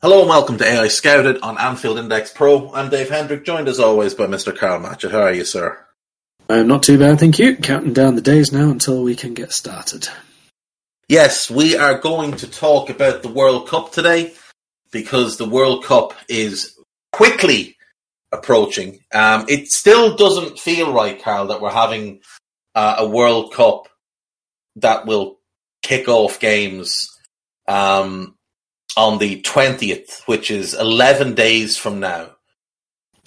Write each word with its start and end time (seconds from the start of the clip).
Hello 0.00 0.20
and 0.20 0.28
welcome 0.28 0.56
to 0.58 0.64
AEye 0.64 0.92
Scouted 0.92 1.38
on 1.42 1.58
Anfield 1.58 1.98
Index 1.98 2.30
Pro. 2.30 2.72
I'm 2.72 2.88
Dave 2.88 3.10
Hendrick, 3.10 3.44
joined 3.44 3.66
as 3.66 3.80
always 3.80 4.14
by 4.14 4.26
Mr. 4.26 4.56
Karl 4.56 4.78
Matchett. 4.78 5.10
How 5.10 5.22
are 5.22 5.32
you, 5.32 5.44
sir? 5.44 5.76
I'm 6.48 6.68
not 6.68 6.84
too 6.84 7.00
bad, 7.00 7.18
thank 7.18 7.40
you. 7.40 7.56
Counting 7.56 7.94
down 7.94 8.14
the 8.14 8.20
days 8.20 8.52
now 8.52 8.70
until 8.70 9.02
we 9.02 9.16
can 9.16 9.34
get 9.34 9.52
started. 9.52 10.06
Yes, 11.08 11.50
we 11.50 11.76
are 11.76 11.98
going 11.98 12.36
to 12.36 12.48
talk 12.48 12.90
about 12.90 13.24
the 13.24 13.28
World 13.28 13.66
Cup 13.66 13.90
today 13.90 14.34
because 14.92 15.36
the 15.36 15.48
World 15.48 15.82
Cup 15.82 16.14
is 16.28 16.78
quickly 17.10 17.76
approaching. 18.30 19.00
Um, 19.12 19.46
it 19.48 19.66
still 19.66 20.14
doesn't 20.14 20.60
feel 20.60 20.92
right, 20.94 21.20
Karl, 21.20 21.48
that 21.48 21.60
we're 21.60 21.72
having 21.72 22.20
uh, 22.76 22.94
a 22.98 23.08
World 23.08 23.52
Cup 23.52 23.88
that 24.76 25.06
will 25.06 25.40
kick 25.82 26.06
off 26.06 26.38
games 26.38 27.08
um, 27.66 28.36
on 28.98 29.18
the 29.18 29.40
20th, 29.42 30.22
which 30.26 30.50
is 30.50 30.74
11 30.74 31.34
days 31.34 31.78
from 31.78 32.00
now. 32.00 32.30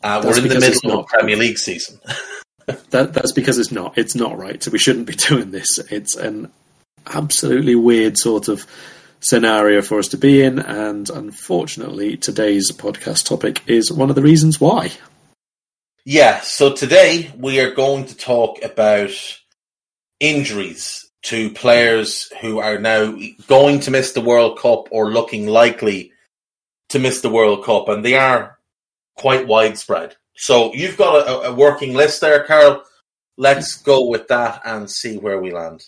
Uh, 0.03 0.21
we're 0.23 0.37
in 0.37 0.49
the 0.49 0.59
middle 0.59 0.99
of 0.99 1.07
Premier 1.07 1.37
League 1.37 1.57
season. 1.57 1.97
that, 2.89 3.13
that's 3.13 3.31
because 3.31 3.57
it's 3.57 3.71
not. 3.71 3.97
It's 3.97 4.13
not 4.13 4.37
right. 4.37 4.61
So 4.61 4.69
we 4.69 4.79
shouldn't 4.79 5.07
be 5.07 5.15
doing 5.29 5.51
this. 5.51 5.79
It's 5.89 6.17
an 6.17 6.51
absolutely 7.07 7.75
weird 7.75 8.17
sort 8.17 8.49
of 8.49 8.67
scenario 9.21 9.81
for 9.81 9.97
us 9.97 10.09
to 10.09 10.17
be 10.17 10.43
in. 10.43 10.59
And 10.59 11.09
unfortunately, 11.09 12.17
today's 12.17 12.73
podcast 12.73 13.25
topic 13.25 13.61
is 13.65 13.93
one 13.93 14.09
of 14.09 14.17
the 14.17 14.21
reasons 14.21 14.59
why. 14.59 14.91
Yeah. 16.03 16.41
So 16.41 16.73
today 16.73 17.31
we 17.37 17.61
are 17.61 17.73
going 17.73 18.07
to 18.07 18.17
talk 18.17 18.61
about 18.61 19.11
injuries 20.19 21.10
to 21.23 21.51
players 21.51 22.31
who 22.41 22.59
are 22.59 22.79
now 22.79 23.17
going 23.47 23.79
to 23.81 23.91
miss 23.91 24.13
the 24.13 24.21
World 24.21 24.59
Cup 24.59 24.87
or 24.91 25.11
looking 25.11 25.47
likely 25.47 26.11
to 26.89 26.99
miss 26.99 27.21
the 27.21 27.29
World 27.29 27.63
Cup, 27.63 27.87
and 27.89 28.03
they 28.03 28.15
are 28.15 28.57
quite 29.15 29.47
widespread. 29.47 30.15
So 30.35 30.73
you've 30.73 30.97
got 30.97 31.27
a, 31.27 31.49
a 31.49 31.53
working 31.53 31.93
list 31.93 32.21
there, 32.21 32.43
Karl. 32.43 32.83
Let's 33.37 33.77
go 33.77 34.07
with 34.07 34.27
that 34.27 34.61
and 34.65 34.89
see 34.89 35.17
where 35.17 35.39
we 35.39 35.51
land. 35.51 35.83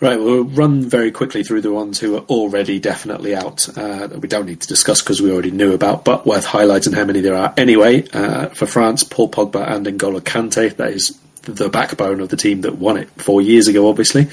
Right, 0.00 0.18
we'll 0.18 0.44
run 0.44 0.82
very 0.82 1.10
quickly 1.10 1.42
through 1.42 1.62
the 1.62 1.72
ones 1.72 1.98
who 1.98 2.16
are 2.16 2.22
already 2.22 2.78
definitely 2.78 3.34
out 3.34 3.66
uh, 3.70 4.06
that 4.06 4.20
we 4.20 4.28
don't 4.28 4.46
need 4.46 4.60
to 4.60 4.68
discuss 4.68 5.00
because 5.00 5.22
we 5.22 5.32
already 5.32 5.50
knew 5.50 5.72
about, 5.72 6.04
but 6.04 6.26
worth 6.26 6.44
highlighting 6.44 6.94
how 6.94 7.04
many 7.04 7.20
there 7.20 7.34
are 7.34 7.54
anyway. 7.56 8.06
Uh, 8.12 8.48
for 8.48 8.66
France, 8.66 9.02
Paul 9.02 9.30
Pogba 9.30 9.66
and 9.66 9.86
N'Golo 9.86 10.20
Kante, 10.20 10.76
that 10.76 10.90
is 10.90 11.18
the 11.42 11.68
backbone 11.68 12.20
of 12.20 12.28
the 12.28 12.36
team 12.36 12.62
that 12.62 12.76
won 12.76 12.96
it 12.96 13.08
four 13.20 13.42
years 13.42 13.68
ago, 13.68 13.88
obviously. 13.88 14.28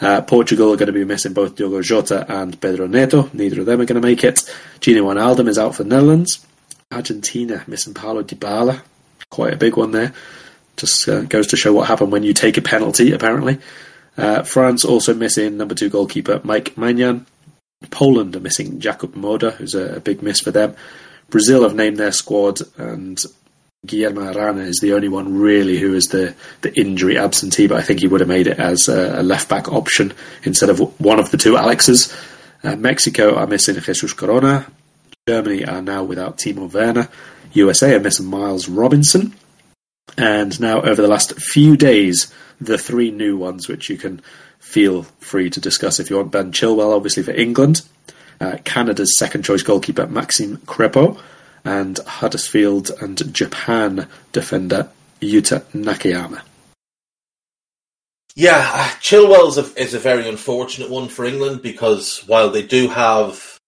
Uh, 0.00 0.22
Portugal 0.22 0.72
are 0.72 0.76
going 0.76 0.86
to 0.86 0.92
be 0.92 1.04
missing 1.04 1.34
both 1.34 1.56
Diogo 1.56 1.82
Jota 1.82 2.24
and 2.28 2.58
Pedro 2.60 2.86
Neto. 2.86 3.28
Neither 3.32 3.60
of 3.60 3.66
them 3.66 3.80
are 3.80 3.84
going 3.84 4.00
to 4.00 4.06
make 4.06 4.24
it. 4.24 4.36
Gini 4.80 5.00
Wijnaldum 5.00 5.48
is 5.48 5.58
out 5.58 5.74
for 5.74 5.82
the 5.82 5.90
Netherlands. 5.90 6.44
Argentina 6.90 7.62
missing 7.66 7.94
Paulo 7.94 8.22
Dybala. 8.22 8.80
Quite 9.30 9.52
a 9.52 9.58
big 9.58 9.76
one 9.76 9.92
there. 9.92 10.12
Just 10.76 11.06
uh, 11.08 11.20
goes 11.22 11.48
to 11.48 11.56
show 11.56 11.72
what 11.74 11.86
happened 11.86 12.12
when 12.12 12.22
you 12.22 12.32
take 12.32 12.56
a 12.56 12.62
penalty, 12.62 13.12
apparently. 13.12 13.58
Uh, 14.16 14.42
France 14.42 14.84
also 14.84 15.14
missing 15.14 15.56
number 15.56 15.74
two 15.74 15.90
goalkeeper 15.90 16.40
Mike 16.44 16.74
Maignan. 16.76 17.26
Poland 17.90 18.34
are 18.36 18.40
missing 18.40 18.80
Jakub 18.80 19.14
Moder, 19.14 19.52
who's 19.52 19.74
a, 19.74 19.96
a 19.96 20.00
big 20.00 20.22
miss 20.22 20.40
for 20.40 20.50
them. 20.50 20.74
Brazil 21.28 21.62
have 21.62 21.74
named 21.74 21.96
their 21.96 22.12
squad, 22.12 22.60
and 22.76 23.22
Guilherme 23.86 24.34
Arana 24.34 24.60
is 24.60 24.78
the 24.80 24.92
only 24.92 25.08
one 25.08 25.38
really 25.38 25.78
who 25.78 25.94
is 25.94 26.08
the, 26.08 26.34
the 26.60 26.78
injury 26.78 27.16
absentee, 27.16 27.66
but 27.66 27.78
I 27.78 27.82
think 27.82 28.00
he 28.00 28.08
would 28.08 28.20
have 28.20 28.28
made 28.28 28.46
it 28.46 28.58
as 28.58 28.88
a, 28.88 29.20
a 29.20 29.22
left 29.22 29.48
back 29.48 29.72
option 29.72 30.12
instead 30.42 30.68
of 30.68 31.00
one 31.00 31.18
of 31.18 31.30
the 31.30 31.38
two 31.38 31.56
Alexes. 31.56 32.14
Uh, 32.62 32.76
Mexico 32.76 33.36
are 33.36 33.46
missing 33.46 33.80
Jesus 33.80 34.12
Corona. 34.12 34.66
Germany 35.26 35.64
are 35.64 35.80
now 35.80 36.04
without 36.04 36.36
Timo 36.36 36.70
Werner. 36.70 37.08
USA 37.52 37.94
are 37.94 38.00
missing 38.00 38.26
Miles 38.26 38.68
Robinson. 38.68 39.34
And 40.18 40.60
now, 40.60 40.82
over 40.82 41.00
the 41.00 41.08
last 41.08 41.40
few 41.40 41.76
days, 41.76 42.32
the 42.60 42.76
three 42.76 43.10
new 43.10 43.38
ones, 43.38 43.66
which 43.66 43.88
you 43.88 43.96
can 43.96 44.20
feel 44.58 45.04
free 45.20 45.48
to 45.48 45.60
discuss 45.60 45.98
if 45.98 46.10
you 46.10 46.16
want. 46.16 46.32
Ben 46.32 46.52
Chilwell, 46.52 46.94
obviously, 46.94 47.22
for 47.22 47.30
England. 47.30 47.82
Uh, 48.40 48.58
Canada's 48.64 49.16
second 49.16 49.44
choice 49.44 49.62
goalkeeper, 49.62 50.06
Maxime 50.06 50.58
Crepeau 50.58 51.18
and 51.64 51.98
Huddersfield 51.98 52.90
and 53.00 53.34
Japan 53.34 54.08
defender 54.32 54.88
Yuta 55.20 55.62
Nakayama. 55.72 56.42
Yeah, 58.36 58.70
uh, 58.72 58.88
Chilwell's 59.00 59.58
a, 59.58 59.80
is 59.80 59.92
a 59.94 59.98
very 59.98 60.28
unfortunate 60.28 60.88
one 60.88 61.08
for 61.08 61.24
England 61.24 61.62
because 61.62 62.22
while 62.26 62.50
they 62.50 62.62
do 62.62 62.88
have 62.88 63.58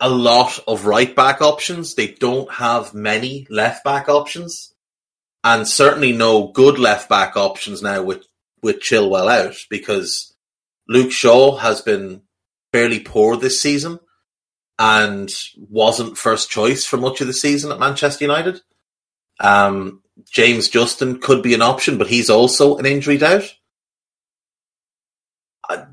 a 0.00 0.08
lot 0.08 0.58
of 0.66 0.86
right 0.86 1.14
back 1.14 1.40
options, 1.40 1.94
they 1.94 2.08
don't 2.08 2.50
have 2.52 2.94
many 2.94 3.46
left 3.50 3.84
back 3.84 4.08
options, 4.08 4.74
and 5.44 5.68
certainly 5.68 6.12
no 6.12 6.48
good 6.48 6.78
left 6.78 7.08
back 7.08 7.36
options 7.36 7.82
now 7.82 8.02
with 8.02 8.24
with 8.62 8.80
Chilwell 8.80 9.30
out 9.30 9.56
because 9.68 10.34
Luke 10.88 11.12
Shaw 11.12 11.56
has 11.58 11.82
been 11.82 12.22
fairly 12.72 12.98
poor 12.98 13.36
this 13.36 13.60
season 13.60 14.00
and 14.78 15.32
wasn't 15.68 16.18
first 16.18 16.50
choice 16.50 16.84
for 16.84 16.96
much 16.96 17.20
of 17.20 17.26
the 17.26 17.32
season 17.32 17.70
at 17.70 17.78
Manchester 17.78 18.24
United. 18.24 18.60
Um, 19.40 20.02
James 20.30 20.68
Justin 20.68 21.20
could 21.20 21.42
be 21.42 21.54
an 21.54 21.62
option, 21.62 21.98
but 21.98 22.08
he's 22.08 22.30
also 22.30 22.76
an 22.76 22.86
injury 22.86 23.18
doubt. 23.18 23.54
Uh, 25.68 25.86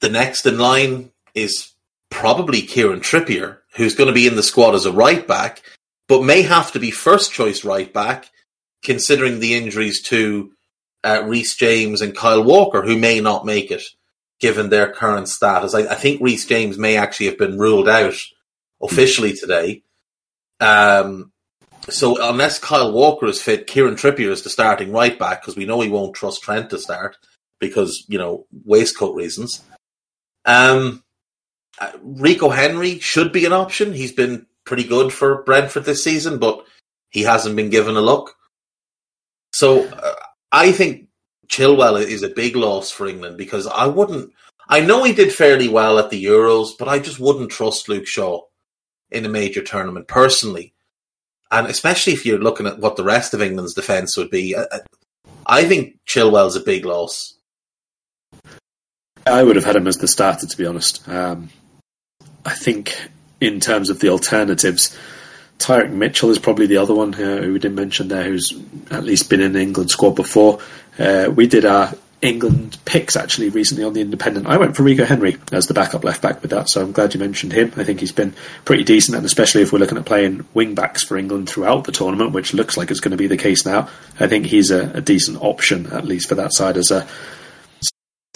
the 0.00 0.08
next 0.08 0.46
in 0.46 0.58
line 0.58 1.12
is 1.34 1.72
probably 2.10 2.62
Kieran 2.62 3.00
Trippier, 3.00 3.58
who's 3.76 3.94
going 3.94 4.08
to 4.08 4.14
be 4.14 4.26
in 4.26 4.36
the 4.36 4.42
squad 4.42 4.74
as 4.74 4.86
a 4.86 4.92
right 4.92 5.26
back, 5.26 5.62
but 6.08 6.24
may 6.24 6.42
have 6.42 6.72
to 6.72 6.78
be 6.78 6.90
first 6.90 7.32
choice 7.32 7.64
right 7.64 7.92
back, 7.92 8.30
considering 8.82 9.40
the 9.40 9.54
injuries 9.54 10.02
to 10.02 10.52
uh, 11.04 11.22
Reece 11.24 11.56
James 11.56 12.00
and 12.00 12.16
Kyle 12.16 12.42
Walker, 12.42 12.82
who 12.82 12.98
may 12.98 13.20
not 13.20 13.46
make 13.46 13.70
it 13.70 13.82
given 14.40 14.70
their 14.70 14.90
current 14.90 15.28
status. 15.28 15.74
I, 15.74 15.80
I 15.80 15.94
think 15.94 16.20
Reece 16.20 16.46
James 16.46 16.78
may 16.78 16.96
actually 16.96 17.26
have 17.26 17.38
been 17.38 17.58
ruled 17.58 17.88
out 17.88 18.14
officially 18.82 19.34
today. 19.34 19.82
Um, 20.60 21.32
so 21.88 22.16
unless 22.30 22.58
Kyle 22.58 22.92
Walker 22.92 23.26
is 23.26 23.40
fit, 23.40 23.66
Kieran 23.66 23.94
Trippier 23.94 24.30
is 24.30 24.42
the 24.42 24.50
starting 24.50 24.92
right 24.92 25.18
back 25.18 25.42
because 25.42 25.56
we 25.56 25.66
know 25.66 25.80
he 25.80 25.88
won't 25.88 26.14
trust 26.14 26.42
Trent 26.42 26.70
to 26.70 26.78
start 26.78 27.16
because 27.58 28.04
you 28.08 28.18
know 28.18 28.46
waistcoat 28.64 29.14
reasons. 29.14 29.62
Um, 30.44 31.02
uh, 31.78 31.92
Rico 32.02 32.48
Henry 32.48 32.98
should 32.98 33.32
be 33.32 33.44
an 33.44 33.52
option. 33.52 33.92
He's 33.92 34.12
been 34.12 34.46
pretty 34.64 34.84
good 34.84 35.12
for 35.12 35.42
Brentford 35.42 35.84
this 35.84 36.04
season, 36.04 36.38
but 36.38 36.64
he 37.10 37.22
hasn't 37.22 37.56
been 37.56 37.70
given 37.70 37.96
a 37.96 38.00
look. 38.00 38.34
So 39.52 39.86
uh, 39.88 40.14
I 40.52 40.72
think 40.72 41.08
Chilwell 41.50 42.00
is 42.00 42.22
a 42.22 42.28
big 42.28 42.54
loss 42.54 42.90
for 42.90 43.06
England 43.06 43.36
because 43.36 43.66
I 43.66 43.86
wouldn't. 43.86 44.32
I 44.68 44.80
know 44.80 45.02
he 45.02 45.12
did 45.12 45.32
fairly 45.32 45.68
well 45.68 45.98
at 45.98 46.10
the 46.10 46.24
Euros, 46.24 46.70
but 46.78 46.88
I 46.88 47.00
just 47.00 47.18
wouldn't 47.18 47.50
trust 47.50 47.88
Luke 47.88 48.06
Shaw 48.06 48.42
in 49.10 49.26
a 49.26 49.28
major 49.28 49.62
tournament 49.62 50.06
personally. 50.06 50.72
And 51.50 51.66
especially 51.66 52.12
if 52.12 52.24
you're 52.24 52.38
looking 52.38 52.68
at 52.68 52.78
what 52.78 52.94
the 52.94 53.02
rest 53.02 53.34
of 53.34 53.42
England's 53.42 53.74
defence 53.74 54.16
would 54.16 54.30
be, 54.30 54.56
I, 54.56 54.64
I 55.44 55.64
think 55.64 55.98
Chilwell's 56.06 56.54
a 56.54 56.60
big 56.60 56.84
loss. 56.84 57.34
I 59.26 59.42
would 59.42 59.56
have 59.56 59.64
had 59.64 59.74
him 59.74 59.88
as 59.88 59.96
the 59.96 60.06
starter, 60.06 60.46
to 60.46 60.56
be 60.56 60.66
honest. 60.66 61.06
Um, 61.08 61.50
I 62.46 62.54
think 62.54 62.96
in 63.40 63.58
terms 63.58 63.90
of 63.90 63.98
the 63.98 64.10
alternatives, 64.10 64.96
Tyrick 65.58 65.92
Mitchell 65.92 66.30
is 66.30 66.38
probably 66.38 66.66
the 66.66 66.78
other 66.78 66.94
one 66.94 67.12
uh, 67.14 67.42
who 67.42 67.52
we 67.52 67.58
didn't 67.58 67.74
mention 67.74 68.08
there, 68.08 68.24
who's 68.24 68.52
at 68.90 69.04
least 69.04 69.28
been 69.28 69.40
in 69.40 69.52
the 69.52 69.60
England 69.60 69.90
squad 69.90 70.14
before. 70.14 70.60
Uh, 71.00 71.30
we 71.30 71.46
did 71.46 71.64
our 71.64 71.94
England 72.22 72.76
picks 72.84 73.16
actually 73.16 73.48
recently 73.48 73.82
on 73.82 73.94
the 73.94 74.02
Independent. 74.02 74.46
I 74.46 74.58
went 74.58 74.76
for 74.76 74.82
Rico 74.82 75.06
Henry 75.06 75.38
as 75.52 75.66
the 75.66 75.72
backup 75.72 76.04
left 76.04 76.20
back 76.20 76.42
with 76.42 76.50
that, 76.50 76.68
so 76.68 76.82
I'm 76.82 76.92
glad 76.92 77.14
you 77.14 77.20
mentioned 77.20 77.52
him. 77.52 77.72
I 77.76 77.84
think 77.84 78.00
he's 78.00 78.12
been 78.12 78.34
pretty 78.66 78.84
decent, 78.84 79.16
and 79.16 79.24
especially 79.24 79.62
if 79.62 79.72
we're 79.72 79.78
looking 79.78 79.96
at 79.96 80.04
playing 80.04 80.46
wing 80.52 80.74
backs 80.74 81.02
for 81.02 81.16
England 81.16 81.48
throughout 81.48 81.84
the 81.84 81.92
tournament, 81.92 82.32
which 82.32 82.52
looks 82.52 82.76
like 82.76 82.90
it's 82.90 83.00
going 83.00 83.12
to 83.12 83.16
be 83.16 83.26
the 83.26 83.38
case 83.38 83.64
now. 83.64 83.88
I 84.18 84.26
think 84.26 84.44
he's 84.44 84.70
a, 84.70 84.90
a 84.90 85.00
decent 85.00 85.38
option 85.40 85.86
at 85.86 86.04
least 86.04 86.28
for 86.28 86.34
that 86.34 86.52
side 86.52 86.76
as 86.76 86.90
a 86.90 87.08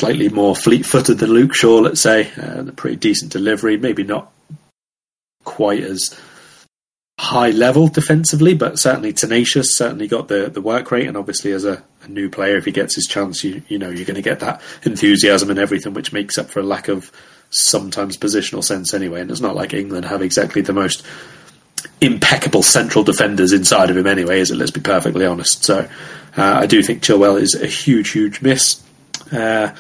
slightly 0.01 0.31
more 0.31 0.57
fleet-footed 0.57 1.19
than 1.19 1.31
Luke 1.31 1.55
Shaw, 1.55 1.81
let's 1.81 2.01
say, 2.01 2.31
and 2.37 2.71
a 2.71 2.73
pretty 2.73 2.97
decent 2.97 3.33
delivery. 3.33 3.77
Maybe 3.77 4.03
not 4.03 4.33
quite 5.45 5.83
as 5.83 6.19
high 7.19 7.51
level 7.51 7.89
defensively, 7.89 8.55
but 8.55 8.79
certainly 8.79 9.13
tenacious. 9.13 9.77
Certainly 9.77 10.09
got 10.09 10.29
the, 10.29 10.51
the 10.51 10.61
work 10.61 10.91
rate, 10.91 11.07
and 11.07 11.17
obviously 11.17 11.53
as 11.53 11.65
a, 11.65 11.83
a 12.03 12.09
new 12.09 12.29
player, 12.29 12.57
if 12.57 12.65
he 12.65 12.73
gets 12.73 12.95
his 12.95 13.07
chance, 13.07 13.45
you 13.45 13.63
you 13.69 13.79
know 13.79 13.91
you're 13.91 14.07
going 14.07 14.15
to 14.17 14.23
get 14.23 14.41
that 14.41 14.61
enthusiasm 14.85 15.51
and 15.51 15.59
everything, 15.59 15.95
which 15.95 16.13
makes 16.13 16.39
up 16.39 16.51
for 16.51 16.61
a 16.61 16.65
lack 16.65 16.89
of 16.89 17.11
sometimes 17.51 18.17
positional 18.17 18.65
sense 18.65 18.93
anyway. 18.95 19.21
And 19.21 19.31
it's 19.31 19.41
not 19.41 19.55
like 19.55 19.75
England 19.75 20.07
have 20.07 20.23
exactly 20.23 20.63
the 20.63 20.73
most 20.73 21.05
impeccable 22.01 22.63
central 22.63 23.05
defenders 23.05 23.53
inside 23.53 23.91
of 23.91 23.97
him 23.97 24.07
anyway, 24.07 24.41
is 24.41 24.51
it? 24.51 24.57
Let's 24.57 24.71
be 24.71 24.81
perfectly 24.81 25.27
honest. 25.27 25.65
So 25.65 25.89
uh, 26.37 26.43
I 26.43 26.67
do 26.67 26.83
think 26.83 27.03
Chilwell 27.03 27.41
is 27.41 27.55
a 27.55 27.67
huge, 27.67 28.11
huge 28.11 28.43
miss. 28.43 28.83
Uh, 29.31 29.75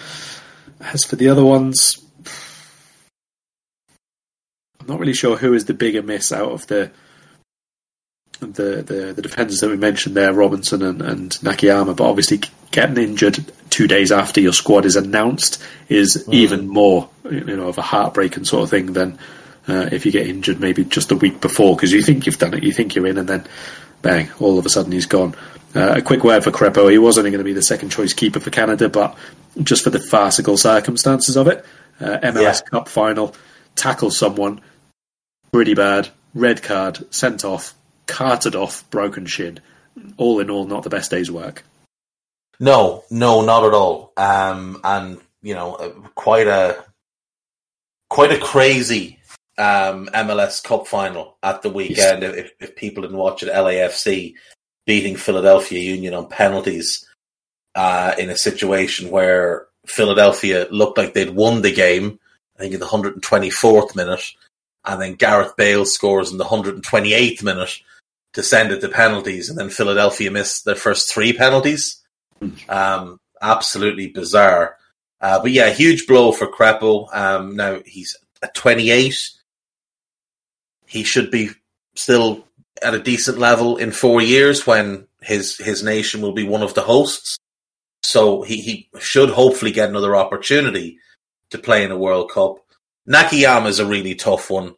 as 0.80 1.04
for 1.04 1.16
the 1.16 1.28
other 1.28 1.44
ones, 1.44 1.98
I'm 4.80 4.86
not 4.86 5.00
really 5.00 5.14
sure 5.14 5.36
who 5.36 5.54
is 5.54 5.64
the 5.64 5.74
bigger 5.74 6.02
miss 6.02 6.30
out 6.30 6.52
of 6.52 6.66
the 6.66 6.90
the, 8.40 8.82
the, 8.82 9.12
the 9.14 9.22
defenders 9.22 9.60
that 9.60 9.70
we 9.70 9.76
mentioned 9.76 10.16
there, 10.16 10.32
Robinson 10.32 10.82
and, 10.82 11.02
and 11.02 11.30
Nakayama, 11.30 11.96
but 11.96 12.08
obviously 12.08 12.40
getting 12.70 12.96
injured 12.96 13.44
two 13.70 13.86
days 13.86 14.12
after 14.12 14.40
your 14.40 14.52
squad 14.52 14.84
is 14.84 14.96
announced 14.96 15.62
is 15.88 16.24
mm. 16.26 16.34
even 16.34 16.68
more 16.68 17.08
you 17.30 17.56
know 17.56 17.68
of 17.68 17.78
a 17.78 17.82
heartbreaking 17.82 18.44
sort 18.44 18.64
of 18.64 18.70
thing 18.70 18.92
than 18.92 19.18
uh, 19.68 19.88
if 19.92 20.04
you 20.04 20.12
get 20.12 20.26
injured 20.26 20.60
maybe 20.60 20.84
just 20.84 21.10
a 21.10 21.16
week 21.16 21.40
before 21.40 21.74
because 21.74 21.92
you 21.92 22.02
think 22.02 22.26
you've 22.26 22.38
done 22.38 22.54
it, 22.54 22.62
you 22.62 22.72
think 22.72 22.94
you're 22.94 23.06
in, 23.06 23.18
and 23.18 23.28
then 23.28 23.46
bang, 24.02 24.30
all 24.38 24.58
of 24.58 24.66
a 24.66 24.68
sudden 24.68 24.92
he's 24.92 25.06
gone. 25.06 25.34
Uh, 25.74 25.94
a 25.96 26.02
quick 26.02 26.22
word 26.22 26.44
for 26.44 26.52
Crepeau. 26.52 26.90
He 26.90 26.98
was 26.98 27.18
only 27.18 27.30
going 27.30 27.38
to 27.38 27.44
be 27.44 27.52
the 27.52 27.62
second 27.62 27.90
choice 27.90 28.12
keeper 28.12 28.38
for 28.38 28.50
Canada, 28.50 28.88
but 28.88 29.16
just 29.62 29.82
for 29.82 29.90
the 29.90 29.98
farcical 29.98 30.56
circumstances 30.56 31.36
of 31.36 31.48
it, 31.48 31.64
uh, 32.00 32.18
MLS 32.22 32.62
yeah. 32.62 32.70
Cup 32.70 32.88
final, 32.88 33.34
tackle 33.74 34.10
someone, 34.10 34.60
pretty 35.52 35.74
bad, 35.74 36.10
red 36.34 36.62
card, 36.62 37.12
sent 37.12 37.44
off, 37.44 37.74
carted 38.06 38.54
off, 38.54 38.88
broken 38.90 39.26
shin. 39.26 39.60
All 40.16 40.40
in 40.40 40.50
all, 40.50 40.66
not 40.66 40.82
the 40.82 40.90
best 40.90 41.10
day's 41.10 41.30
work. 41.30 41.64
No, 42.60 43.04
no, 43.10 43.42
not 43.42 43.64
at 43.64 43.74
all. 43.74 44.12
Um, 44.16 44.80
and 44.84 45.20
you 45.42 45.54
know, 45.54 45.74
uh, 45.74 45.90
quite 46.14 46.46
a 46.46 46.84
quite 48.08 48.32
a 48.32 48.38
crazy 48.38 49.18
um, 49.58 50.08
MLS 50.14 50.62
Cup 50.62 50.86
final 50.86 51.36
at 51.42 51.62
the 51.62 51.70
weekend. 51.70 52.22
Yes. 52.22 52.34
If, 52.36 52.52
if 52.60 52.76
people 52.76 53.02
didn't 53.02 53.18
watch 53.18 53.42
it, 53.42 53.52
LAFC 53.52 54.34
beating 54.86 55.16
Philadelphia 55.16 55.80
Union 55.80 56.14
on 56.14 56.28
penalties 56.28 57.08
uh, 57.74 58.14
in 58.18 58.30
a 58.30 58.36
situation 58.36 59.10
where 59.10 59.66
Philadelphia 59.86 60.66
looked 60.70 60.98
like 60.98 61.14
they'd 61.14 61.34
won 61.34 61.62
the 61.62 61.72
game. 61.72 62.18
I 62.56 62.60
think 62.60 62.74
in 62.74 62.80
the 62.80 62.86
124th 62.86 63.96
minute, 63.96 64.32
and 64.84 65.00
then 65.00 65.14
Gareth 65.14 65.56
Bale 65.56 65.84
scores 65.84 66.30
in 66.30 66.38
the 66.38 66.44
128th 66.44 67.42
minute 67.42 67.80
to 68.34 68.42
send 68.42 68.72
it 68.72 68.80
to 68.80 68.88
penalties, 68.88 69.48
and 69.48 69.58
then 69.58 69.70
Philadelphia 69.70 70.30
missed 70.30 70.64
their 70.64 70.74
first 70.74 71.12
three 71.12 71.32
penalties. 71.32 72.02
Um, 72.68 73.18
absolutely 73.40 74.08
bizarre. 74.08 74.76
Uh, 75.20 75.40
but 75.40 75.52
yeah, 75.52 75.70
huge 75.70 76.06
blow 76.06 76.32
for 76.32 76.46
Crepeau. 76.46 77.08
Um, 77.14 77.56
now 77.56 77.80
he's 77.86 78.16
at 78.42 78.54
28. 78.54 79.14
He 80.86 81.02
should 81.04 81.30
be 81.30 81.50
still 81.94 82.44
at 82.82 82.94
a 82.94 82.98
decent 82.98 83.38
level 83.38 83.76
in 83.76 83.92
four 83.92 84.20
years 84.20 84.66
when 84.66 85.06
his 85.22 85.56
his 85.56 85.82
nation 85.82 86.20
will 86.20 86.32
be 86.32 86.46
one 86.46 86.62
of 86.62 86.74
the 86.74 86.82
hosts. 86.82 87.38
So 88.02 88.42
he, 88.42 88.60
he 88.60 88.88
should 88.98 89.30
hopefully 89.30 89.72
get 89.72 89.88
another 89.88 90.14
opportunity 90.14 90.98
to 91.50 91.58
play 91.58 91.84
in 91.84 91.90
a 91.90 91.96
World 91.96 92.30
Cup. 92.30 92.56
Nakayama 93.08 93.68
is 93.68 93.78
a 93.78 93.86
really 93.86 94.14
tough 94.14 94.50
one. 94.50 94.74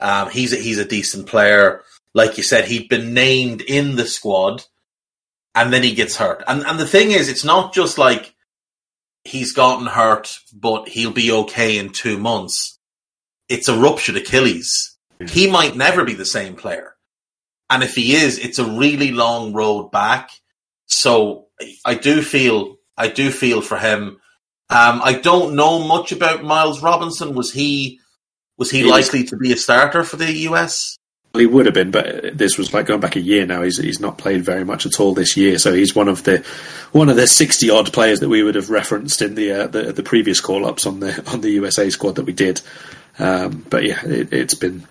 Um, 0.00 0.30
he's 0.30 0.54
a, 0.54 0.56
he's 0.56 0.78
a 0.78 0.86
decent 0.86 1.26
player 1.26 1.82
like 2.14 2.36
you 2.36 2.42
said, 2.42 2.66
he'd 2.66 2.88
been 2.88 3.14
named 3.14 3.60
in 3.60 3.96
the 3.96 4.06
squad 4.06 4.64
and 5.54 5.72
then 5.72 5.82
he 5.82 5.94
gets 5.94 6.16
hurt. 6.16 6.42
And 6.46 6.62
and 6.66 6.78
the 6.78 6.86
thing 6.86 7.10
is, 7.10 7.28
it's 7.28 7.44
not 7.44 7.74
just 7.74 7.98
like 7.98 8.34
he's 9.24 9.52
gotten 9.52 9.86
hurt, 9.86 10.38
but 10.52 10.88
he'll 10.88 11.12
be 11.12 11.32
okay 11.32 11.78
in 11.78 11.90
two 11.90 12.18
months. 12.18 12.78
It's 13.48 13.68
a 13.68 13.78
ruptured 13.78 14.16
Achilles. 14.16 14.96
He 15.28 15.50
might 15.50 15.76
never 15.76 16.04
be 16.04 16.14
the 16.14 16.24
same 16.24 16.54
player. 16.54 16.94
And 17.68 17.82
if 17.82 17.94
he 17.94 18.14
is, 18.14 18.38
it's 18.38 18.58
a 18.58 18.64
really 18.64 19.12
long 19.12 19.52
road 19.52 19.90
back. 19.90 20.30
So 20.86 21.48
I 21.84 21.94
do 21.94 22.22
feel 22.22 22.76
I 22.96 23.08
do 23.08 23.30
feel 23.30 23.60
for 23.60 23.76
him. 23.78 24.18
Um, 24.70 25.00
I 25.02 25.14
don't 25.14 25.56
know 25.56 25.80
much 25.80 26.12
about 26.12 26.44
Miles 26.44 26.82
Robinson. 26.82 27.34
Was 27.34 27.52
he 27.52 28.00
was 28.56 28.70
he, 28.70 28.82
he 28.82 28.90
likely 28.90 29.22
was, 29.22 29.30
to 29.30 29.36
be 29.36 29.52
a 29.52 29.56
starter 29.56 30.04
for 30.04 30.16
the 30.16 30.32
US? 30.48 30.98
He 31.34 31.46
would 31.46 31.66
have 31.66 31.74
been, 31.74 31.92
but 31.92 32.36
this 32.36 32.58
was 32.58 32.74
like 32.74 32.86
going 32.86 33.00
back 33.00 33.14
a 33.14 33.20
year 33.20 33.46
now. 33.46 33.62
He's 33.62 33.78
he's 33.78 34.00
not 34.00 34.18
played 34.18 34.44
very 34.44 34.64
much 34.64 34.84
at 34.84 34.98
all 34.98 35.14
this 35.14 35.36
year, 35.36 35.58
so 35.58 35.72
he's 35.72 35.94
one 35.94 36.08
of 36.08 36.24
the 36.24 36.44
one 36.90 37.08
of 37.08 37.16
the 37.16 37.26
sixty 37.26 37.70
odd 37.70 37.92
players 37.92 38.20
that 38.20 38.28
we 38.28 38.42
would 38.42 38.56
have 38.56 38.68
referenced 38.68 39.22
in 39.22 39.36
the 39.36 39.52
uh, 39.52 39.66
the, 39.68 39.92
the, 39.92 40.02
previous 40.02 40.40
call 40.40 40.66
ups 40.66 40.86
on 40.86 40.98
the 40.98 41.30
on 41.30 41.40
the 41.40 41.50
USA 41.50 41.88
squad 41.88 42.16
that 42.16 42.24
we 42.24 42.32
did. 42.32 42.60
Um, 43.18 43.64
but 43.70 43.84
yeah, 43.84 44.00
it, 44.04 44.32
has 44.32 44.54
been 44.54 44.86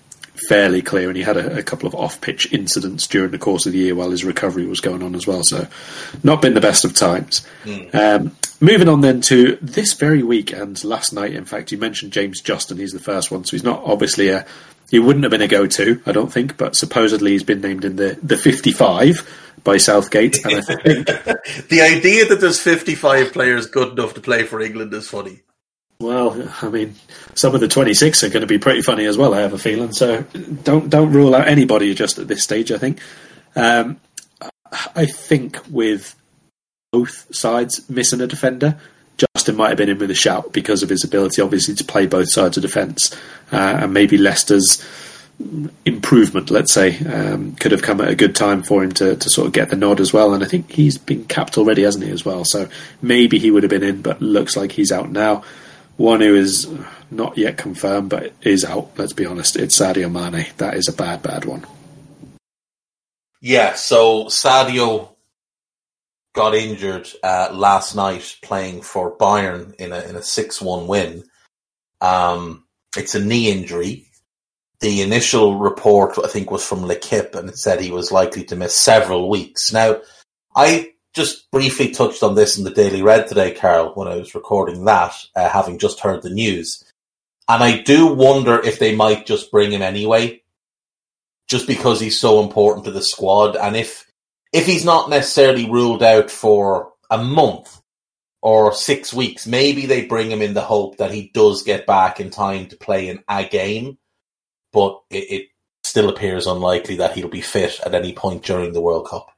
fairly 0.47 0.81
clear, 0.81 1.07
and 1.09 1.17
he 1.17 1.23
had 1.23 1.37
a, 1.37 1.57
a, 1.57 1.63
couple 1.63 1.87
of 1.87 1.95
off 1.95 2.21
pitch 2.21 2.51
incidents 2.53 3.07
during 3.07 3.31
the 3.31 3.37
course 3.37 3.65
of 3.65 3.73
the 3.73 3.79
year 3.79 3.95
while 3.95 4.11
his 4.11 4.23
recovery 4.23 4.65
was 4.65 4.79
going 4.79 5.03
on 5.03 5.15
as 5.15 5.27
well. 5.27 5.43
So 5.43 5.67
not 6.23 6.41
been 6.41 6.53
the 6.53 6.61
best 6.61 6.85
of 6.85 6.93
times. 6.93 7.45
Mm. 7.63 7.95
Um, 7.95 8.37
moving 8.59 8.89
on 8.89 9.01
then 9.01 9.21
to 9.21 9.57
this 9.61 9.93
very 9.93 10.23
week 10.23 10.51
and 10.53 10.81
last 10.83 11.13
night. 11.13 11.33
In 11.33 11.45
fact, 11.45 11.71
you 11.71 11.77
mentioned 11.77 12.13
James 12.13 12.41
Justin. 12.41 12.77
He's 12.77 12.93
the 12.93 12.99
first 12.99 13.31
one, 13.31 13.43
so 13.43 13.51
he's 13.51 13.63
not 13.63 13.83
obviously 13.83 14.29
a 14.29 14.45
he 14.89 14.99
wouldn't 14.99 15.23
have 15.23 15.31
been 15.31 15.41
a 15.41 15.47
go-to, 15.47 16.01
I 16.05 16.11
don't 16.11 16.31
think, 16.31 16.57
but 16.57 16.75
supposedly 16.75 17.31
he's 17.31 17.43
been 17.43 17.61
named 17.61 17.85
in 17.85 17.95
the, 17.95 18.17
the 18.23 18.37
55 18.37 19.59
by 19.63 19.77
Southgate. 19.77 20.43
And 20.43 20.55
I 20.55 20.61
think 20.61 21.05
the 21.69 21.81
idea 21.81 22.25
that 22.25 22.39
there's 22.41 22.59
55 22.59 23.31
players 23.31 23.67
good 23.67 23.91
enough 23.91 24.15
to 24.15 24.21
play 24.21 24.43
for 24.43 24.59
England 24.59 24.93
is 24.93 25.07
funny. 25.07 25.41
Well, 26.01 26.49
I 26.61 26.69
mean, 26.69 26.95
some 27.35 27.53
of 27.53 27.59
the 27.59 27.67
26 27.67 28.23
are 28.23 28.29
going 28.29 28.39
to 28.39 28.47
be 28.47 28.57
pretty 28.57 28.81
funny 28.81 29.05
as 29.05 29.17
well. 29.17 29.33
I 29.33 29.41
have 29.41 29.51
a 29.51 29.57
feeling. 29.57 29.91
So 29.91 30.21
don't 30.63 30.89
don't 30.89 31.11
rule 31.11 31.35
out 31.35 31.49
anybody 31.49 31.93
just 31.93 32.17
at 32.17 32.27
this 32.29 32.41
stage. 32.41 32.71
I 32.71 32.77
think. 32.77 33.01
Um, 33.55 33.99
I 34.95 35.05
think 35.05 35.57
with 35.69 36.15
both 36.93 37.35
sides 37.35 37.89
missing 37.89 38.21
a 38.21 38.27
defender, 38.27 38.79
Justin 39.17 39.57
might 39.57 39.69
have 39.69 39.77
been 39.77 39.89
in 39.89 39.97
with 39.97 40.09
a 40.09 40.15
shout 40.15 40.53
because 40.53 40.83
of 40.83 40.89
his 40.89 41.03
ability, 41.03 41.41
obviously, 41.41 41.75
to 41.75 41.83
play 41.83 42.07
both 42.07 42.31
sides 42.31 42.55
of 42.55 42.63
defence, 42.63 43.13
uh, 43.51 43.79
and 43.81 43.93
maybe 43.93 44.17
Leicester's 44.17 44.81
improvement, 45.85 46.49
let's 46.49 46.71
say, 46.71 46.97
um, 47.07 47.55
could 47.55 47.71
have 47.71 47.81
come 47.81 47.99
at 47.99 48.09
a 48.09 48.15
good 48.15 48.35
time 48.35 48.63
for 48.63 48.83
him 48.83 48.91
to, 48.93 49.15
to 49.15 49.29
sort 49.29 49.47
of 49.47 49.53
get 49.53 49.69
the 49.69 49.75
nod 49.75 49.99
as 49.99 50.13
well. 50.13 50.33
And 50.33 50.43
I 50.43 50.47
think 50.47 50.71
he's 50.71 50.97
been 50.97 51.25
capped 51.25 51.57
already, 51.57 51.83
hasn't 51.83 52.05
he, 52.05 52.11
as 52.11 52.23
well? 52.23 52.45
So 52.45 52.69
maybe 53.01 53.39
he 53.39 53.51
would 53.51 53.63
have 53.63 53.69
been 53.69 53.83
in, 53.83 54.01
but 54.01 54.21
looks 54.21 54.55
like 54.55 54.71
he's 54.71 54.91
out 54.91 55.11
now. 55.11 55.43
One 55.99 56.21
who 56.21 56.33
is 56.33 56.65
not 57.11 57.37
yet 57.37 57.57
confirmed, 57.57 58.09
but 58.09 58.31
is 58.41 58.63
out. 58.63 58.91
Let's 58.97 59.11
be 59.11 59.25
honest, 59.25 59.57
it's 59.57 59.77
Sadio 59.77 60.09
Mane. 60.09 60.47
That 60.55 60.75
is 60.75 60.87
a 60.87 60.93
bad, 60.93 61.21
bad 61.21 61.43
one. 61.43 61.65
Yeah. 63.41 63.73
So 63.73 64.27
Sadio 64.27 65.09
got 66.33 66.55
injured 66.55 67.09
uh, 67.21 67.49
last 67.51 67.97
night 67.97 68.37
playing 68.41 68.81
for 68.81 69.17
Bayern 69.17 69.75
in 69.75 69.91
a 69.91 69.99
in 69.99 70.15
a 70.15 70.23
six 70.23 70.61
one 70.61 70.87
win. 70.87 71.25
Um, 71.99 72.63
it's 72.95 73.15
a 73.15 73.23
knee 73.23 73.51
injury. 73.51 74.07
The 74.79 75.01
initial 75.01 75.57
report, 75.57 76.17
I 76.23 76.29
think, 76.29 76.49
was 76.49 76.65
from 76.65 76.85
L'Equipe, 76.85 77.35
and 77.35 77.49
it 77.49 77.57
said 77.57 77.81
he 77.81 77.91
was 77.91 78.09
likely 78.09 78.45
to 78.45 78.55
miss 78.55 78.73
several 78.73 79.29
weeks. 79.29 79.73
Now, 79.73 79.99
I 80.55 80.93
just 81.13 81.49
briefly 81.51 81.91
touched 81.91 82.23
on 82.23 82.35
this 82.35 82.57
in 82.57 82.63
the 82.63 82.71
Daily 82.71 83.01
Red 83.01 83.27
today, 83.27 83.53
Karl, 83.53 83.93
when 83.95 84.07
I 84.07 84.15
was 84.15 84.35
recording 84.35 84.85
that, 84.85 85.15
uh, 85.35 85.49
having 85.49 85.79
just 85.79 85.99
heard 85.99 86.21
the 86.21 86.29
news. 86.29 86.83
And 87.47 87.63
I 87.63 87.81
do 87.81 88.13
wonder 88.13 88.59
if 88.59 88.77
they 88.77 88.95
might 88.95 89.25
just 89.25 89.51
bring 89.51 89.71
him 89.71 89.81
anyway, 89.81 90.43
just 91.47 91.65
because 91.65 91.99
he's 91.99 92.19
so 92.19 92.43
important 92.43 92.85
to 92.85 92.91
the 92.91 93.01
squad. 93.01 93.55
And 93.55 93.75
if 93.75 94.05
if 94.53 94.65
he's 94.65 94.85
not 94.85 95.09
necessarily 95.09 95.69
ruled 95.69 96.03
out 96.03 96.29
for 96.29 96.93
a 97.09 97.17
month 97.17 97.81
or 98.41 98.73
six 98.73 99.13
weeks, 99.13 99.47
maybe 99.47 99.85
they 99.85 100.05
bring 100.05 100.31
him 100.31 100.41
in 100.41 100.53
the 100.53 100.61
hope 100.61 100.97
that 100.97 101.11
he 101.11 101.31
does 101.33 101.63
get 101.63 101.87
back 101.87 102.19
in 102.19 102.29
time 102.29 102.67
to 102.67 102.77
play 102.77 103.09
in 103.09 103.23
a 103.27 103.43
game. 103.43 103.97
But 104.71 105.01
it, 105.09 105.31
it 105.31 105.47
still 105.83 106.09
appears 106.09 106.45
unlikely 106.45 106.97
that 106.97 107.13
he'll 107.13 107.29
be 107.29 107.41
fit 107.41 107.79
at 107.83 107.95
any 107.95 108.13
point 108.13 108.43
during 108.43 108.73
the 108.73 108.81
World 108.81 109.07
Cup. 109.07 109.31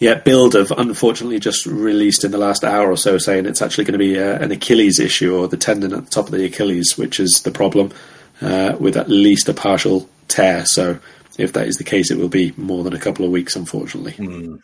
Yeah, 0.00 0.14
Bild 0.14 0.54
have 0.54 0.70
unfortunately 0.70 1.38
just 1.38 1.66
released 1.66 2.24
in 2.24 2.30
the 2.30 2.38
last 2.38 2.64
hour 2.64 2.90
or 2.90 2.96
so 2.96 3.18
saying 3.18 3.44
it's 3.44 3.60
actually 3.60 3.84
going 3.84 3.92
to 3.92 3.98
be 3.98 4.18
uh, 4.18 4.42
an 4.42 4.50
Achilles 4.50 4.98
issue 4.98 5.36
or 5.36 5.46
the 5.46 5.58
tendon 5.58 5.92
at 5.92 6.06
the 6.06 6.10
top 6.10 6.24
of 6.24 6.32
the 6.32 6.46
Achilles, 6.46 6.96
which 6.96 7.20
is 7.20 7.42
the 7.42 7.50
problem, 7.50 7.92
uh, 8.40 8.76
with 8.80 8.96
at 8.96 9.10
least 9.10 9.50
a 9.50 9.54
partial 9.54 10.08
tear. 10.26 10.64
So 10.64 10.98
if 11.38 11.52
that 11.52 11.66
is 11.66 11.76
the 11.76 11.84
case, 11.84 12.10
it 12.10 12.16
will 12.16 12.30
be 12.30 12.54
more 12.56 12.82
than 12.82 12.94
a 12.94 12.98
couple 12.98 13.26
of 13.26 13.30
weeks, 13.30 13.54
unfortunately. 13.54 14.12
Mm. 14.12 14.60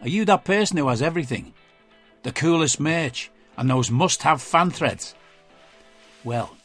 Are 0.00 0.08
you 0.08 0.24
that 0.24 0.44
person 0.44 0.78
who 0.78 0.88
has 0.88 1.00
everything? 1.00 1.54
The 2.24 2.32
coolest 2.32 2.80
merch 2.80 3.30
and 3.56 3.70
those 3.70 3.88
must 3.88 4.24
have 4.24 4.42
fan 4.42 4.70
threads? 4.70 5.14
Well, 6.24 6.56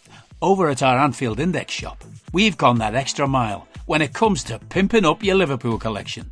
over 0.41 0.69
at 0.69 0.81
our 0.81 0.97
Anfield 0.97 1.39
Index 1.39 1.71
shop, 1.71 2.03
we've 2.33 2.57
gone 2.57 2.79
that 2.79 2.95
extra 2.95 3.27
mile 3.27 3.67
when 3.85 4.01
it 4.01 4.13
comes 4.13 4.43
to 4.45 4.57
pimping 4.57 5.05
up 5.05 5.23
your 5.23 5.35
Liverpool 5.35 5.77
collection. 5.77 6.31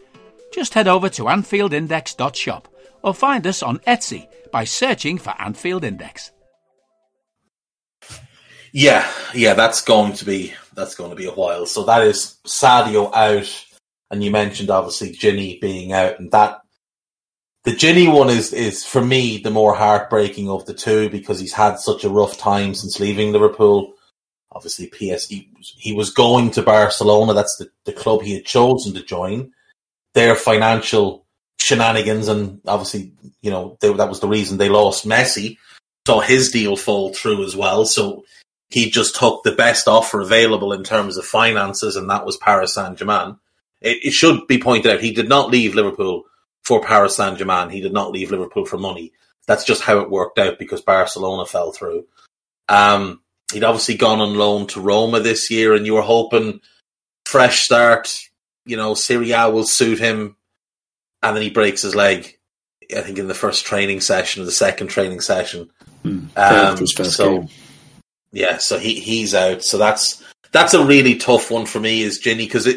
just 0.51 0.73
head 0.73 0.87
over 0.87 1.09
to 1.09 1.23
AnfieldIndex.shop 1.23 2.67
or 3.03 3.13
find 3.13 3.47
us 3.47 3.63
on 3.63 3.79
Etsy 3.79 4.27
by 4.51 4.63
searching 4.63 5.17
for 5.17 5.33
Anfield 5.39 5.83
Index. 5.83 6.31
Yeah, 8.73 9.09
yeah, 9.33 9.53
that's 9.53 9.81
going 9.81 10.13
to 10.13 10.25
be 10.25 10.53
that's 10.73 10.95
going 10.95 11.09
to 11.09 11.15
be 11.15 11.25
a 11.25 11.33
while. 11.33 11.65
So 11.65 11.83
that 11.85 12.03
is 12.03 12.37
Sadio 12.47 13.13
out, 13.13 13.65
and 14.09 14.23
you 14.23 14.31
mentioned 14.31 14.69
obviously 14.69 15.11
Gini 15.11 15.59
being 15.59 15.91
out, 15.91 16.19
and 16.19 16.31
that 16.31 16.61
the 17.63 17.71
Gini 17.71 18.11
one 18.11 18.29
is 18.29 18.53
is 18.53 18.85
for 18.85 19.03
me 19.03 19.39
the 19.39 19.49
more 19.49 19.75
heartbreaking 19.75 20.49
of 20.49 20.65
the 20.65 20.73
two 20.73 21.09
because 21.09 21.39
he's 21.39 21.53
had 21.53 21.79
such 21.79 22.05
a 22.05 22.09
rough 22.09 22.37
time 22.37 22.73
since 22.73 22.99
leaving 22.99 23.33
Liverpool. 23.33 23.93
Obviously, 24.53 24.87
PS 24.87 25.27
he, 25.27 25.49
he 25.59 25.93
was 25.93 26.09
going 26.09 26.51
to 26.51 26.61
Barcelona. 26.61 27.33
That's 27.33 27.57
the, 27.57 27.69
the 27.85 27.93
club 27.93 28.21
he 28.21 28.33
had 28.33 28.45
chosen 28.45 28.93
to 28.93 29.03
join 29.03 29.51
their 30.13 30.35
financial 30.35 31.25
shenanigans, 31.59 32.27
and 32.27 32.61
obviously, 32.67 33.13
you 33.41 33.51
know, 33.51 33.77
they, 33.81 33.91
that 33.93 34.09
was 34.09 34.19
the 34.19 34.27
reason 34.27 34.57
they 34.57 34.69
lost 34.69 35.07
Messi. 35.07 35.57
Saw 36.07 36.19
his 36.19 36.49
deal 36.49 36.75
fall 36.75 37.13
through 37.13 37.45
as 37.45 37.55
well. 37.55 37.85
So 37.85 38.25
he 38.69 38.89
just 38.89 39.15
took 39.15 39.43
the 39.43 39.51
best 39.51 39.87
offer 39.87 40.21
available 40.21 40.73
in 40.73 40.83
terms 40.83 41.17
of 41.17 41.25
finances, 41.25 41.95
and 41.95 42.09
that 42.09 42.25
was 42.25 42.37
Paris 42.37 42.73
Saint 42.73 42.97
Germain. 42.97 43.37
It, 43.81 44.05
it, 44.05 44.13
should 44.13 44.47
be 44.47 44.59
pointed 44.59 44.91
out 44.91 45.01
he 45.01 45.11
did 45.11 45.27
not 45.27 45.49
leave 45.49 45.75
Liverpool 45.75 46.23
for 46.63 46.81
Paris 46.81 47.15
Saint 47.15 47.37
Germain. 47.37 47.69
He 47.69 47.81
did 47.81 47.93
not 47.93 48.11
leave 48.11 48.31
Liverpool 48.31 48.65
for 48.65 48.77
money. 48.77 49.11
That's 49.45 49.65
just 49.65 49.81
how 49.81 49.99
it 49.99 50.09
worked 50.09 50.39
out 50.39 50.57
because 50.57 50.81
Barcelona 50.81 51.45
fell 51.45 51.71
through. 51.71 52.05
Um, 52.69 53.21
he'd 53.51 53.63
obviously 53.63 53.95
gone 53.95 54.21
on 54.21 54.35
loan 54.35 54.67
to 54.67 54.81
Roma 54.81 55.19
this 55.19 55.51
year, 55.51 55.73
and 55.73 55.85
you 55.85 55.95
were 55.95 56.01
hoping 56.01 56.61
fresh 57.25 57.61
start, 57.61 58.19
you 58.65 58.77
know, 58.77 58.93
Serie 58.93 59.31
A 59.31 59.49
will 59.49 59.65
suit 59.65 59.99
him, 59.99 60.35
and 61.21 61.35
then 61.35 61.43
he 61.43 61.49
breaks 61.49 61.81
his 61.81 61.95
leg. 61.95 62.37
I 62.95 63.01
think 63.01 63.17
in 63.19 63.27
the 63.27 63.33
first 63.33 63.65
training 63.65 64.01
session 64.01 64.41
or 64.41 64.45
the 64.45 64.51
second 64.51 64.87
training 64.87 65.21
session. 65.21 65.69
Mm, 66.03 66.37
um, 66.37 66.87
so 66.87 67.39
game. 67.39 67.49
yeah, 68.31 68.57
so 68.57 68.77
he 68.77 68.99
he's 68.99 69.33
out. 69.33 69.63
So 69.63 69.77
that's 69.77 70.23
that's 70.51 70.73
a 70.73 70.85
really 70.85 71.15
tough 71.15 71.49
one 71.49 71.65
for 71.65 71.79
me, 71.79 72.01
is 72.01 72.19
Gini, 72.19 72.39
because 72.39 72.67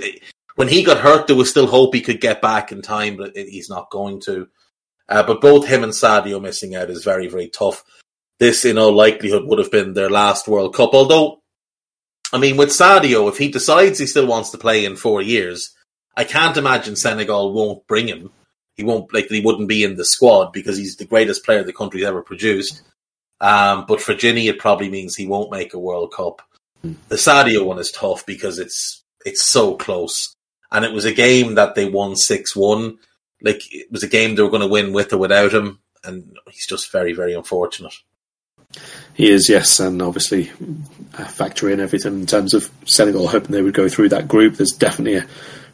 when 0.54 0.68
he 0.68 0.84
got 0.84 0.98
hurt, 0.98 1.26
there 1.26 1.36
was 1.36 1.50
still 1.50 1.66
hope 1.66 1.94
he 1.94 2.00
could 2.00 2.20
get 2.20 2.40
back 2.40 2.70
in 2.70 2.82
time, 2.82 3.16
but 3.16 3.36
it, 3.36 3.48
he's 3.48 3.68
not 3.68 3.90
going 3.90 4.20
to. 4.22 4.48
Uh, 5.08 5.22
but 5.22 5.40
both 5.40 5.66
him 5.66 5.82
and 5.82 5.92
Sadio 5.92 6.40
missing 6.40 6.74
out 6.74 6.90
is 6.90 7.04
very 7.04 7.26
very 7.28 7.48
tough. 7.48 7.84
This, 8.38 8.64
in 8.64 8.78
all 8.78 8.92
likelihood, 8.92 9.44
would 9.44 9.60
have 9.60 9.70
been 9.70 9.94
their 9.94 10.10
last 10.10 10.48
World 10.48 10.74
Cup. 10.74 10.90
Although, 10.92 11.42
I 12.34 12.38
mean, 12.38 12.56
with 12.56 12.70
Sadio, 12.70 13.28
if 13.28 13.38
he 13.38 13.48
decides 13.48 14.00
he 14.00 14.06
still 14.06 14.26
wants 14.26 14.50
to 14.50 14.58
play 14.58 14.84
in 14.84 14.96
four 14.96 15.22
years, 15.22 15.70
I 16.16 16.24
can't 16.24 16.56
imagine 16.56 16.96
Senegal 16.96 17.52
won't 17.52 17.86
bring 17.86 18.08
him. 18.08 18.32
He 18.74 18.82
won't 18.82 19.14
like 19.14 19.28
he 19.28 19.40
wouldn't 19.40 19.68
be 19.68 19.84
in 19.84 19.94
the 19.94 20.04
squad 20.04 20.52
because 20.52 20.76
he's 20.76 20.96
the 20.96 21.04
greatest 21.04 21.44
player 21.44 21.62
the 21.62 21.72
country's 21.72 22.02
ever 22.02 22.22
produced. 22.22 22.82
Um, 23.40 23.84
but 23.86 24.00
for 24.00 24.14
Gini, 24.14 24.48
it 24.48 24.58
probably 24.58 24.90
means 24.90 25.14
he 25.14 25.28
won't 25.28 25.52
make 25.52 25.74
a 25.74 25.78
World 25.78 26.12
Cup. 26.12 26.42
The 26.82 27.14
Sadio 27.14 27.64
one 27.64 27.78
is 27.78 27.92
tough 27.92 28.26
because 28.26 28.58
it's 28.58 29.04
it's 29.24 29.44
so 29.44 29.76
close, 29.76 30.34
and 30.72 30.84
it 30.84 30.92
was 30.92 31.04
a 31.04 31.14
game 31.14 31.54
that 31.54 31.76
they 31.76 31.88
won 31.88 32.16
six 32.16 32.56
one. 32.56 32.98
Like 33.42 33.62
it 33.72 33.92
was 33.92 34.02
a 34.02 34.08
game 34.08 34.34
they 34.34 34.42
were 34.42 34.50
going 34.50 34.60
to 34.60 34.66
win 34.66 34.92
with 34.92 35.12
or 35.12 35.18
without 35.18 35.54
him, 35.54 35.78
and 36.02 36.36
he's 36.50 36.66
just 36.66 36.90
very 36.90 37.12
very 37.12 37.32
unfortunate. 37.32 37.94
He 39.14 39.30
is, 39.30 39.49
yes, 39.49 39.78
and 39.80 40.02
obviously 40.02 40.50
uh, 41.16 41.25
factor 41.25 41.71
in 41.71 41.80
everything 41.80 42.14
in 42.14 42.26
terms 42.26 42.52
of 42.52 42.68
Senegal 42.85 43.28
hoping 43.28 43.52
they 43.52 43.62
would 43.62 43.75
go 43.75 43.88
through 43.88 44.09
that 44.11 44.28
group. 44.28 44.54
There's 44.54 44.73
definitely 44.73 45.16
a 45.16 45.26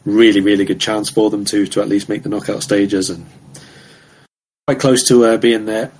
really, 0.04 0.40
really 0.40 0.64
good 0.64 0.80
chance 0.80 1.10
for 1.10 1.30
them 1.30 1.44
to 1.46 1.66
to 1.66 1.80
at 1.80 1.88
least 1.88 2.08
make 2.08 2.22
the 2.22 2.28
knockout 2.28 2.62
stages 2.62 3.10
and 3.10 3.26
quite 4.66 4.78
close 4.78 5.08
to 5.08 5.24
uh, 5.24 5.36
being 5.38 5.64
their 5.64 5.90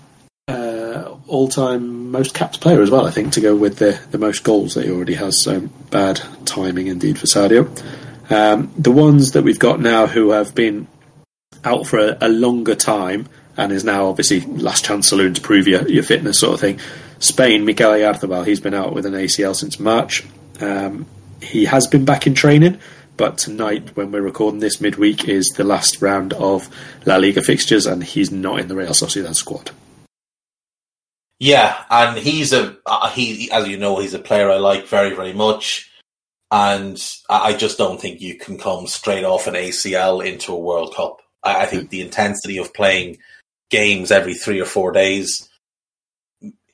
uh, 0.49 1.17
all-time 1.27 2.11
most 2.11 2.35
capped 2.35 2.61
player 2.61 2.83
as 2.83 2.91
well. 2.91 3.07
I 3.07 3.11
think 3.11 3.33
to 3.35 3.41
go 3.41 3.57
with 3.57 3.79
the 3.79 3.99
the 4.11 4.19
most 4.19 4.45
goals 4.45 4.75
that 4.75 4.85
he 4.85 4.91
already 4.91 5.15
has. 5.15 5.43
So 5.43 5.69
bad 5.91 6.21
timing 6.45 6.89
indeed 6.89 7.19
for 7.19 7.27
Sadio. 7.27 7.69
Um, 8.31 8.73
the 8.77 8.93
ones 8.93 9.33
that 9.33 9.43
we've 9.43 9.59
got 9.59 9.81
now 9.81 10.07
who 10.07 10.31
have 10.31 10.55
been 10.55 10.87
out 11.65 11.87
for 11.87 11.99
a, 11.99 12.19
a, 12.21 12.29
longer 12.29 12.77
time 12.77 13.29
and 13.61 13.73
is 13.73 13.85
now 13.85 14.07
obviously 14.07 14.41
last 14.41 14.87
chance 14.87 15.09
saloon 15.09 15.35
to 15.35 15.41
prove 15.41 15.69
your, 15.69 15.87
your 15.87 16.03
fitness 16.03 16.39
sort 16.39 16.55
of 16.55 16.61
thing. 16.61 16.81
Spain, 17.19 17.67
Mikel 17.67 17.91
Oyarzabal, 17.93 18.47
he's 18.47 18.61
been 18.61 18.73
out 18.73 18.95
with 18.95 19.05
an 19.05 19.13
ACL 19.13 19.55
since 19.55 19.79
March. 19.79 20.25
Um, 20.61 21.07
he 21.43 21.67
has 21.67 21.87
been 21.87 22.07
back 22.07 22.27
in 22.27 22.35
training, 22.35 22.81
but 23.19 23.37
tonight, 23.37 23.95
when 23.97 24.13
we're 24.13 24.23
recording 24.23 24.61
this 24.61 24.81
midweek, 24.81 25.29
is 25.29 25.49
the 25.51 25.65
last 25.65 26.01
round 26.01 26.33
of 26.33 26.71
La 27.05 27.17
Liga 27.17 27.43
fixtures, 27.43 27.85
and 27.85 28.03
he's 28.03 28.31
not 28.31 28.61
in 28.61 28.69
the 28.69 28.75
Real 28.75 28.91
Sociedad 28.91 29.35
squad. 29.35 29.71
Yeah, 31.39 31.85
and 31.91 32.17
he's 32.17 32.55
a 32.55 32.79
uh, 32.87 33.11
he 33.11 33.51
as 33.51 33.69
you 33.69 33.77
know 33.77 33.99
he's 33.99 34.15
a 34.15 34.19
player 34.19 34.51
I 34.51 34.57
like 34.57 34.87
very 34.87 35.15
very 35.15 35.35
much, 35.35 35.91
and 36.51 36.99
I 37.29 37.53
just 37.53 37.77
don't 37.77 38.01
think 38.01 38.23
you 38.23 38.37
can 38.37 38.59
come 38.59 38.87
straight 38.87 39.25
off 39.25 39.47
an 39.47 39.55
ACL 39.55 40.25
into 40.25 40.53
a 40.53 40.59
World 40.59 40.95
Cup. 40.95 41.21
I, 41.43 41.63
I 41.63 41.67
think 41.67 41.91
the 41.91 42.01
intensity 42.01 42.59
of 42.59 42.73
playing 42.73 43.19
games 43.71 44.11
every 44.11 44.35
three 44.35 44.61
or 44.61 44.67
four 44.67 44.93
days 44.93 45.49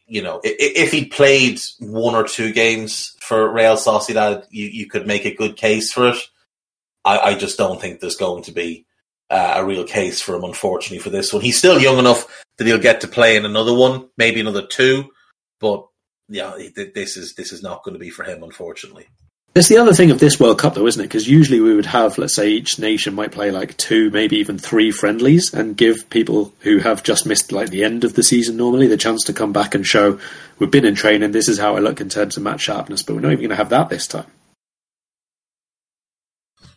you 0.06 0.22
know, 0.22 0.40
if 0.44 0.92
he 0.92 1.04
played 1.04 1.60
one 1.80 2.14
or 2.14 2.22
two 2.22 2.52
games 2.52 3.16
for 3.20 3.52
Real 3.52 3.76
Sociedad, 3.76 4.46
you, 4.50 4.66
you 4.66 4.86
could 4.86 5.06
make 5.06 5.24
a 5.24 5.34
good 5.34 5.56
case 5.56 5.92
for 5.92 6.10
it. 6.10 6.16
I, 7.04 7.18
I 7.18 7.34
just 7.34 7.58
don't 7.58 7.80
think 7.80 8.00
there's 8.00 8.16
going 8.16 8.44
to 8.44 8.52
be 8.52 8.86
uh, 9.30 9.54
a 9.56 9.64
real 9.64 9.84
case 9.84 10.22
for 10.22 10.36
him, 10.36 10.44
unfortunately, 10.44 11.00
for 11.00 11.10
this 11.10 11.32
one. 11.32 11.42
He's 11.42 11.58
still 11.58 11.80
young 11.80 11.98
enough 11.98 12.44
that 12.56 12.66
he'll 12.66 12.78
get 12.78 13.00
to 13.00 13.08
play 13.08 13.36
in 13.36 13.44
another 13.44 13.74
one, 13.74 14.08
maybe 14.16 14.40
another 14.40 14.64
two, 14.64 15.10
but 15.58 15.86
yeah, 16.28 16.56
this 16.74 17.16
is 17.16 17.34
this 17.34 17.52
is 17.52 17.62
not 17.62 17.84
going 17.84 17.94
to 17.94 18.00
be 18.00 18.10
for 18.10 18.24
him, 18.24 18.42
unfortunately. 18.42 19.06
It's 19.56 19.68
the 19.68 19.78
other 19.78 19.94
thing 19.94 20.10
of 20.10 20.20
this 20.20 20.38
World 20.38 20.58
Cup, 20.58 20.75
though, 20.75 20.86
isn't 20.86 21.00
it? 21.00 21.06
Because 21.06 21.26
usually 21.26 21.60
we 21.60 21.75
would 21.75 21.86
have, 21.86 22.18
let's 22.18 22.34
say, 22.34 22.50
each 22.50 22.78
nation 22.78 23.14
might 23.14 23.32
play 23.32 23.50
like 23.50 23.75
two, 23.78 24.10
maybe 24.10 24.36
even 24.36 24.58
three 24.58 24.90
friendlies, 24.90 25.54
and 25.54 25.75
give 25.75 26.10
people 26.10 26.52
who 26.60 26.76
have 26.80 27.02
just 27.02 27.25
missed 27.25 27.52
like 27.52 27.70
the 27.70 27.82
end 27.82 28.04
of 28.04 28.12
the 28.12 28.22
season 28.22 28.58
normally 28.58 28.86
the 28.86 28.98
chance 28.98 29.25
to 29.25 29.32
come 29.32 29.54
back 29.54 29.75
and 29.75 29.86
show 29.86 30.20
we've 30.58 30.70
been 30.70 30.84
in 30.84 30.94
training. 30.94 31.32
This 31.32 31.48
is 31.48 31.58
how 31.58 31.75
I 31.75 31.78
look 31.78 32.02
in 32.02 32.10
terms 32.10 32.36
of 32.36 32.42
match 32.42 32.60
sharpness, 32.60 33.02
but 33.02 33.14
we're 33.14 33.22
not 33.22 33.32
even 33.32 33.44
going 33.44 33.48
to 33.48 33.56
have 33.56 33.70
that 33.70 33.88
this 33.88 34.06
time. 34.06 34.26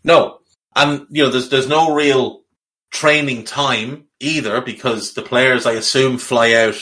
No, 0.05 0.39
and 0.73 1.05
you 1.09 1.23
know, 1.23 1.31
there's 1.31 1.49
there's 1.49 1.67
no 1.67 1.93
real 1.93 2.43
training 2.91 3.43
time 3.43 4.05
either 4.21 4.61
because 4.61 5.15
the 5.15 5.21
players, 5.21 5.65
I 5.65 5.73
assume, 5.73 6.17
fly 6.17 6.53
out 6.53 6.79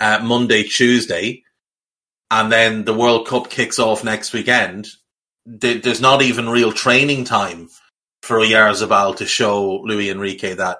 uh, 0.00 0.20
Monday, 0.22 0.62
Tuesday, 0.62 1.42
and 2.30 2.50
then 2.50 2.86
the 2.86 2.94
World 2.94 3.26
Cup 3.26 3.50
kicks 3.50 3.78
off 3.78 4.04
next 4.04 4.32
weekend. 4.32 4.88
There's 5.44 6.00
not 6.00 6.22
even 6.22 6.48
real 6.48 6.72
training 6.72 7.24
time 7.24 7.68
for 8.22 8.38
Oyarzabal 8.38 9.16
to 9.16 9.26
show 9.26 9.80
Luis 9.82 10.10
Enrique 10.10 10.54
that 10.54 10.78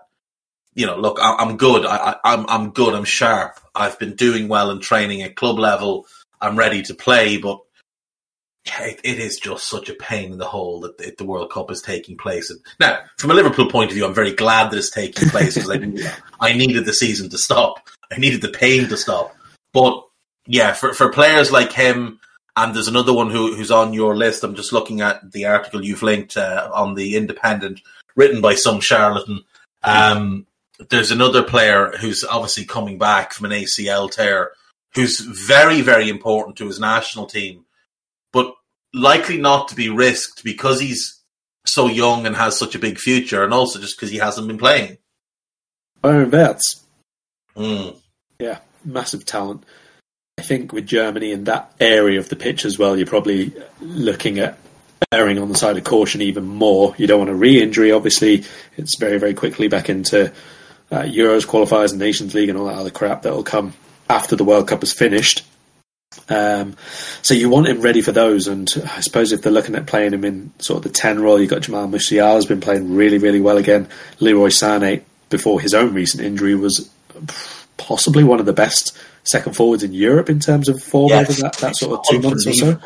you 0.74 0.86
know, 0.86 0.96
look, 0.96 1.18
I'm 1.20 1.56
good. 1.56 1.84
I, 1.84 2.16
I'm 2.24 2.46
I'm 2.48 2.70
good. 2.70 2.94
I'm 2.94 3.04
sharp. 3.04 3.60
I've 3.74 3.98
been 3.98 4.14
doing 4.14 4.48
well 4.48 4.70
in 4.70 4.80
training 4.80 5.22
at 5.22 5.36
club 5.36 5.58
level. 5.58 6.06
I'm 6.40 6.56
ready 6.56 6.82
to 6.82 6.94
play, 6.94 7.36
but 7.36 7.60
it, 8.64 9.00
it 9.04 9.18
is 9.18 9.38
just 9.38 9.68
such 9.68 9.88
a 9.90 9.94
pain 9.94 10.32
in 10.32 10.38
the 10.38 10.46
hole 10.46 10.80
that 10.80 11.18
the, 11.18 11.24
World 11.24 11.50
Cup 11.50 11.70
is 11.70 11.82
taking 11.82 12.16
place. 12.16 12.50
And 12.50 12.60
now, 12.80 13.00
from 13.18 13.30
a 13.30 13.34
Liverpool 13.34 13.68
point 13.68 13.90
of 13.90 13.94
view, 13.94 14.06
I'm 14.06 14.14
very 14.14 14.32
glad 14.32 14.70
that 14.70 14.78
it's 14.78 14.90
taking 14.90 15.28
place 15.28 15.54
because 15.54 15.70
I, 15.70 16.48
I 16.48 16.52
needed 16.54 16.84
the 16.84 16.92
season 16.92 17.28
to 17.30 17.38
stop. 17.38 17.88
I 18.10 18.18
needed 18.18 18.40
the 18.40 18.48
pain 18.48 18.88
to 18.88 18.96
stop. 18.96 19.36
But 19.72 20.02
yeah, 20.46 20.72
for 20.72 20.94
for 20.94 21.10
players 21.10 21.52
like 21.52 21.72
him, 21.72 22.18
and 22.56 22.74
there's 22.74 22.88
another 22.88 23.12
one 23.12 23.30
who 23.30 23.54
who's 23.54 23.70
on 23.70 23.92
your 23.92 24.16
list. 24.16 24.44
I'm 24.44 24.54
just 24.54 24.72
looking 24.72 25.00
at 25.00 25.32
the 25.32 25.46
article 25.46 25.84
you've 25.84 26.02
linked 26.02 26.36
uh, 26.36 26.70
on 26.72 26.94
the 26.94 27.16
Independent, 27.16 27.80
written 28.16 28.40
by 28.40 28.54
some 28.54 28.80
charlatan. 28.80 29.44
Um, 29.82 30.46
there's 30.90 31.10
another 31.10 31.42
player 31.42 31.92
who's 32.00 32.24
obviously 32.24 32.64
coming 32.64 32.98
back 32.98 33.32
from 33.32 33.46
an 33.46 33.52
ACL 33.52 34.10
tear, 34.10 34.52
who's 34.94 35.20
very 35.20 35.80
very 35.80 36.08
important 36.08 36.56
to 36.56 36.66
his 36.66 36.80
national 36.80 37.26
team 37.26 37.64
but 38.32 38.54
likely 38.92 39.36
not 39.38 39.68
to 39.68 39.74
be 39.74 39.88
risked 39.88 40.42
because 40.42 40.80
he's 40.80 41.20
so 41.64 41.86
young 41.86 42.26
and 42.26 42.34
has 42.34 42.58
such 42.58 42.74
a 42.74 42.80
big 42.80 42.98
future, 42.98 43.44
and 43.44 43.54
also 43.54 43.78
just 43.78 43.96
because 43.96 44.10
he 44.10 44.18
hasn't 44.18 44.48
been 44.48 44.58
playing. 44.58 44.98
Florian 46.00 46.30
Wirtz. 46.30 46.84
Mm. 47.54 47.96
Yeah, 48.40 48.58
massive 48.84 49.24
talent. 49.24 49.64
I 50.38 50.42
think 50.42 50.72
with 50.72 50.86
Germany 50.86 51.30
in 51.30 51.44
that 51.44 51.72
area 51.78 52.18
of 52.18 52.28
the 52.28 52.36
pitch 52.36 52.64
as 52.64 52.78
well, 52.78 52.96
you're 52.96 53.06
probably 53.06 53.52
looking 53.80 54.38
at 54.38 54.58
erring 55.12 55.38
on 55.38 55.48
the 55.48 55.54
side 55.54 55.76
of 55.76 55.84
caution 55.84 56.22
even 56.22 56.44
more. 56.44 56.94
You 56.96 57.06
don't 57.06 57.18
want 57.18 57.30
a 57.30 57.34
re-injury. 57.34 57.92
Obviously, 57.92 58.44
it's 58.76 58.96
very 58.96 59.18
very 59.18 59.34
quickly 59.34 59.68
back 59.68 59.90
into 59.90 60.32
uh, 60.90 61.02
Euros 61.02 61.46
qualifiers 61.46 61.90
and 61.90 61.98
Nations 61.98 62.34
League 62.34 62.48
and 62.48 62.58
all 62.58 62.66
that 62.66 62.78
other 62.78 62.90
crap 62.90 63.22
that 63.22 63.32
will 63.32 63.42
come 63.42 63.74
after 64.08 64.34
the 64.34 64.44
World 64.44 64.68
Cup 64.68 64.82
is 64.82 64.92
finished. 64.92 65.44
Um, 66.28 66.76
so 67.20 67.34
you 67.34 67.48
want 67.48 67.68
him 67.68 67.80
ready 67.80 68.00
for 68.00 68.12
those, 68.12 68.48
and 68.48 68.72
I 68.84 69.00
suppose 69.00 69.32
if 69.32 69.42
they're 69.42 69.52
looking 69.52 69.74
at 69.74 69.86
playing 69.86 70.12
him 70.14 70.24
in 70.24 70.52
sort 70.58 70.78
of 70.78 70.82
the 70.84 70.98
ten 70.98 71.20
role, 71.20 71.40
you've 71.40 71.50
got 71.50 71.62
Jamal 71.62 71.88
Musiala 71.88 72.34
has 72.36 72.46
been 72.46 72.60
playing 72.60 72.94
really, 72.94 73.18
really 73.18 73.40
well 73.40 73.58
again. 73.58 73.88
Leroy 74.18 74.48
Sané, 74.48 75.02
before 75.28 75.60
his 75.60 75.74
own 75.74 75.92
recent 75.92 76.22
injury, 76.22 76.54
was 76.54 76.90
possibly 77.76 78.24
one 78.24 78.40
of 78.40 78.46
the 78.46 78.52
best 78.52 78.96
second 79.24 79.54
forwards 79.54 79.82
in 79.82 79.92
Europe 79.92 80.28
in 80.28 80.40
terms 80.40 80.68
of 80.68 80.82
form 80.82 81.08
yes, 81.08 81.30
over 81.30 81.42
that, 81.42 81.56
that 81.58 81.76
sort 81.76 81.98
of 81.98 82.06
two 82.08 82.20
months 82.20 82.46
or 82.46 82.52
so. 82.52 82.80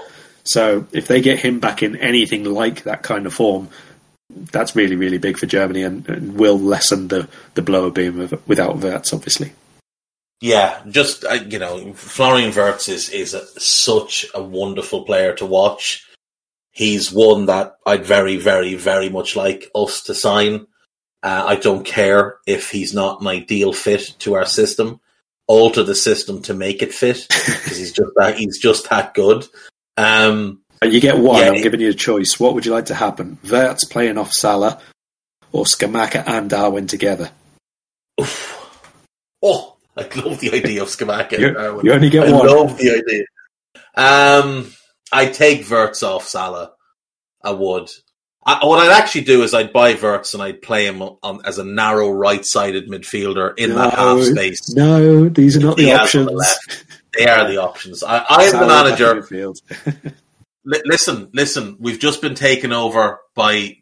So 0.45 0.87
if 0.93 1.09
they 1.09 1.21
get 1.21 1.41
him 1.41 1.61
back 1.61 1.83
in 1.83 1.97
anything 1.97 2.45
like 2.45 2.85
that 2.85 3.03
kind 3.03 3.27
of 3.27 3.35
form, 3.35 3.69
that's 4.31 4.77
really, 4.77 4.97
really 4.97 5.19
big 5.19 5.39
for 5.39 5.47
Germany 5.47 5.83
and, 5.83 6.09
and 6.09 6.39
will 6.39 6.59
lessen 6.59 7.09
the, 7.09 7.29
the 7.55 7.63
blow 7.63 7.87
of 7.87 7.95
being 7.95 8.29
without 8.47 8.79
Wirtz, 8.79 9.13
obviously. 9.13 9.53
Yeah, 10.41 10.83
just 10.89 11.25
uh, 11.25 11.39
you 11.49 11.59
know, 11.59 11.95
Florian 11.95 12.55
Wirtz 12.55 12.89
is 12.89 13.09
is 13.09 13.33
a, 13.33 13.47
such 13.59 14.27
a 14.35 14.43
wonderful 14.43 15.05
player 15.05 15.35
to 15.37 15.47
watch. 15.47 16.07
He's 16.73 17.11
one 17.11 17.47
that 17.47 17.77
I'd 17.87 18.05
very, 18.05 18.37
very, 18.37 18.75
very 18.75 19.09
much 19.09 19.35
like 19.35 19.71
us 19.75 20.03
to 20.03 20.15
sign. 20.15 20.67
Uh, 21.23 21.45
I 21.47 21.57
don't 21.57 21.87
care 21.87 22.37
if 22.47 22.71
he's 22.71 22.93
not 22.93 23.23
an 23.23 23.27
ideal 23.29 23.73
fit 23.73 24.15
to 24.21 24.35
our 24.35 24.45
system. 24.45 25.01
Alter 25.49 25.83
the 25.83 25.95
system 25.95 26.43
to 26.43 26.55
make 26.55 26.83
it 26.83 26.93
fit 26.93 27.27
because 27.29 27.77
he's 27.77 27.93
just 27.93 28.11
that 28.17 28.37
he's 28.37 28.59
just 28.59 28.91
that 28.91 29.15
good. 29.15 29.47
Um, 29.97 30.61
and 30.83 30.93
you 30.93 31.01
get 31.01 31.19
one. 31.19 31.41
Yeah, 31.41 31.51
I'm 31.51 31.63
giving 31.63 31.81
you 31.81 31.91
a 31.91 31.95
choice. 31.95 32.39
What 32.39 32.55
would 32.55 32.67
you 32.67 32.73
like 32.73 32.87
to 32.87 32.95
happen? 32.95 33.39
Wirtz 33.49 33.85
playing 33.85 34.19
off 34.19 34.33
Salah, 34.33 34.81
or 35.53 35.65
Scamacca 35.65 36.25
and 36.27 36.51
Darwin 36.51 36.87
together? 36.87 37.31
Oof. 38.21 38.53
Oh, 39.43 39.77
I 39.97 40.03
love 40.17 40.41
the 40.41 40.53
idea 40.53 40.83
of 40.83 40.89
Scamacca. 40.89 41.39
you, 41.39 41.53
Darwin. 41.53 41.87
you 41.87 41.93
only 41.93 42.11
get 42.11 42.29
I 42.29 42.33
one. 42.33 42.49
I 42.49 42.53
love 42.53 42.79
the 42.79 42.91
idea. 42.91 43.25
Um, 43.95 44.73
I 45.13 45.27
take 45.27 45.69
Wirtz 45.69 46.03
off 46.03 46.29
Salah. 46.29 46.73
I 47.43 47.53
would. 47.53 47.89
I, 48.47 48.65
what 48.65 48.79
I'd 48.79 48.97
actually 48.97 49.23
do 49.23 49.43
is 49.43 49.53
I'd 49.55 49.73
buy 49.73 49.95
Wirtz 50.01 50.33
and 50.33 50.43
I'd 50.43 50.63
play 50.63 50.87
him 50.87 51.03
on, 51.03 51.45
as 51.45 51.59
a 51.59 51.65
narrow 51.65 52.11
right-sided 52.11 52.89
midfielder 52.89 53.59
in 53.59 53.71
no, 53.71 53.77
that 53.77 53.95
half 53.95 54.23
space. 54.23 54.73
No, 54.73 55.29
these 55.29 55.57
are 55.57 55.61
not 55.61 55.77
the 55.77 55.93
options. 55.93 56.29
The 56.29 56.85
they 57.19 57.27
are 57.27 57.49
the 57.49 57.57
options. 57.57 58.05
I, 58.05 58.19
I 58.19 58.45
am 58.45 58.61
the 58.61 58.67
manager. 58.67 59.27
L- 60.73 60.81
listen, 60.85 61.31
listen. 61.33 61.77
We've 61.81 61.99
just 61.99 62.23
been 62.23 62.37
taken 62.37 62.73
over 62.73 63.19
by 63.35 63.79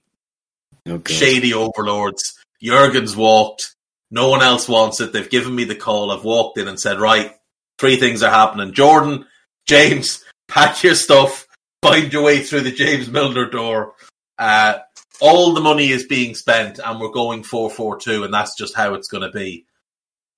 oh, 0.88 1.03
shady 1.07 1.53
overlords. 1.53 2.38
Jurgen's 2.62 3.14
walked. 3.14 3.74
No 4.11 4.31
one 4.31 4.42
else 4.42 4.66
wants 4.66 5.00
it. 5.00 5.12
They've 5.12 5.29
given 5.29 5.55
me 5.55 5.64
the 5.64 5.74
call. 5.74 6.11
I've 6.11 6.24
walked 6.24 6.57
in 6.57 6.68
and 6.68 6.81
said, 6.81 7.00
right, 7.00 7.33
three 7.79 7.96
things 7.96 8.22
are 8.22 8.31
happening. 8.31 8.72
Jordan, 8.72 9.27
James, 9.66 10.24
pack 10.48 10.83
your 10.83 10.94
stuff, 10.94 11.46
find 11.83 12.11
your 12.12 12.22
way 12.22 12.42
through 12.42 12.62
the 12.62 12.72
James 12.72 13.11
Milner 13.11 13.50
door. 13.50 13.94
Uh, 14.38 14.79
all 15.20 15.55
the 15.55 15.61
money 15.61 15.90
is 15.90 16.05
being 16.05 16.35
spent 16.35 16.79
and 16.79 17.01
we're 17.01 17.11
going 17.11 17.42
442 17.42 18.25
and 18.25 18.35
that's 18.35 18.57
just 18.57 18.75
how 18.75 18.94
it's 18.94 19.09
going 19.09 19.23
to 19.23 19.31
be. 19.31 19.66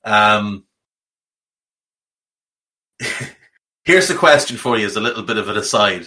Um, 0.05 0.65
here's 3.85 4.09
the 4.09 4.15
question 4.15 4.57
for 4.57 4.79
you 4.79 4.87
as 4.87 4.97
a 4.97 5.01
little 5.01 5.23
bit 5.23 5.39
of 5.39 5.49
an 5.49 5.57
aside. 5.57 6.07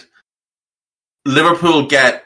Liverpool 1.26 1.86
get 1.86 2.24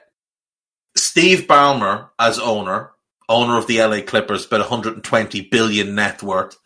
Steve 0.96 1.46
Ballmer 1.46 2.10
as 2.18 2.38
owner 2.38 2.94
owner 3.28 3.56
of 3.56 3.66
the 3.66 3.82
LA 3.82 4.00
Clippers, 4.02 4.46
about 4.46 4.60
120 4.60 5.42
billion 5.42 5.94
net 5.94 6.22
worth, 6.22 6.56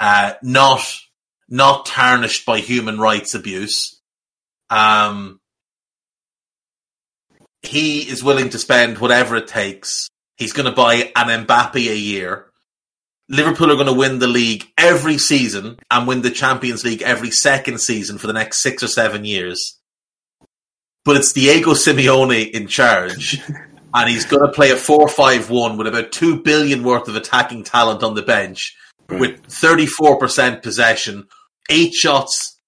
uh, 0.00 0.34
not 0.42 0.80
not 1.48 1.86
tarnished 1.86 2.46
by 2.46 2.58
human 2.58 2.98
rights 2.98 3.34
abuse. 3.34 4.00
Um, 4.70 5.40
he 7.62 8.00
is 8.00 8.24
willing 8.24 8.50
to 8.50 8.58
spend 8.58 8.98
whatever 8.98 9.36
it 9.36 9.48
takes. 9.48 10.08
He's 10.36 10.52
going 10.52 10.66
to 10.66 10.76
buy 10.76 11.12
an 11.16 11.46
Mbappe 11.46 11.76
a 11.76 11.96
year. 11.96 12.46
Liverpool 13.28 13.70
are 13.70 13.76
going 13.76 13.86
to 13.86 13.92
win 13.92 14.18
the 14.18 14.26
league 14.26 14.66
every 14.76 15.16
season 15.16 15.78
and 15.90 16.06
win 16.06 16.22
the 16.22 16.30
Champions 16.30 16.84
League 16.84 17.02
every 17.02 17.30
second 17.30 17.80
season 17.80 18.18
for 18.18 18.26
the 18.26 18.32
next 18.32 18.62
six 18.62 18.82
or 18.82 18.88
seven 18.88 19.24
years. 19.24 19.78
But 21.04 21.16
it's 21.16 21.32
Diego 21.32 21.70
Simeone 21.70 22.50
in 22.50 22.66
charge. 22.66 23.40
and 23.94 24.10
he's 24.10 24.26
going 24.26 24.44
to 24.44 24.52
play 24.52 24.70
a 24.70 24.76
4-5-1 24.76 25.76
with 25.76 25.86
about 25.86 26.12
2 26.12 26.42
billion 26.42 26.82
worth 26.82 27.08
of 27.08 27.16
attacking 27.16 27.64
talent 27.64 28.02
on 28.02 28.14
the 28.14 28.22
bench 28.22 28.76
right. 29.08 29.20
with 29.20 29.42
34% 29.48 30.62
possession, 30.62 31.28
8 31.70 31.92
shots, 31.92 32.60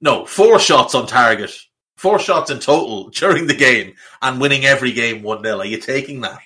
no, 0.00 0.24
4 0.24 0.58
shots 0.58 0.94
on 0.94 1.06
target, 1.06 1.56
4 2.00 2.18
shots 2.18 2.50
in 2.50 2.58
total 2.60 3.10
during 3.14 3.46
the 3.46 3.54
game 3.54 3.94
and 4.22 4.40
winning 4.40 4.64
every 4.64 4.92
game 4.92 5.22
1-0. 5.22 5.58
Are 5.58 5.64
you 5.64 5.78
taking 5.78 6.22
that? 6.22 6.40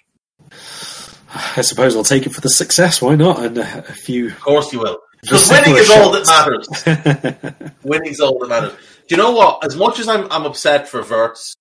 I 1.56 1.62
suppose 1.62 1.96
I'll 1.96 2.04
take 2.04 2.26
it 2.26 2.34
for 2.34 2.40
the 2.40 2.48
success. 2.48 3.00
Why 3.00 3.14
not? 3.14 3.42
And 3.42 3.58
a, 3.58 3.78
a 3.78 3.92
few. 3.92 4.28
Of 4.28 4.40
course 4.40 4.72
you 4.72 4.80
will. 4.80 4.98
Because 5.24 5.48
winning 5.48 5.76
is 5.76 5.86
shots. 5.86 6.00
all 6.00 6.12
that 6.12 7.46
matters. 7.46 7.72
winning 7.82 8.10
is 8.10 8.20
all 8.20 8.38
that 8.40 8.48
matters. 8.50 8.72
Do 9.08 9.14
you 9.14 9.16
know 9.16 9.32
what? 9.32 9.64
As 9.64 9.74
much 9.74 9.98
as 9.98 10.06
I'm, 10.06 10.30
I'm 10.30 10.44
upset 10.44 10.86
for 10.86 11.02
Wirtz, 11.02 11.54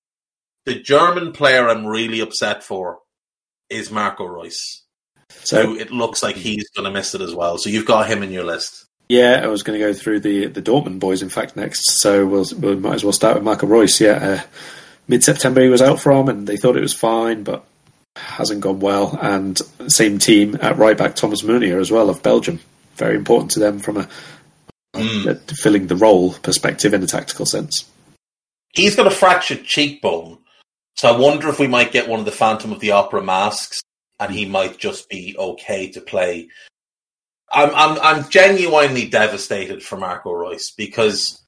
the 0.65 0.81
German 0.81 1.31
player 1.31 1.69
I'm 1.69 1.85
really 1.87 2.19
upset 2.19 2.61
for 2.61 2.99
is 3.69 3.89
Marco 3.89 4.25
Reus. 4.25 4.83
So 5.29 5.75
it 5.75 5.91
looks 5.91 6.21
like 6.21 6.35
he's 6.35 6.69
going 6.71 6.83
to 6.83 6.91
miss 6.91 7.15
it 7.15 7.21
as 7.21 7.33
well. 7.33 7.57
So 7.57 7.69
you've 7.69 7.85
got 7.85 8.09
him 8.09 8.21
in 8.21 8.33
your 8.33 8.43
list. 8.43 8.85
Yeah, 9.13 9.41
I 9.43 9.47
was 9.47 9.61
going 9.61 9.79
to 9.79 9.85
go 9.85 9.93
through 9.93 10.21
the 10.21 10.47
the 10.47 10.61
Dortmund 10.63 10.97
boys. 10.97 11.21
In 11.21 11.29
fact, 11.29 11.55
next, 11.55 11.99
so 11.99 12.25
we'll, 12.25 12.47
we 12.59 12.75
might 12.77 12.95
as 12.95 13.03
well 13.03 13.13
start 13.13 13.35
with 13.35 13.43
Marco 13.43 13.67
Reus. 13.67 14.01
Yeah, 14.01 14.13
uh, 14.13 14.41
mid 15.07 15.23
September 15.23 15.61
he 15.61 15.69
was 15.69 15.83
out 15.83 15.99
from, 15.99 16.29
and 16.29 16.47
they 16.47 16.57
thought 16.57 16.77
it 16.77 16.81
was 16.81 16.95
fine, 16.95 17.43
but 17.43 17.63
hasn't 18.15 18.61
gone 18.61 18.79
well. 18.79 19.15
And 19.21 19.61
same 19.87 20.17
team 20.17 20.57
at 20.63 20.79
right 20.79 20.97
back, 20.97 21.15
Thomas 21.15 21.43
Meunier 21.43 21.79
as 21.79 21.91
well 21.91 22.09
of 22.09 22.23
Belgium. 22.23 22.59
Very 22.95 23.15
important 23.15 23.51
to 23.51 23.59
them 23.59 23.77
from 23.77 23.97
a 23.97 24.09
mm. 24.95 25.57
filling 25.59 25.85
the 25.85 25.95
role 25.95 26.33
perspective 26.33 26.95
in 26.95 27.03
a 27.03 27.07
tactical 27.07 27.45
sense. 27.45 27.85
He's 28.73 28.95
got 28.95 29.05
a 29.05 29.11
fractured 29.11 29.63
cheekbone, 29.63 30.39
so 30.95 31.13
I 31.13 31.19
wonder 31.19 31.49
if 31.49 31.59
we 31.59 31.67
might 31.67 31.91
get 31.91 32.09
one 32.09 32.19
of 32.19 32.25
the 32.25 32.31
Phantom 32.31 32.71
of 32.71 32.79
the 32.79 32.89
Opera 32.89 33.21
masks, 33.21 33.83
and 34.19 34.33
he 34.33 34.45
might 34.45 34.79
just 34.79 35.07
be 35.07 35.35
okay 35.37 35.91
to 35.91 36.01
play. 36.01 36.49
I'm 37.53 37.69
I'm 37.75 37.99
I'm 38.01 38.29
genuinely 38.29 39.07
devastated 39.07 39.83
for 39.83 39.97
Marco 39.97 40.31
Reus 40.31 40.71
because 40.71 41.41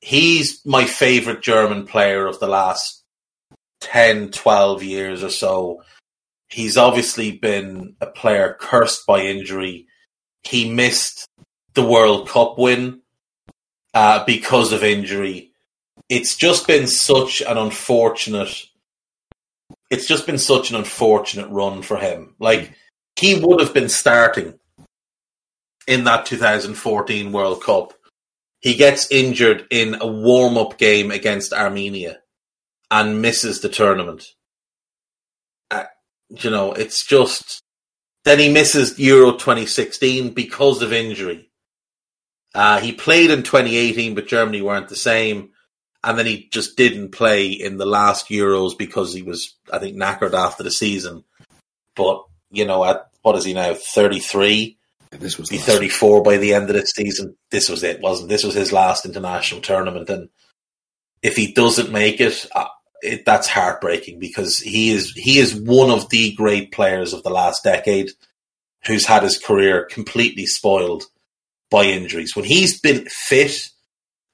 he's 0.00 0.64
my 0.64 0.86
favorite 0.86 1.42
German 1.42 1.86
player 1.86 2.26
of 2.26 2.40
the 2.40 2.48
last 2.48 3.04
10, 3.82 4.30
12 4.30 4.82
years 4.82 5.22
or 5.22 5.30
so. 5.30 5.82
he's 6.48 6.76
obviously 6.76 7.32
been 7.32 7.96
a 8.00 8.06
player 8.06 8.56
cursed 8.60 9.06
by 9.06 9.22
injury. 9.22 9.86
He 10.42 10.70
missed 10.70 11.26
the 11.74 11.86
World 11.86 12.28
Cup 12.28 12.58
win 12.58 13.00
uh, 13.94 14.24
because 14.24 14.72
of 14.72 14.84
injury. 14.84 15.52
It's 16.08 16.36
just 16.36 16.66
been 16.66 16.86
such 16.86 17.40
an 17.42 17.56
unfortunate. 17.58 18.54
It's 19.90 20.06
just 20.06 20.26
been 20.26 20.38
such 20.38 20.70
an 20.70 20.76
unfortunate 20.76 21.48
run 21.48 21.82
for 21.82 21.96
him. 21.96 22.34
Like 22.38 22.74
he 23.16 23.38
would 23.40 23.60
have 23.60 23.74
been 23.74 23.88
starting 23.88 24.58
in 25.86 26.04
that 26.04 26.26
2014 26.26 27.32
World 27.32 27.62
Cup. 27.62 27.94
He 28.60 28.74
gets 28.74 29.10
injured 29.10 29.66
in 29.70 29.96
a 30.00 30.06
warm 30.06 30.56
up 30.56 30.78
game 30.78 31.10
against 31.10 31.52
Armenia 31.52 32.18
and 32.90 33.20
misses 33.20 33.60
the 33.60 33.68
tournament. 33.68 34.24
Uh, 35.70 35.84
you 36.28 36.50
know, 36.50 36.72
it's 36.72 37.04
just. 37.04 37.62
Then 38.24 38.38
he 38.38 38.52
misses 38.52 39.00
Euro 39.00 39.32
2016 39.32 40.32
because 40.32 40.80
of 40.80 40.92
injury. 40.92 41.50
Uh, 42.54 42.78
he 42.80 42.92
played 42.92 43.30
in 43.30 43.42
2018, 43.42 44.14
but 44.14 44.28
Germany 44.28 44.62
weren't 44.62 44.88
the 44.88 44.96
same. 44.96 45.50
And 46.04 46.18
then 46.18 46.26
he 46.26 46.48
just 46.52 46.76
didn't 46.76 47.10
play 47.10 47.48
in 47.48 47.78
the 47.78 47.86
last 47.86 48.28
Euros 48.28 48.76
because 48.76 49.14
he 49.14 49.22
was, 49.22 49.56
I 49.72 49.78
think, 49.78 49.96
knackered 49.96 50.34
after 50.34 50.62
the 50.62 50.70
season. 50.70 51.24
But, 51.96 52.24
you 52.50 52.64
know, 52.64 52.84
at 52.84 53.08
what 53.22 53.36
is 53.36 53.44
he 53.44 53.54
now, 53.54 53.74
33? 53.74 54.78
This 55.12 55.38
was 55.38 55.50
be 55.50 55.58
34 55.58 56.22
by 56.22 56.38
the 56.38 56.54
end 56.54 56.70
of 56.70 56.76
the 56.76 56.86
season. 56.86 57.36
This 57.50 57.68
was 57.68 57.82
it, 57.82 58.00
wasn't 58.00 58.30
This 58.30 58.44
was 58.44 58.54
his 58.54 58.72
last 58.72 59.04
international 59.04 59.60
tournament. 59.60 60.08
And 60.08 60.30
if 61.22 61.36
he 61.36 61.52
doesn't 61.52 61.92
make 61.92 62.20
it, 62.20 62.46
uh, 62.54 62.68
it 63.02 63.24
that's 63.24 63.48
heartbreaking 63.48 64.18
because 64.18 64.58
he 64.58 64.90
is 64.90 65.12
he 65.14 65.38
is 65.38 65.54
one 65.54 65.90
of 65.90 66.08
the 66.08 66.32
great 66.34 66.72
players 66.72 67.12
of 67.12 67.22
the 67.24 67.30
last 67.30 67.62
decade 67.64 68.10
who's 68.86 69.06
had 69.06 69.22
his 69.22 69.38
career 69.38 69.84
completely 69.90 70.46
spoiled 70.46 71.04
by 71.70 71.84
injuries. 71.84 72.34
When 72.34 72.44
he's 72.44 72.80
been 72.80 73.06
fit 73.06 73.70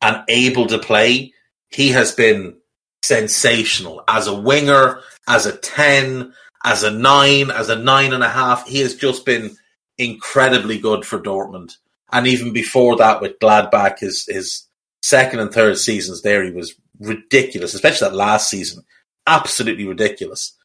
and 0.01 0.23
able 0.29 0.67
to 0.67 0.79
play, 0.79 1.33
he 1.71 1.89
has 1.91 2.13
been 2.13 2.57
sensational 3.03 4.03
as 4.09 4.27
a 4.27 4.39
winger, 4.39 5.01
as 5.27 5.47
a 5.47 5.57
10, 5.57 6.33
as 6.65 6.83
a 6.83 6.91
nine, 6.91 7.51
as 7.51 7.69
a 7.69 7.77
nine 7.77 8.13
and 8.13 8.23
a 8.23 8.29
half. 8.29 8.67
He 8.67 8.81
has 8.81 8.95
just 8.95 9.25
been 9.27 9.57
incredibly 9.99 10.79
good 10.79 11.05
for 11.05 11.21
Dortmund. 11.21 11.77
And 12.11 12.27
even 12.27 12.53
before 12.53 12.97
that 12.97 13.21
with 13.21 13.39
Gladbach, 13.39 13.99
his, 13.99 14.27
his 14.27 14.67
second 15.03 15.41
and 15.41 15.53
third 15.53 15.77
seasons 15.79 16.23
there, 16.23 16.45
he 16.45 16.51
was 16.51 16.75
ridiculous, 16.99 17.75
especially 17.75 18.09
that 18.09 18.17
last 18.17 18.49
season. 18.49 18.85
Absolutely 19.27 19.87
ridiculous. 19.87 20.57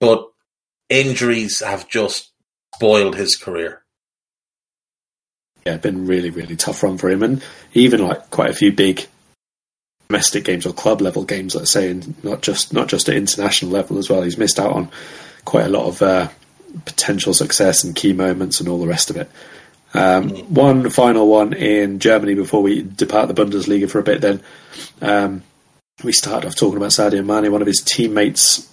But 0.00 0.28
injuries 0.88 1.60
have 1.60 1.88
just 1.88 2.32
spoiled 2.74 3.16
his 3.16 3.36
career 3.36 3.86
yeah, 5.66 5.76
been 5.76 6.06
really, 6.06 6.30
really 6.30 6.54
tough 6.54 6.82
run 6.84 6.96
for 6.96 7.10
him, 7.10 7.24
and 7.24 7.42
even 7.74 8.00
like 8.00 8.30
quite 8.30 8.50
a 8.50 8.54
few 8.54 8.72
big 8.72 9.04
domestic 10.08 10.44
games 10.44 10.64
or 10.64 10.72
club 10.72 11.00
level 11.00 11.24
games, 11.24 11.56
let's 11.56 11.72
say, 11.72 11.90
and 11.90 12.22
not 12.22 12.40
just 12.40 12.72
not 12.72 12.86
just 12.86 13.08
at 13.08 13.16
international 13.16 13.72
level 13.72 13.98
as 13.98 14.08
well. 14.08 14.22
He's 14.22 14.38
missed 14.38 14.60
out 14.60 14.72
on 14.72 14.88
quite 15.44 15.66
a 15.66 15.70
lot 15.70 15.86
of 15.86 16.00
uh, 16.00 16.28
potential 16.84 17.34
success 17.34 17.84
and 17.84 17.96
key 17.96 18.12
moments 18.12 18.60
and 18.60 18.68
all 18.68 18.78
the 18.78 18.86
rest 18.86 19.10
of 19.10 19.16
it. 19.16 19.30
Um, 19.94 20.30
one 20.52 20.90
final 20.90 21.28
one 21.28 21.52
in 21.52 21.98
Germany 22.00 22.34
before 22.34 22.62
we 22.62 22.82
depart 22.82 23.28
the 23.28 23.34
Bundesliga 23.34 23.88
for 23.88 23.98
a 23.98 24.02
bit. 24.02 24.20
Then 24.20 24.42
um, 25.00 25.42
we 26.04 26.12
start 26.12 26.44
off 26.44 26.54
talking 26.54 26.76
about 26.76 26.90
Sadio 26.90 27.24
Mane, 27.24 27.50
one 27.50 27.62
of 27.62 27.66
his 27.66 27.80
teammates. 27.80 28.70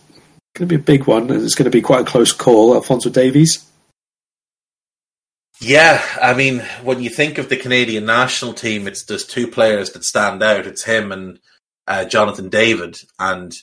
Going 0.55 0.67
to 0.69 0.77
be 0.77 0.81
a 0.81 0.83
big 0.83 1.07
one, 1.07 1.31
and 1.31 1.41
it's 1.43 1.55
going 1.55 1.65
to 1.65 1.75
be 1.75 1.81
quite 1.81 2.01
a 2.01 2.09
close 2.09 2.31
call. 2.31 2.75
Alphonso 2.75 3.09
Davies 3.09 3.65
yeah, 5.63 6.03
I 6.21 6.33
mean, 6.33 6.59
when 6.83 7.01
you 7.01 7.09
think 7.09 7.37
of 7.37 7.47
the 7.47 7.55
Canadian 7.55 8.05
national 8.05 8.53
team, 8.53 8.87
it's 8.87 9.05
there's 9.05 9.25
two 9.25 9.47
players 9.47 9.91
that 9.91 10.03
stand 10.03 10.43
out. 10.43 10.67
It's 10.67 10.83
him 10.83 11.11
and 11.11 11.39
uh, 11.87 12.05
Jonathan 12.05 12.49
David, 12.49 12.97
and 13.17 13.53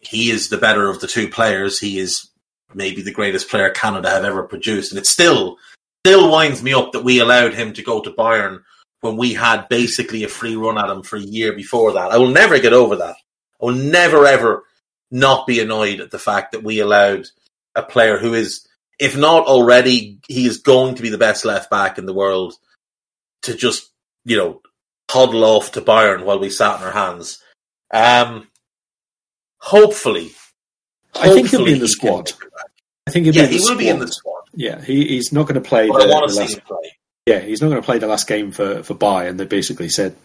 he 0.00 0.30
is 0.30 0.48
the 0.48 0.58
better 0.58 0.88
of 0.88 1.00
the 1.00 1.08
two 1.08 1.28
players. 1.28 1.80
He 1.80 1.98
is 1.98 2.30
maybe 2.74 3.02
the 3.02 3.12
greatest 3.12 3.48
player 3.48 3.70
Canada 3.70 4.10
have 4.10 4.24
ever 4.24 4.42
produced, 4.44 4.92
and 4.92 4.98
it 4.98 5.06
still 5.06 5.58
still 6.06 6.30
winds 6.30 6.62
me 6.62 6.74
up 6.74 6.92
that 6.92 7.04
we 7.04 7.20
allowed 7.20 7.54
him 7.54 7.72
to 7.72 7.82
go 7.82 8.00
to 8.00 8.10
Bayern 8.10 8.62
when 9.00 9.16
we 9.16 9.34
had 9.34 9.68
basically 9.68 10.24
a 10.24 10.28
free 10.28 10.56
run 10.56 10.78
at 10.78 10.90
him 10.90 11.02
for 11.02 11.16
a 11.16 11.20
year 11.20 11.52
before 11.52 11.92
that. 11.92 12.10
I 12.10 12.18
will 12.18 12.30
never 12.30 12.58
get 12.58 12.72
over 12.72 12.96
that. 12.96 13.16
I 13.60 13.64
will 13.64 13.72
never 13.72 14.26
ever 14.26 14.64
not 15.10 15.46
be 15.46 15.60
annoyed 15.60 16.00
at 16.00 16.10
the 16.10 16.18
fact 16.18 16.52
that 16.52 16.64
we 16.64 16.80
allowed 16.80 17.26
a 17.74 17.82
player 17.82 18.18
who 18.18 18.34
is 18.34 18.66
if 18.98 19.16
not 19.16 19.46
already, 19.46 20.18
he 20.28 20.46
is 20.46 20.58
going 20.58 20.94
to 20.96 21.02
be 21.02 21.08
the 21.08 21.18
best 21.18 21.44
left 21.44 21.70
back 21.70 21.98
in 21.98 22.06
the 22.06 22.14
world 22.14 22.54
to 23.42 23.54
just, 23.54 23.90
you 24.24 24.36
know, 24.36 24.62
huddle 25.10 25.44
off 25.44 25.72
to 25.72 25.80
Bayern 25.80 26.24
while 26.24 26.38
we 26.38 26.50
sat 26.50 26.80
in 26.80 26.86
our 26.86 26.92
hands. 26.92 27.42
Um, 27.92 28.48
hopefully, 29.58 30.32
I 31.14 31.28
think 31.28 31.48
he'll 31.48 31.64
be 31.64 31.74
in 31.74 31.78
the 31.80 31.88
squad. 31.88 32.32
I 33.06 33.10
think 33.10 33.26
he'll 33.26 33.34
yeah, 33.34 33.46
be 33.46 33.58
he 33.58 33.60
will 33.60 33.76
be 33.76 33.88
in 33.88 33.98
the 33.98 34.08
squad. 34.08 34.42
Yeah, 34.54 34.80
he, 34.80 35.06
he's 35.08 35.32
not 35.32 35.42
going 35.42 35.62
to 35.62 35.68
play. 35.68 35.88
The, 35.88 35.94
I 35.94 36.06
want 36.06 36.28
to 36.28 36.34
see 36.34 36.40
last, 36.40 36.54
him 36.54 36.62
play. 36.66 36.96
Yeah, 37.26 37.40
he's 37.40 37.60
not 37.60 37.68
going 37.68 37.80
to 37.80 37.84
play 37.84 37.98
the 37.98 38.06
last 38.06 38.26
game 38.26 38.52
for 38.52 38.82
for 38.82 38.94
Bayern. 38.94 39.30
And 39.30 39.40
they 39.40 39.44
basically 39.44 39.88
said 39.88 40.16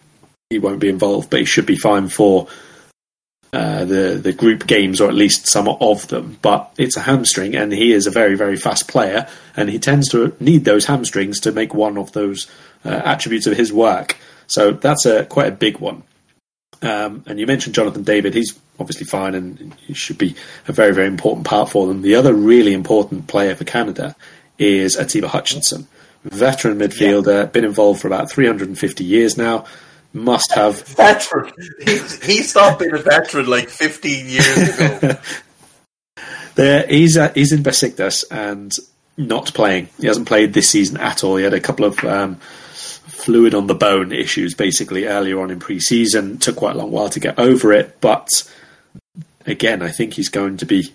he 0.48 0.58
won't 0.58 0.80
be 0.80 0.88
involved, 0.88 1.30
but 1.30 1.40
he 1.40 1.44
should 1.44 1.66
be 1.66 1.76
fine 1.76 2.08
for 2.08 2.48
uh, 3.52 3.84
the 3.84 4.20
the 4.22 4.32
group 4.32 4.66
games 4.66 5.00
or 5.00 5.08
at 5.08 5.14
least 5.14 5.46
some 5.46 5.68
of 5.68 6.08
them. 6.08 6.38
But 6.40 6.72
it's 6.78 6.96
a 6.96 7.00
hamstring, 7.00 7.54
and 7.54 7.72
he 7.72 7.92
is 7.92 8.06
a 8.06 8.10
very 8.10 8.34
very 8.34 8.56
fast 8.56 8.88
player, 8.88 9.28
and 9.56 9.68
he 9.68 9.78
tends 9.78 10.08
to 10.10 10.34
need 10.40 10.64
those 10.64 10.86
hamstrings 10.86 11.40
to 11.40 11.52
make 11.52 11.74
one 11.74 11.98
of 11.98 12.12
those 12.12 12.50
uh, 12.84 13.02
attributes 13.04 13.46
of 13.46 13.56
his 13.56 13.72
work. 13.72 14.16
So 14.46 14.72
that's 14.72 15.04
a 15.04 15.26
quite 15.26 15.48
a 15.48 15.56
big 15.56 15.78
one. 15.78 16.02
Um, 16.82 17.24
and 17.26 17.38
you 17.38 17.46
mentioned 17.46 17.74
Jonathan 17.74 18.02
David; 18.02 18.34
he's 18.34 18.58
obviously 18.78 19.06
fine, 19.06 19.34
and 19.34 19.74
he 19.86 19.94
should 19.94 20.18
be 20.18 20.34
a 20.66 20.72
very 20.72 20.94
very 20.94 21.06
important 21.06 21.46
part 21.46 21.70
for 21.70 21.86
them. 21.86 22.02
The 22.02 22.14
other 22.14 22.32
really 22.32 22.72
important 22.72 23.26
player 23.26 23.54
for 23.54 23.64
Canada 23.64 24.16
is 24.58 24.96
Atiba 24.96 25.28
Hutchinson, 25.28 25.86
veteran 26.24 26.78
midfielder, 26.78 27.40
yeah. 27.40 27.44
been 27.46 27.64
involved 27.64 28.00
for 28.00 28.08
about 28.08 28.30
350 28.30 29.04
years 29.04 29.36
now 29.36 29.66
must 30.12 30.52
have 30.52 30.82
veteran. 30.96 31.52
He, 31.84 31.98
he 32.22 32.42
stopped 32.42 32.80
being 32.80 32.94
a 32.94 32.98
veteran 32.98 33.46
like 33.46 33.68
15 33.68 34.28
years 34.28 34.78
ago. 34.78 35.18
there, 36.54 36.86
he's 36.86 37.16
uh, 37.16 37.32
he's 37.34 37.52
in 37.52 37.62
Besiktas 37.62 38.24
and 38.30 38.72
not 39.16 39.52
playing. 39.54 39.88
He 40.00 40.06
hasn't 40.06 40.26
played 40.26 40.52
this 40.52 40.68
season 40.68 40.96
at 40.96 41.22
all. 41.24 41.36
He 41.36 41.44
had 41.44 41.54
a 41.54 41.60
couple 41.60 41.84
of 41.84 42.02
um, 42.04 42.40
fluid 43.06 43.54
on 43.54 43.66
the 43.66 43.74
bone 43.74 44.12
issues 44.12 44.54
basically 44.54 45.06
earlier 45.06 45.40
on 45.40 45.50
in 45.50 45.58
pre-season. 45.58 46.38
Took 46.38 46.56
quite 46.56 46.74
a 46.74 46.78
long 46.78 46.90
while 46.90 47.08
to 47.10 47.20
get 47.20 47.38
over 47.38 47.72
it, 47.72 48.00
but 48.00 48.28
again, 49.46 49.82
I 49.82 49.90
think 49.90 50.14
he's 50.14 50.28
going 50.28 50.58
to 50.58 50.66
be 50.66 50.92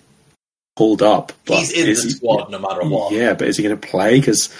pulled 0.76 1.02
up. 1.02 1.32
he's 1.46 1.72
in 1.72 1.86
the 1.86 1.96
squad 1.96 2.50
no 2.50 2.58
matter 2.58 2.84
what. 2.84 3.12
Yeah, 3.12 3.34
but 3.34 3.48
is 3.48 3.56
he 3.56 3.62
going 3.62 3.78
to 3.78 3.88
play? 3.88 4.18
Because 4.20 4.54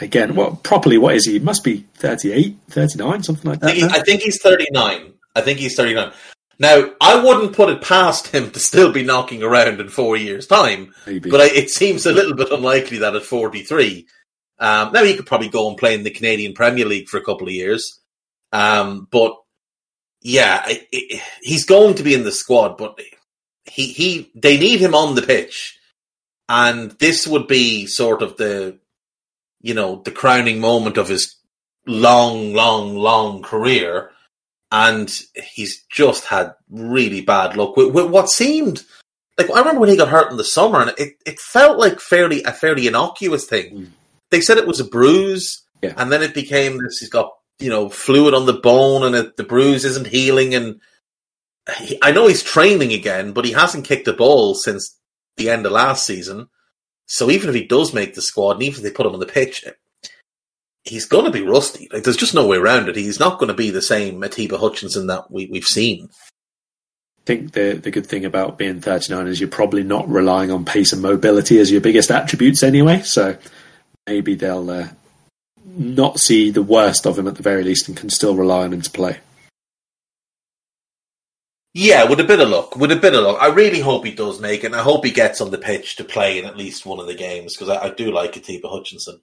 again, 0.00 0.34
well, 0.34 0.56
properly, 0.62 0.98
what 0.98 1.14
is 1.14 1.26
he? 1.26 1.32
he 1.32 1.38
must 1.38 1.64
be 1.64 1.86
38, 1.96 2.56
39, 2.68 3.22
something 3.22 3.50
like 3.50 3.60
that. 3.60 3.70
I 3.70 3.74
think, 3.74 3.92
I 3.92 4.00
think 4.00 4.22
he's 4.22 4.40
39. 4.42 5.12
I 5.34 5.40
think 5.40 5.58
he's 5.58 5.76
39. 5.76 6.12
Now, 6.58 6.90
I 7.00 7.24
wouldn't 7.24 7.54
put 7.54 7.70
it 7.70 7.80
past 7.80 8.28
him 8.28 8.50
to 8.50 8.60
still 8.60 8.92
be 8.92 9.02
knocking 9.02 9.42
around 9.42 9.80
in 9.80 9.88
four 9.88 10.16
years' 10.16 10.46
time, 10.46 10.92
Maybe. 11.06 11.30
but 11.30 11.40
I, 11.40 11.46
it 11.46 11.70
seems 11.70 12.04
a 12.04 12.12
little 12.12 12.34
bit 12.34 12.52
unlikely 12.52 12.98
that 12.98 13.16
at 13.16 13.22
43. 13.22 14.06
Um, 14.60 14.92
now, 14.92 15.02
he 15.04 15.16
could 15.16 15.26
probably 15.26 15.48
go 15.48 15.68
and 15.68 15.78
play 15.78 15.94
in 15.94 16.02
the 16.02 16.10
Canadian 16.10 16.52
Premier 16.52 16.84
League 16.84 17.08
for 17.08 17.16
a 17.16 17.24
couple 17.24 17.46
of 17.46 17.54
years. 17.54 17.98
Um, 18.52 19.08
but 19.10 19.36
yeah, 20.20 20.68
it, 20.68 20.86
it, 20.92 21.22
he's 21.42 21.64
going 21.64 21.94
to 21.94 22.02
be 22.02 22.14
in 22.14 22.24
the 22.24 22.32
squad, 22.32 22.76
but 22.76 23.00
he, 23.64 23.86
he, 23.86 24.30
they 24.34 24.58
need 24.58 24.80
him 24.80 24.94
on 24.94 25.14
the 25.14 25.22
pitch. 25.22 25.78
And 26.48 26.90
this 26.92 27.26
would 27.26 27.46
be 27.46 27.86
sort 27.86 28.22
of 28.22 28.36
the 28.36 28.78
you 29.60 29.74
know, 29.74 30.00
the 30.04 30.10
crowning 30.10 30.60
moment 30.60 30.96
of 30.96 31.08
his 31.08 31.36
long, 31.86 32.54
long, 32.54 32.96
long 32.96 33.42
career. 33.42 34.10
And 34.72 35.12
he's 35.34 35.84
just 35.90 36.26
had 36.26 36.54
really 36.70 37.20
bad 37.20 37.56
luck 37.56 37.76
with, 37.76 37.92
with 37.92 38.10
what 38.10 38.30
seemed 38.30 38.84
like 39.36 39.50
I 39.50 39.58
remember 39.58 39.80
when 39.80 39.88
he 39.88 39.96
got 39.96 40.08
hurt 40.08 40.30
in 40.30 40.36
the 40.36 40.44
summer, 40.44 40.80
and 40.80 40.92
it, 40.98 41.14
it 41.24 41.40
felt 41.40 41.78
like 41.78 41.98
fairly 41.98 42.42
a 42.42 42.52
fairly 42.52 42.86
innocuous 42.86 43.46
thing. 43.46 43.74
Mm. 43.74 43.88
They 44.30 44.40
said 44.40 44.58
it 44.58 44.66
was 44.66 44.80
a 44.80 44.84
bruise, 44.84 45.62
yeah. 45.82 45.94
and 45.96 46.10
then 46.10 46.22
it 46.22 46.34
became 46.34 46.78
this. 46.82 46.98
He's 46.98 47.10
got 47.10 47.32
you 47.58 47.70
know 47.70 47.88
fluid 47.88 48.34
on 48.34 48.46
the 48.46 48.54
bone, 48.54 49.04
and 49.04 49.14
it, 49.14 49.36
the 49.36 49.44
bruise 49.44 49.84
isn't 49.84 50.06
healing. 50.06 50.54
And 50.54 50.80
he, 51.78 51.98
I 52.02 52.12
know 52.12 52.26
he's 52.26 52.42
training 52.42 52.92
again, 52.92 53.32
but 53.32 53.44
he 53.44 53.52
hasn't 53.52 53.86
kicked 53.86 54.08
a 54.08 54.12
ball 54.12 54.54
since 54.54 54.96
the 55.36 55.50
end 55.50 55.66
of 55.66 55.72
last 55.72 56.06
season. 56.06 56.48
So 57.06 57.30
even 57.30 57.48
if 57.48 57.54
he 57.54 57.66
does 57.66 57.92
make 57.92 58.14
the 58.14 58.22
squad, 58.22 58.52
and 58.52 58.62
even 58.62 58.78
if 58.78 58.82
they 58.82 58.90
put 58.90 59.06
him 59.06 59.14
on 59.14 59.20
the 59.20 59.26
pitch, 59.26 59.64
he's 60.84 61.06
going 61.06 61.24
to 61.24 61.30
be 61.30 61.42
rusty. 61.42 61.88
Like 61.92 62.04
there's 62.04 62.16
just 62.16 62.34
no 62.34 62.46
way 62.46 62.56
around 62.56 62.88
it. 62.88 62.96
He's 62.96 63.20
not 63.20 63.38
going 63.38 63.48
to 63.48 63.54
be 63.54 63.70
the 63.70 63.82
same 63.82 64.22
Atiba 64.22 64.58
Hutchinson 64.58 65.08
that 65.08 65.30
we, 65.30 65.46
we've 65.46 65.64
seen. 65.64 66.08
I 66.10 67.26
think 67.26 67.52
the 67.52 67.74
the 67.74 67.90
good 67.90 68.06
thing 68.06 68.24
about 68.24 68.58
being 68.58 68.80
39 68.80 69.26
is 69.26 69.40
you're 69.40 69.48
probably 69.48 69.82
not 69.82 70.08
relying 70.08 70.50
on 70.50 70.64
pace 70.64 70.92
and 70.92 71.02
mobility 71.02 71.58
as 71.58 71.70
your 71.70 71.80
biggest 71.80 72.10
attributes 72.10 72.62
anyway. 72.62 73.02
So 73.02 73.36
maybe 74.06 74.34
they'll 74.34 74.70
uh, 74.70 74.88
not 75.64 76.18
see 76.18 76.50
the 76.50 76.62
worst 76.62 77.06
of 77.06 77.18
him 77.18 77.28
at 77.28 77.36
the 77.36 77.42
very 77.42 77.64
least 77.64 77.88
and 77.88 77.96
can 77.96 78.10
still 78.10 78.34
rely 78.34 78.64
on 78.64 78.72
him 78.72 78.82
to 78.82 78.90
play. 78.90 79.18
Yeah, 81.72 82.04
with 82.04 82.18
a 82.18 82.24
bit 82.24 82.40
of 82.40 82.48
luck, 82.48 82.74
with 82.74 82.90
a 82.90 82.96
bit 82.96 83.14
of 83.14 83.22
luck, 83.22 83.38
I 83.40 83.46
really 83.46 83.78
hope 83.78 84.04
he 84.04 84.10
does 84.10 84.40
make 84.40 84.64
it. 84.64 84.68
and 84.68 84.76
I 84.76 84.82
hope 84.82 85.04
he 85.04 85.12
gets 85.12 85.40
on 85.40 85.52
the 85.52 85.58
pitch 85.58 85.96
to 85.96 86.04
play 86.04 86.38
in 86.38 86.44
at 86.44 86.56
least 86.56 86.84
one 86.84 86.98
of 86.98 87.06
the 87.06 87.14
games 87.14 87.54
because 87.54 87.68
I, 87.68 87.84
I, 87.84 87.90
do 87.90 88.10
like 88.10 88.32
Atiba 88.32 88.68
Hutchinson. 88.68 89.20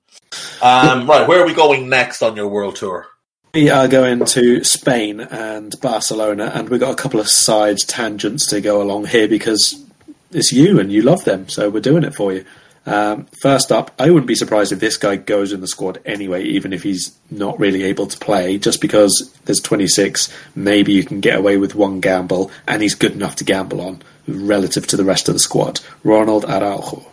Um, 0.62 1.10
right, 1.10 1.28
where 1.28 1.42
are 1.42 1.46
we 1.46 1.54
going 1.54 1.90
next 1.90 2.22
on 2.22 2.38
your 2.38 2.48
world 2.48 2.78
tour? 2.78 3.08
We 3.54 3.70
are 3.70 3.90
going 3.90 4.24
to 4.24 4.64
Spain 4.64 5.20
and 5.20 5.76
Barcelona, 5.82 6.52
and 6.54 6.70
we've 6.70 6.80
got 6.80 6.92
a 6.92 7.02
couple 7.02 7.20
of 7.20 7.28
side 7.28 7.80
tangents 7.80 8.48
to 8.52 8.62
go 8.62 8.82
along 8.82 9.08
here 9.08 9.28
because 9.28 9.84
it's 10.32 10.54
you 10.54 10.80
and 10.80 10.90
you 10.90 11.02
love 11.02 11.26
them, 11.26 11.50
so 11.50 11.70
we're 11.70 11.82
doing 11.82 12.04
it 12.06 12.16
for 12.16 12.32
you. 12.32 12.46
Um, 12.88 13.28
first 13.42 13.70
up, 13.70 13.92
I 14.00 14.10
wouldn't 14.10 14.28
be 14.28 14.36
surprised 14.36 14.72
if 14.72 14.80
this 14.80 14.96
guy 14.96 15.18
goes 15.18 15.52
in 15.52 15.60
the 15.60 15.68
squad 15.68 16.00
anyway, 16.06 16.46
even 16.46 16.72
if 16.72 16.84
he's 16.84 17.20
not 17.30 17.60
really 17.60 17.84
able 17.84 18.08
to 18.08 18.18
play, 18.18 18.58
just 18.58 18.80
because 18.80 19.30
there's 19.44 19.60
26. 19.60 20.34
Maybe 20.56 20.94
you 20.94 21.04
can 21.04 21.20
get 21.20 21.38
away 21.38 21.58
with 21.58 21.76
one 21.76 22.00
gamble, 22.00 22.50
and 22.66 22.82
he's 22.82 22.96
good 22.96 23.12
enough 23.12 23.36
to 23.36 23.44
gamble 23.44 23.82
on 23.82 24.02
relative 24.26 24.88
to 24.88 24.98
the 24.98 25.04
rest 25.04 25.28
of 25.28 25.36
the 25.36 25.40
squad. 25.40 25.82
Ronald 26.06 26.46
Araujo. 26.46 27.06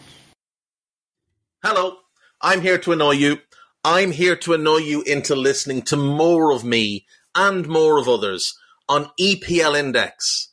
Hello, 1.65 1.97
I'm 2.41 2.61
here 2.61 2.79
to 2.79 2.93
annoy 2.93 3.13
you. 3.13 3.39
I'm 3.85 4.13
here 4.13 4.37
to 4.37 4.55
annoy 4.55 4.79
you 4.79 5.03
into 5.03 5.35
listening 5.35 5.83
to 5.83 5.97
more 5.97 6.53
of 6.53 6.63
me 6.63 7.05
and 7.35 7.67
more 7.67 7.99
of 7.99 8.09
others 8.09 8.55
on 8.89 9.11
EPL 9.21 9.77
Index 9.77 10.53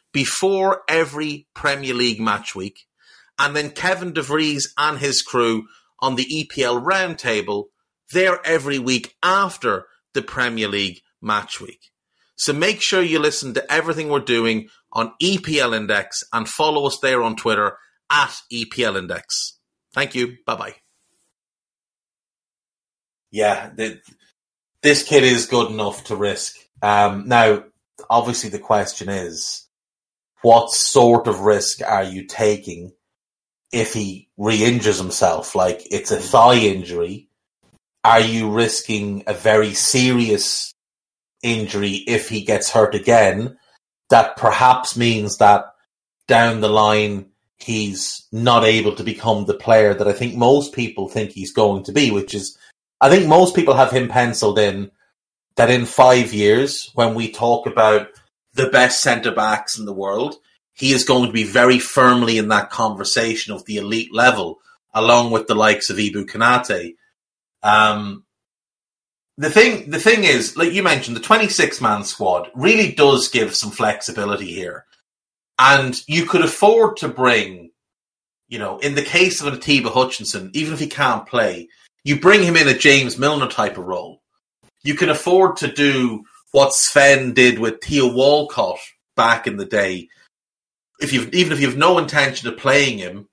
before 0.13 0.81
every 0.87 1.47
Premier 1.53 1.93
League 1.93 2.19
match 2.19 2.55
week, 2.55 2.85
and 3.39 3.55
then 3.55 3.71
Kevin 3.71 4.13
DeVries 4.13 4.69
and 4.77 4.99
his 4.99 5.21
crew 5.21 5.67
on 5.99 6.15
the 6.15 6.25
EPL 6.25 6.83
roundtable 6.83 7.65
there 8.11 8.45
every 8.45 8.79
week 8.79 9.15
after 9.23 9.85
the 10.13 10.21
Premier 10.21 10.67
League 10.67 11.01
match 11.21 11.61
week. 11.61 11.91
So 12.35 12.53
make 12.53 12.81
sure 12.81 13.01
you 13.01 13.19
listen 13.19 13.53
to 13.53 13.71
everything 13.71 14.09
we're 14.09 14.19
doing 14.19 14.69
on 14.91 15.13
EPL 15.21 15.75
Index 15.75 16.23
and 16.33 16.49
follow 16.49 16.87
us 16.87 16.97
there 17.01 17.21
on 17.21 17.35
Twitter 17.35 17.77
at 18.11 18.35
EPL 18.51 18.97
Index. 18.97 19.59
Thank 19.93 20.15
you. 20.15 20.37
Bye 20.45 20.55
bye. 20.55 20.75
Yeah, 23.29 23.69
the, 23.75 24.01
this 24.81 25.03
kid 25.03 25.23
is 25.23 25.45
good 25.45 25.71
enough 25.71 26.05
to 26.05 26.15
risk. 26.15 26.55
Um, 26.81 27.27
now, 27.27 27.63
obviously, 28.09 28.49
the 28.49 28.59
question 28.59 29.07
is 29.07 29.67
what 30.41 30.71
sort 30.71 31.27
of 31.27 31.41
risk 31.41 31.81
are 31.81 32.03
you 32.03 32.25
taking 32.25 32.93
if 33.71 33.93
he 33.93 34.29
re-injures 34.37 34.97
himself? 34.97 35.55
Like 35.55 35.81
it's 35.91 36.11
a 36.11 36.17
thigh 36.17 36.57
injury. 36.57 37.27
Are 38.03 38.21
you 38.21 38.49
risking 38.49 39.23
a 39.27 39.33
very 39.33 39.73
serious 39.73 40.73
injury 41.43 42.03
if 42.07 42.29
he 42.29 42.41
gets 42.41 42.71
hurt 42.71 42.95
again? 42.95 43.57
That 44.09 44.37
perhaps 44.37 44.97
means 44.97 45.37
that 45.37 45.65
down 46.27 46.61
the 46.61 46.69
line 46.69 47.27
he's 47.57 48.27
not 48.31 48.63
able 48.63 48.95
to 48.95 49.03
become 49.03 49.45
the 49.45 49.53
player 49.53 49.93
that 49.93 50.07
I 50.07 50.13
think 50.13 50.35
most 50.35 50.73
people 50.73 51.07
think 51.07 51.31
he's 51.31 51.53
going 51.53 51.83
to 51.83 51.91
be, 51.91 52.09
which 52.09 52.33
is 52.33 52.57
I 52.99 53.09
think 53.09 53.27
most 53.27 53.55
people 53.55 53.75
have 53.75 53.91
him 53.91 54.07
penciled 54.09 54.59
in 54.59 54.91
that 55.55 55.69
in 55.69 55.85
five 55.85 56.33
years, 56.33 56.91
when 56.93 57.13
we 57.13 57.31
talk 57.31 57.67
about 57.67 58.07
the 58.53 58.67
best 58.67 59.01
centre 59.01 59.31
backs 59.31 59.77
in 59.77 59.85
the 59.85 59.93
world. 59.93 60.35
He 60.73 60.93
is 60.93 61.03
going 61.03 61.27
to 61.27 61.31
be 61.31 61.43
very 61.43 61.79
firmly 61.79 62.37
in 62.37 62.47
that 62.49 62.69
conversation 62.69 63.53
of 63.53 63.65
the 63.65 63.77
elite 63.77 64.13
level, 64.13 64.59
along 64.93 65.31
with 65.31 65.47
the 65.47 65.55
likes 65.55 65.89
of 65.89 65.97
Ibou 65.97 66.25
Konate. 66.25 66.95
Um, 67.63 68.25
the 69.37 69.49
thing, 69.49 69.89
the 69.89 69.99
thing 69.99 70.23
is, 70.23 70.57
like 70.57 70.73
you 70.73 70.83
mentioned, 70.83 71.15
the 71.15 71.21
26 71.21 71.81
man 71.81 72.03
squad 72.03 72.49
really 72.55 72.91
does 72.91 73.29
give 73.29 73.55
some 73.55 73.71
flexibility 73.71 74.51
here. 74.51 74.85
And 75.57 75.99
you 76.07 76.25
could 76.25 76.41
afford 76.41 76.97
to 76.97 77.07
bring, 77.07 77.71
you 78.49 78.59
know, 78.59 78.79
in 78.79 78.95
the 78.95 79.01
case 79.03 79.41
of 79.41 79.53
Atiba 79.53 79.89
Hutchinson, 79.89 80.51
even 80.53 80.73
if 80.73 80.79
he 80.79 80.87
can't 80.87 81.27
play, 81.27 81.69
you 82.03 82.19
bring 82.19 82.43
him 82.43 82.55
in 82.55 82.67
a 82.67 82.77
James 82.77 83.17
Milner 83.17 83.47
type 83.47 83.77
of 83.77 83.85
role. 83.85 84.21
You 84.83 84.95
can 84.95 85.09
afford 85.09 85.57
to 85.57 85.71
do 85.71 86.23
what 86.51 86.73
Sven 86.73 87.33
did 87.33 87.59
with 87.59 87.81
Theo 87.81 88.13
Walcott 88.13 88.79
back 89.15 89.47
in 89.47 89.57
the 89.57 89.65
day. 89.65 90.09
If 90.99 91.13
you've 91.13 91.33
even 91.33 91.53
if 91.53 91.61
you've 91.61 91.77
no 91.77 91.97
intention 91.97 92.47
of 92.47 92.57
playing 92.57 92.99
him, 92.99 93.27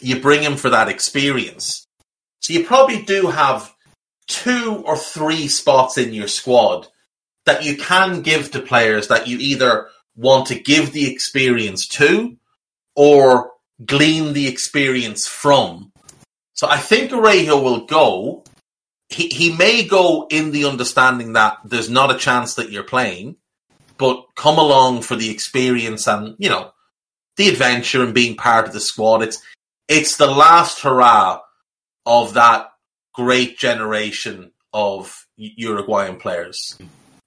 you 0.00 0.20
bring 0.20 0.42
him 0.42 0.56
for 0.56 0.70
that 0.70 0.88
experience. 0.88 1.86
So 2.40 2.52
you 2.52 2.64
probably 2.64 3.02
do 3.02 3.26
have 3.26 3.74
two 4.28 4.82
or 4.86 4.96
three 4.96 5.48
spots 5.48 5.98
in 5.98 6.12
your 6.12 6.28
squad 6.28 6.88
that 7.46 7.64
you 7.64 7.76
can 7.76 8.22
give 8.22 8.50
to 8.52 8.60
players 8.60 9.08
that 9.08 9.26
you 9.26 9.38
either 9.38 9.88
want 10.16 10.46
to 10.46 10.58
give 10.58 10.92
the 10.92 11.10
experience 11.10 11.86
to 11.88 12.36
or 12.94 13.52
glean 13.84 14.32
the 14.32 14.46
experience 14.46 15.26
from. 15.26 15.90
So 16.54 16.68
I 16.68 16.76
think 16.76 17.12
Araujo 17.12 17.62
will 17.62 17.86
go 17.86 18.44
he, 19.10 19.28
he 19.28 19.52
may 19.56 19.84
go 19.84 20.26
in 20.30 20.52
the 20.52 20.64
understanding 20.64 21.34
that 21.34 21.58
there's 21.64 21.90
not 21.90 22.14
a 22.14 22.18
chance 22.18 22.54
that 22.54 22.70
you're 22.70 22.84
playing, 22.84 23.36
but 23.98 24.24
come 24.36 24.58
along 24.58 25.02
for 25.02 25.16
the 25.16 25.30
experience 25.30 26.06
and, 26.06 26.36
you 26.38 26.48
know, 26.48 26.72
the 27.36 27.48
adventure 27.48 28.02
and 28.02 28.14
being 28.14 28.36
part 28.36 28.66
of 28.66 28.72
the 28.72 28.80
squad. 28.80 29.22
It's 29.22 29.42
it's 29.88 30.16
the 30.16 30.30
last 30.30 30.80
hurrah 30.80 31.40
of 32.06 32.34
that 32.34 32.68
great 33.12 33.58
generation 33.58 34.52
of 34.72 35.26
Uruguayan 35.36 36.16
players. 36.16 36.78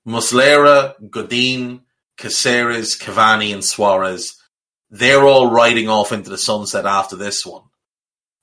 Muslera, 0.08 0.94
Godin, 1.10 1.82
Caceres, 2.18 2.98
Cavani, 2.98 3.54
and 3.54 3.64
Suarez, 3.64 4.36
they're 4.90 5.24
all 5.24 5.50
riding 5.50 5.90
off 5.90 6.12
into 6.12 6.30
the 6.30 6.38
sunset 6.38 6.86
after 6.86 7.16
this 7.16 7.46
one. 7.46 7.64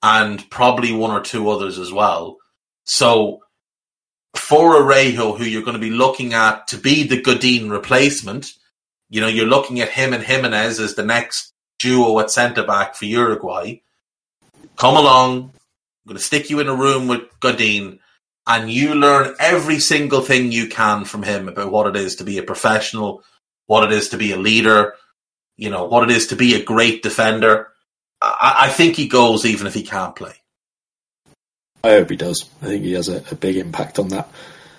And 0.02 0.48
probably 0.50 0.92
one 0.92 1.10
or 1.10 1.20
two 1.20 1.48
others 1.48 1.78
as 1.78 1.92
well. 1.92 2.39
So 2.90 3.44
for 4.34 4.82
Araujo, 4.82 5.36
who 5.36 5.44
you're 5.44 5.62
going 5.62 5.76
to 5.76 5.80
be 5.80 5.90
looking 5.90 6.34
at 6.34 6.66
to 6.68 6.76
be 6.76 7.04
the 7.04 7.22
Godin 7.22 7.70
replacement, 7.70 8.50
you 9.08 9.20
know, 9.20 9.28
you're 9.28 9.46
looking 9.46 9.78
at 9.80 9.90
him 9.90 10.12
and 10.12 10.24
Giménez 10.24 10.80
as 10.80 10.96
the 10.96 11.04
next 11.04 11.52
duo 11.78 12.18
at 12.18 12.32
centre 12.32 12.64
back 12.64 12.96
for 12.96 13.04
Uruguay. 13.04 13.76
Come 14.74 14.96
along. 14.96 15.36
I'm 15.38 16.08
going 16.08 16.16
to 16.16 16.22
stick 16.22 16.50
you 16.50 16.58
in 16.58 16.66
a 16.66 16.74
room 16.74 17.06
with 17.06 17.22
Godin 17.38 18.00
and 18.44 18.68
you 18.68 18.96
learn 18.96 19.36
every 19.38 19.78
single 19.78 20.20
thing 20.20 20.50
you 20.50 20.66
can 20.66 21.04
from 21.04 21.22
him 21.22 21.46
about 21.46 21.70
what 21.70 21.86
it 21.86 21.94
is 21.94 22.16
to 22.16 22.24
be 22.24 22.38
a 22.38 22.42
professional, 22.42 23.22
what 23.66 23.84
it 23.84 23.92
is 23.92 24.08
to 24.08 24.16
be 24.16 24.32
a 24.32 24.36
leader, 24.36 24.94
you 25.56 25.70
know, 25.70 25.84
what 25.84 26.02
it 26.02 26.10
is 26.10 26.26
to 26.26 26.36
be 26.36 26.56
a 26.56 26.64
great 26.64 27.04
defender. 27.04 27.68
I, 28.20 28.62
I 28.62 28.68
think 28.68 28.96
he 28.96 29.06
goes 29.06 29.46
even 29.46 29.68
if 29.68 29.74
he 29.74 29.84
can't 29.84 30.16
play. 30.16 30.39
I 31.82 31.90
hope 31.90 32.10
he 32.10 32.16
does. 32.16 32.48
I 32.62 32.66
think 32.66 32.84
he 32.84 32.92
has 32.92 33.08
a, 33.08 33.22
a 33.30 33.34
big 33.34 33.56
impact 33.56 33.98
on 33.98 34.08
that 34.08 34.28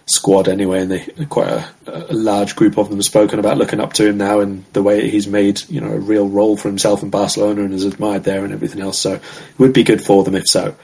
squad 0.05 0.47
anyway, 0.47 0.81
and 0.81 0.91
they 0.91 1.25
quite 1.25 1.49
a, 1.49 1.65
a, 1.87 2.13
large 2.13 2.55
group 2.55 2.77
of 2.77 2.89
them 2.89 2.97
have 2.97 3.05
spoken 3.05 3.39
about 3.39 3.57
looking 3.57 3.79
up 3.79 3.93
to 3.93 4.07
him 4.07 4.17
now 4.17 4.39
and 4.39 4.65
the 4.73 4.83
way 4.83 5.09
he's 5.09 5.27
made 5.27 5.61
you 5.69 5.81
know 5.81 5.91
a 5.91 5.99
real 5.99 6.27
role 6.27 6.57
for 6.57 6.67
himself 6.67 7.03
in 7.03 7.09
Barcelona 7.09 7.63
and 7.63 7.73
is 7.73 7.85
admired 7.85 8.23
there 8.23 8.43
and 8.43 8.53
everything 8.53 8.81
else. 8.81 8.99
So 8.99 9.13
it 9.13 9.21
would 9.57 9.73
be 9.73 9.83
good 9.83 10.03
for 10.03 10.23
them 10.23 10.35
if 10.35 10.47
so. 10.47 10.75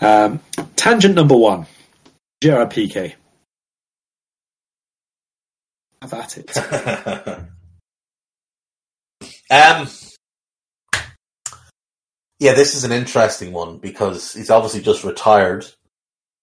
Um, 0.00 0.40
tangent 0.76 1.14
number 1.14 1.36
one: 1.36 1.66
Gerard 2.42 2.70
Piqué. 2.70 3.14
Have 6.02 6.14
at 6.14 6.36
it. 6.36 6.56
um, 9.50 9.88
yeah, 12.42 12.54
this 12.54 12.74
is 12.74 12.82
an 12.82 12.90
interesting 12.90 13.52
one 13.52 13.78
because 13.78 14.32
he's 14.32 14.50
obviously 14.50 14.80
just 14.82 15.04
retired 15.04 15.64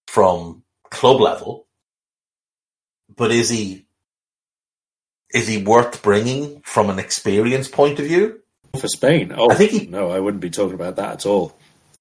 from 0.08 0.62
club 0.90 1.20
level. 1.20 1.66
But 3.14 3.30
is 3.32 3.50
he 3.50 3.84
is 5.34 5.46
he 5.46 5.62
worth 5.62 6.02
bringing 6.02 6.62
from 6.62 6.88
an 6.88 6.98
experience 6.98 7.68
point 7.68 7.98
of 7.98 8.06
view? 8.06 8.40
For 8.80 8.88
Spain? 8.88 9.34
Oh, 9.36 9.50
I 9.50 9.56
think 9.56 9.72
he- 9.72 9.86
no, 9.88 10.10
I 10.10 10.20
wouldn't 10.20 10.40
be 10.40 10.48
talking 10.48 10.74
about 10.74 10.96
that 10.96 11.12
at 11.12 11.26
all. 11.26 11.54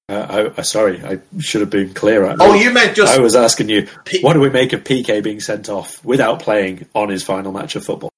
Uh, 0.07 0.49
I, 0.55 0.59
I, 0.59 0.61
sorry, 0.63 1.03
I 1.03 1.19
should 1.39 1.59
have 1.61 1.69
been 1.69 1.93
clearer. 1.93 2.35
Oh, 2.39 2.53
you 2.53 2.71
meant 2.71 2.95
just 2.95 3.13
I 3.15 3.21
was 3.21 3.35
asking 3.35 3.67
you, 3.67 3.87
P- 4.05 4.21
what 4.21 4.33
do 4.33 4.39
we 4.39 4.49
make 4.49 4.71
of 4.71 4.85
Piqué 4.85 5.21
being 5.21 5.41
sent 5.41 5.67
off 5.67 6.03
without 6.05 6.39
playing 6.41 6.87
on 6.95 7.09
his 7.09 7.21
final 7.21 7.51
match 7.51 7.75
of 7.75 7.83
football? 7.83 8.09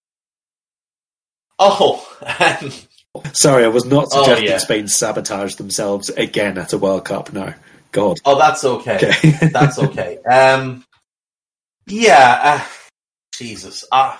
oh, 1.59 2.07
Sorry, 3.33 3.65
I 3.65 3.69
was 3.69 3.85
not 3.85 4.07
Oh, 4.11 4.23
suggesting 4.23 4.47
yeah. 4.47 4.57
Spain 4.57 4.87
sabotage 4.87 5.55
themselves 5.55 6.09
again 6.09 6.57
at 6.57 6.73
a 6.73 6.77
World 6.77 7.05
Cup. 7.05 7.33
No, 7.33 7.53
God. 7.91 8.19
oh, 8.25 8.37
that's 8.37 8.63
okay. 8.63 8.95
Okay. 8.97 9.47
That's 9.51 9.77
okay. 9.79 10.17
Um, 10.19 10.85
yeah, 11.87 12.39
uh, 12.43 12.65
Jesus. 13.35 13.83
Uh, 13.91 14.15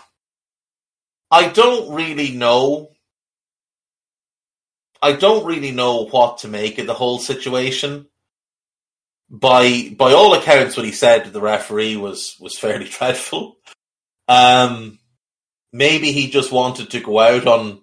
I 1.30 1.48
don't 1.50 1.94
really 1.94 2.32
know. 2.32 2.90
I 5.02 5.14
don't 5.14 5.46
really 5.46 5.72
know 5.72 6.06
what 6.06 6.40
to 6.40 6.48
make 6.48 6.78
of 6.78 6.86
the 6.86 6.94
whole 6.94 7.18
situation. 7.20 8.08
By 9.30 9.94
by 9.98 10.12
all 10.12 10.34
accounts, 10.34 10.76
what 10.76 10.86
he 10.86 10.92
said 10.92 11.24
to 11.24 11.30
the 11.32 11.40
referee 11.42 11.96
was 11.96 12.36
was 12.42 12.60
fairly 12.60 12.86
dreadful. 12.90 13.56
Um, 14.28 15.00
maybe 15.72 16.12
he 16.12 16.30
just 16.30 16.52
wanted 16.52 16.92
to 16.92 17.00
go 17.00 17.20
out 17.20 17.48
on, 17.48 17.82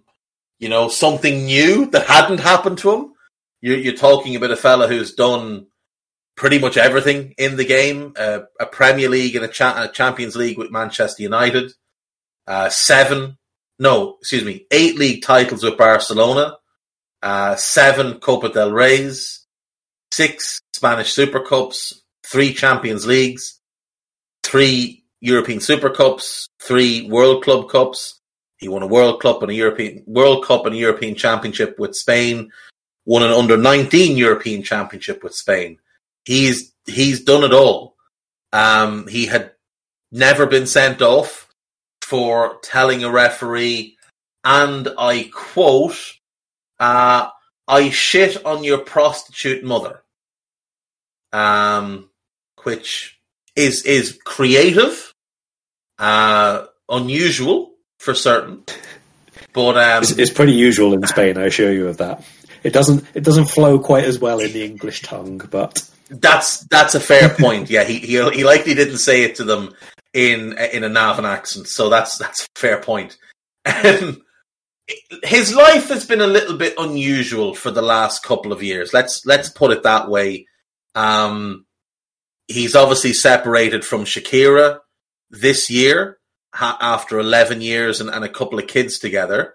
you 0.58 0.68
know, 0.68 0.88
something 0.88 1.44
new 1.44 1.86
that 1.90 2.06
hadn't 2.06 2.40
happened 2.40 2.78
to 2.78 2.92
him. 2.92 3.12
You're, 3.60 3.78
you're 3.78 3.94
talking 3.94 4.36
about 4.36 4.50
a 4.50 4.56
fella 4.56 4.88
who's 4.88 5.14
done 5.14 5.66
pretty 6.36 6.58
much 6.58 6.76
everything 6.76 7.34
in 7.38 7.56
the 7.56 7.64
game: 7.64 8.14
uh, 8.16 8.40
a 8.60 8.66
Premier 8.66 9.08
League 9.08 9.36
and 9.36 9.44
a, 9.44 9.48
cha- 9.48 9.82
a 9.82 9.88
Champions 9.92 10.36
League 10.36 10.58
with 10.58 10.70
Manchester 10.70 11.22
United, 11.22 11.72
uh, 12.46 12.68
seven, 12.68 13.36
no, 13.78 14.16
excuse 14.20 14.44
me, 14.44 14.66
eight 14.70 14.98
league 14.98 15.22
titles 15.22 15.62
with 15.62 15.78
Barcelona, 15.78 16.56
uh, 17.22 17.56
seven 17.56 18.20
Copa 18.20 18.48
del 18.48 18.72
Rey's, 18.72 19.46
six 20.12 20.60
Spanish 20.72 21.12
Super 21.12 21.40
Cups, 21.40 22.02
three 22.24 22.52
Champions 22.52 23.06
Leagues, 23.06 23.60
three 24.42 25.04
European 25.20 25.60
Super 25.60 25.90
Cups, 25.90 26.48
three 26.60 27.08
World 27.08 27.42
Club 27.42 27.68
Cups. 27.68 28.17
He 28.58 28.68
won 28.68 28.82
a 28.82 28.86
World 28.86 29.22
Cup 29.22 29.42
and 29.42 29.50
a 29.50 29.54
European 29.54 30.02
World 30.06 30.44
Cup 30.44 30.66
and 30.66 30.74
a 30.74 30.78
European 30.78 31.14
Championship 31.14 31.78
with 31.78 31.94
Spain. 31.94 32.50
Won 33.06 33.22
an 33.22 33.30
under 33.30 33.56
nineteen 33.56 34.16
European 34.16 34.62
Championship 34.62 35.22
with 35.22 35.34
Spain. 35.34 35.78
He's 36.24 36.74
he's 36.84 37.24
done 37.24 37.44
it 37.44 37.54
all. 37.54 37.96
Um, 38.52 39.06
he 39.06 39.26
had 39.26 39.52
never 40.10 40.46
been 40.46 40.66
sent 40.66 41.00
off 41.00 41.48
for 42.02 42.58
telling 42.62 43.04
a 43.04 43.10
referee, 43.10 43.96
and 44.44 44.88
I 44.98 45.30
quote, 45.32 45.96
uh, 46.80 47.28
"I 47.66 47.90
shit 47.90 48.44
on 48.44 48.64
your 48.64 48.78
prostitute 48.78 49.64
mother," 49.64 50.02
um, 51.32 52.10
which 52.64 53.18
is 53.54 53.84
is 53.84 54.18
creative, 54.24 55.14
uh, 55.98 56.66
unusual 56.88 57.74
for 57.98 58.14
certain, 58.14 58.64
but 59.52 59.76
um, 59.76 60.02
It's, 60.02 60.12
it's 60.12 60.32
pretty 60.32 60.52
usual 60.52 60.94
in 60.94 61.06
Spain, 61.06 61.36
I 61.36 61.46
assure 61.46 61.72
you 61.72 61.88
of 61.88 61.98
that. 61.98 62.24
It 62.62 62.72
doesn't 62.72 63.04
it 63.14 63.22
doesn't 63.22 63.46
flow 63.46 63.78
quite 63.78 64.04
as 64.04 64.18
well 64.18 64.40
in 64.40 64.52
the 64.52 64.64
English 64.64 65.02
tongue, 65.02 65.38
but 65.50 65.88
That's 66.10 66.60
that's 66.64 66.94
a 66.94 67.00
fair 67.00 67.28
point. 67.28 67.70
Yeah, 67.70 67.84
he, 67.84 67.98
he 67.98 68.30
he 68.30 68.44
likely 68.44 68.74
didn't 68.74 68.98
say 68.98 69.22
it 69.22 69.36
to 69.36 69.44
them 69.44 69.74
in 70.14 70.56
in 70.72 70.84
a 70.84 70.88
Navan 70.88 71.26
accent, 71.26 71.68
so 71.68 71.88
that's 71.88 72.18
that's 72.18 72.44
a 72.44 72.58
fair 72.58 72.80
point. 72.80 73.16
Um, 73.66 74.22
his 75.22 75.54
life 75.54 75.88
has 75.88 76.06
been 76.06 76.20
a 76.20 76.26
little 76.26 76.56
bit 76.56 76.74
unusual 76.78 77.54
for 77.54 77.70
the 77.70 77.82
last 77.82 78.22
couple 78.22 78.52
of 78.52 78.62
years. 78.62 78.94
Let's 78.94 79.24
let's 79.26 79.50
put 79.50 79.70
it 79.70 79.82
that 79.82 80.08
way. 80.08 80.46
Um, 80.94 81.66
he's 82.46 82.74
obviously 82.74 83.12
separated 83.12 83.84
from 83.84 84.04
Shakira 84.04 84.80
this 85.30 85.68
year 85.68 86.17
after 86.54 87.18
eleven 87.18 87.60
years 87.60 88.00
and, 88.00 88.10
and 88.10 88.24
a 88.24 88.28
couple 88.28 88.58
of 88.58 88.66
kids 88.66 88.98
together. 88.98 89.54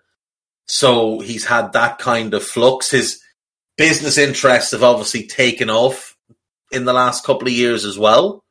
So 0.66 1.20
he's 1.20 1.46
had 1.46 1.74
that 1.74 2.00
kind 2.00 2.34
of 2.34 2.44
flux. 2.44 2.92
His 2.92 3.22
business 3.78 4.18
interests 4.18 4.72
have 4.72 4.84
obviously 4.84 5.28
taken 5.28 5.70
off 5.70 6.16
in 6.72 6.86
the 6.86 6.94
last 6.94 7.26
couple 7.26 7.48
of 7.48 7.54
years 7.54 7.86
as 7.86 7.98
well. 7.98 8.44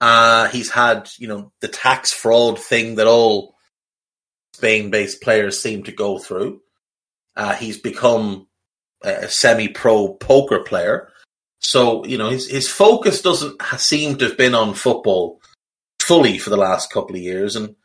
Uh, 0.00 0.48
he's 0.48 0.70
had, 0.70 1.08
you 1.18 1.28
know, 1.28 1.52
the 1.60 1.68
tax 1.68 2.12
fraud 2.12 2.58
thing 2.58 2.96
that 2.96 3.06
all 3.06 3.54
Spain-based 4.54 5.22
players 5.22 5.60
seem 5.60 5.84
to 5.84 5.92
go 5.92 6.18
through. 6.18 6.60
Uh, 7.34 7.54
he's 7.54 7.78
become 7.78 8.46
a 9.02 9.28
semi-pro 9.28 10.14
poker 10.14 10.60
player, 10.60 11.08
so 11.58 12.04
you 12.04 12.16
know 12.16 12.30
his 12.30 12.48
his 12.48 12.68
focus 12.68 13.20
doesn't 13.20 13.60
seem 13.78 14.16
to 14.16 14.26
have 14.26 14.36
been 14.36 14.54
on 14.54 14.74
football 14.74 15.40
fully 16.02 16.38
for 16.38 16.50
the 16.50 16.56
last 16.56 16.92
couple 16.92 17.16
of 17.16 17.22
years, 17.22 17.56
and 17.56 17.76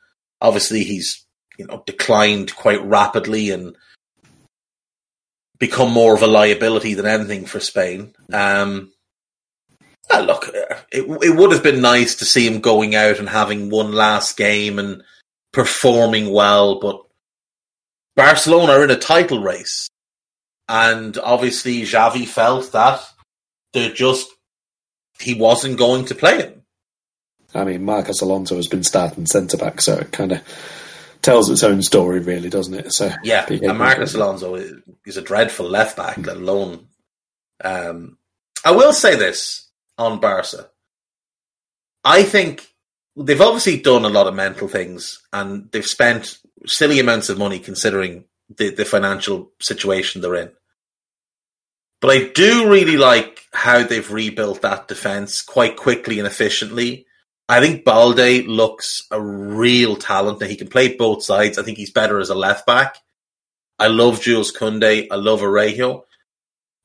obviously 0.41 0.83
he's 0.83 1.25
you 1.57 1.65
know 1.65 1.83
declined 1.85 2.55
quite 2.55 2.83
rapidly 2.83 3.49
and 3.51 3.75
become 5.59 5.91
more 5.91 6.13
of 6.13 6.21
a 6.21 6.27
liability 6.27 6.93
than 6.93 7.05
anything 7.05 7.45
for 7.45 7.59
Spain. 7.59 8.13
Um, 8.31 8.91
look, 10.11 10.49
it, 10.91 11.05
it 11.23 11.35
would 11.35 11.51
have 11.51 11.63
been 11.63 11.81
nice 11.81 12.15
to 12.15 12.25
see 12.25 12.45
him 12.45 12.61
going 12.61 12.95
out 12.95 13.19
and 13.19 13.27
having 13.27 13.69
one 13.69 13.91
last 13.91 14.37
game 14.37 14.79
and 14.79 15.03
performing 15.51 16.31
well, 16.31 16.79
but 16.79 17.01
Barcelona 18.15 18.73
are 18.73 18.83
in 18.83 18.91
a 18.91 18.97
title 18.97 19.41
race. 19.41 19.89
And 20.69 21.17
obviously, 21.17 21.83
Xavi 21.83 22.27
felt 22.27 22.71
that 22.73 23.01
they 23.73 23.89
just 23.89 24.27
he 25.19 25.33
wasn't 25.33 25.77
going 25.77 26.05
to 26.05 26.15
play 26.15 26.37
him. 26.37 26.56
I 27.57 27.63
mean 27.63 27.83
Marcos 27.83 28.21
Alonso 28.21 28.55
has 28.55 28.67
been 28.67 28.83
starting 28.83 29.25
centre 29.25 29.57
back, 29.57 29.81
so 29.81 29.97
it 29.97 30.11
kind 30.11 30.31
of 30.31 30.41
tells 31.21 31.49
its 31.49 31.63
own 31.63 31.81
story, 31.81 32.19
really, 32.19 32.49
doesn't 32.49 32.73
it? 32.73 32.93
So 32.93 33.11
Yeah, 33.23 33.45
and 33.49 33.77
Marcos 33.77 34.15
Alonso 34.15 34.55
is, 34.55 34.73
is 35.05 35.17
a 35.17 35.21
dreadful 35.21 35.67
left 35.67 35.97
back, 35.97 36.17
let 36.17 36.37
alone. 36.37 36.87
Um, 37.63 38.17
I 38.63 38.71
will 38.71 38.93
say 38.93 39.15
this 39.15 39.69
on 39.97 40.19
Barca. 40.19 40.69
I 42.03 42.23
think 42.23 42.67
they've 43.15 43.41
obviously 43.41 43.81
done 43.81 44.05
a 44.05 44.09
lot 44.09 44.27
of 44.27 44.35
mental 44.35 44.67
things, 44.67 45.21
and 45.33 45.69
they've 45.71 45.85
spent 45.85 46.37
silly 46.65 46.99
amounts 46.99 47.29
of 47.29 47.37
money 47.37 47.59
considering 47.59 48.25
the, 48.55 48.69
the 48.69 48.85
financial 48.85 49.51
situation 49.61 50.21
they're 50.21 50.35
in. 50.35 50.51
But 51.99 52.11
I 52.11 52.27
do 52.29 52.69
really 52.69 52.97
like 52.97 53.41
how 53.51 53.83
they've 53.83 54.11
rebuilt 54.11 54.61
that 54.61 54.87
defense 54.87 55.41
quite 55.41 55.77
quickly 55.77 56.19
and 56.19 56.27
efficiently. 56.27 57.06
I 57.49 57.61
think 57.61 57.85
Balde 57.85 58.45
looks 58.45 59.07
a 59.09 59.21
real 59.21 59.95
talent. 59.95 60.41
Now 60.41 60.47
he 60.47 60.57
can 60.57 60.67
play 60.67 60.95
both 60.95 61.23
sides. 61.23 61.57
I 61.57 61.63
think 61.63 61.77
he's 61.77 61.91
better 61.91 62.19
as 62.19 62.29
a 62.29 62.35
left 62.35 62.65
back. 62.65 62.97
I 63.79 63.87
love 63.87 64.21
Jules 64.21 64.51
Koundé. 64.51 65.07
I 65.09 65.15
love 65.15 65.41
Araujo. 65.41 66.05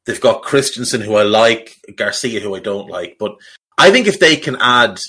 They've 0.06 0.20
got 0.20 0.42
Christensen, 0.42 1.00
who 1.00 1.16
I 1.16 1.22
like, 1.22 1.80
Garcia, 1.96 2.40
who 2.40 2.54
I 2.54 2.60
don't 2.60 2.88
like. 2.88 3.16
But 3.18 3.36
I 3.78 3.90
think 3.90 4.06
if 4.06 4.20
they 4.20 4.36
can 4.36 4.56
add 4.60 5.00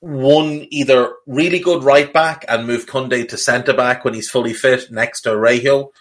one 0.00 0.66
either 0.70 1.14
really 1.26 1.58
good 1.58 1.84
right 1.84 2.12
back 2.12 2.44
and 2.48 2.66
move 2.66 2.86
Koundé 2.86 3.28
to 3.28 3.36
centre 3.36 3.72
back 3.72 4.04
when 4.04 4.14
he's 4.14 4.30
fully 4.30 4.52
fit 4.52 4.90
next 4.90 5.22
to 5.22 5.32
Araujo, 5.32 5.92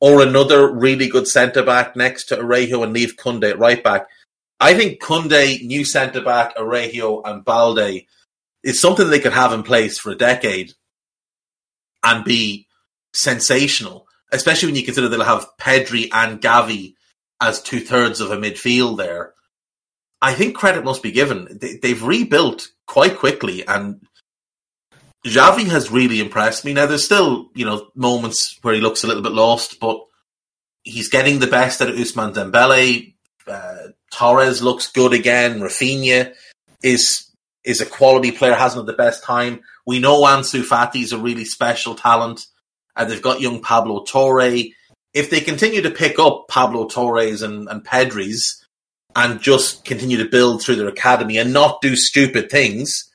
or 0.00 0.22
another 0.22 0.72
really 0.72 1.08
good 1.08 1.26
centre 1.26 1.62
back 1.62 1.96
next 1.96 2.24
to 2.26 2.38
Araujo 2.38 2.82
and 2.82 2.92
leave 2.92 3.16
Koundé 3.16 3.50
at 3.50 3.58
right 3.58 3.82
back, 3.82 4.06
I 4.60 4.74
think 4.74 5.00
Koundé, 5.00 5.64
new 5.64 5.84
centre 5.84 6.22
back, 6.22 6.54
Araujo, 6.56 7.22
and 7.22 7.44
Balde 7.44 8.02
is 8.68 8.78
something 8.78 9.08
they 9.08 9.18
could 9.18 9.32
have 9.32 9.54
in 9.54 9.62
place 9.62 9.98
for 9.98 10.10
a 10.10 10.14
decade 10.14 10.74
and 12.04 12.22
be 12.22 12.66
sensational, 13.14 14.06
especially 14.30 14.68
when 14.68 14.76
you 14.76 14.84
consider 14.84 15.08
they'll 15.08 15.24
have 15.24 15.48
Pedri 15.58 16.10
and 16.12 16.38
Gavi 16.38 16.92
as 17.40 17.62
two 17.62 17.80
thirds 17.80 18.20
of 18.20 18.30
a 18.30 18.36
midfield 18.36 18.98
there. 18.98 19.32
I 20.20 20.34
think 20.34 20.54
credit 20.54 20.84
must 20.84 21.02
be 21.02 21.12
given. 21.12 21.58
They, 21.58 21.76
they've 21.76 22.02
rebuilt 22.02 22.68
quite 22.86 23.16
quickly, 23.16 23.66
and 23.66 24.02
Xavi 25.26 25.66
has 25.68 25.90
really 25.90 26.20
impressed 26.20 26.66
me. 26.66 26.74
Now, 26.74 26.84
there's 26.84 27.06
still 27.06 27.48
you 27.54 27.64
know 27.64 27.88
moments 27.94 28.58
where 28.60 28.74
he 28.74 28.82
looks 28.82 29.02
a 29.02 29.06
little 29.06 29.22
bit 29.22 29.32
lost, 29.32 29.80
but 29.80 29.98
he's 30.82 31.08
getting 31.08 31.38
the 31.38 31.46
best 31.46 31.80
out 31.80 31.88
of 31.88 31.96
Ousmane 31.96 32.34
Dembele. 32.34 33.14
Uh, 33.46 33.92
Torres 34.12 34.60
looks 34.60 34.92
good 34.92 35.14
again. 35.14 35.60
Rafinha 35.60 36.34
is 36.82 37.27
is 37.64 37.80
a 37.80 37.86
quality 37.86 38.32
player, 38.32 38.54
hasn't 38.54 38.86
had 38.86 38.94
the 38.94 38.96
best 38.96 39.22
time. 39.22 39.60
We 39.86 39.98
know 39.98 40.22
Ansu 40.22 40.62
Fati 40.62 41.02
is 41.02 41.12
a 41.12 41.18
really 41.18 41.44
special 41.44 41.94
talent, 41.94 42.46
and 42.96 43.10
they've 43.10 43.22
got 43.22 43.40
young 43.40 43.60
Pablo 43.60 44.04
Torre. 44.04 44.64
If 45.14 45.30
they 45.30 45.40
continue 45.40 45.82
to 45.82 45.90
pick 45.90 46.18
up 46.18 46.46
Pablo 46.48 46.86
Torres 46.86 47.42
and, 47.42 47.68
and 47.68 47.84
Pedri's 47.84 48.64
and 49.16 49.40
just 49.40 49.84
continue 49.84 50.18
to 50.18 50.28
build 50.28 50.62
through 50.62 50.76
their 50.76 50.88
academy 50.88 51.38
and 51.38 51.52
not 51.52 51.80
do 51.80 51.96
stupid 51.96 52.50
things, 52.50 53.10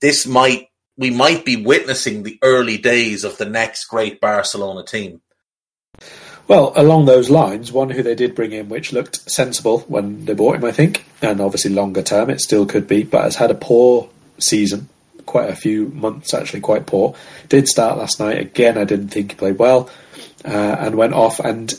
this 0.00 0.26
might 0.26 0.68
we 0.96 1.10
might 1.10 1.44
be 1.44 1.56
witnessing 1.56 2.22
the 2.22 2.38
early 2.42 2.78
days 2.78 3.24
of 3.24 3.36
the 3.36 3.46
next 3.46 3.86
great 3.86 4.20
Barcelona 4.20 4.84
team. 4.84 5.20
Well, 6.46 6.72
along 6.76 7.06
those 7.06 7.30
lines, 7.30 7.72
one 7.72 7.90
who 7.90 8.02
they 8.02 8.14
did 8.14 8.34
bring 8.34 8.52
in, 8.52 8.68
which 8.68 8.92
looked 8.92 9.30
sensible 9.30 9.80
when 9.80 10.26
they 10.26 10.34
bought 10.34 10.56
him, 10.56 10.64
I 10.64 10.72
think, 10.72 11.06
and 11.22 11.40
obviously 11.40 11.72
longer 11.72 12.02
term 12.02 12.28
it 12.28 12.40
still 12.40 12.66
could 12.66 12.86
be, 12.86 13.02
but 13.02 13.22
has 13.22 13.36
had 13.36 13.50
a 13.50 13.54
poor 13.54 14.10
season, 14.38 14.88
quite 15.24 15.48
a 15.48 15.56
few 15.56 15.86
months 15.88 16.34
actually, 16.34 16.60
quite 16.60 16.86
poor. 16.86 17.14
Did 17.48 17.66
start 17.66 17.96
last 17.96 18.20
night 18.20 18.38
again. 18.38 18.76
I 18.76 18.84
didn't 18.84 19.08
think 19.08 19.32
he 19.32 19.36
played 19.36 19.58
well, 19.58 19.88
uh, 20.44 20.76
and 20.78 20.96
went 20.96 21.14
off. 21.14 21.40
And 21.40 21.72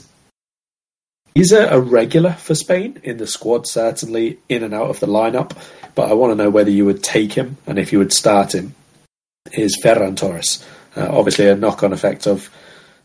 he's 1.36 1.52
a, 1.52 1.68
a 1.68 1.80
regular 1.80 2.34
for 2.34 2.56
Spain 2.56 3.00
in 3.04 3.18
the 3.18 3.28
squad, 3.28 3.68
certainly 3.68 4.40
in 4.50 4.64
and 4.64 4.74
out 4.74 4.90
of 4.90 5.00
the 5.00 5.08
lineup. 5.08 5.52
But 5.94 6.10
I 6.10 6.14
want 6.14 6.32
to 6.32 6.44
know 6.44 6.50
whether 6.50 6.72
you 6.72 6.86
would 6.86 7.04
take 7.04 7.34
him 7.34 7.58
and 7.68 7.78
if 7.78 7.94
you 7.94 8.00
would 8.00 8.14
start 8.14 8.56
him. 8.56 8.74
Is 9.54 9.80
Ferran 9.80 10.18
Torres 10.18 10.66
uh, 10.96 11.08
obviously 11.10 11.48
a 11.48 11.56
knock-on 11.56 11.94
effect 11.94 12.28
of 12.28 12.50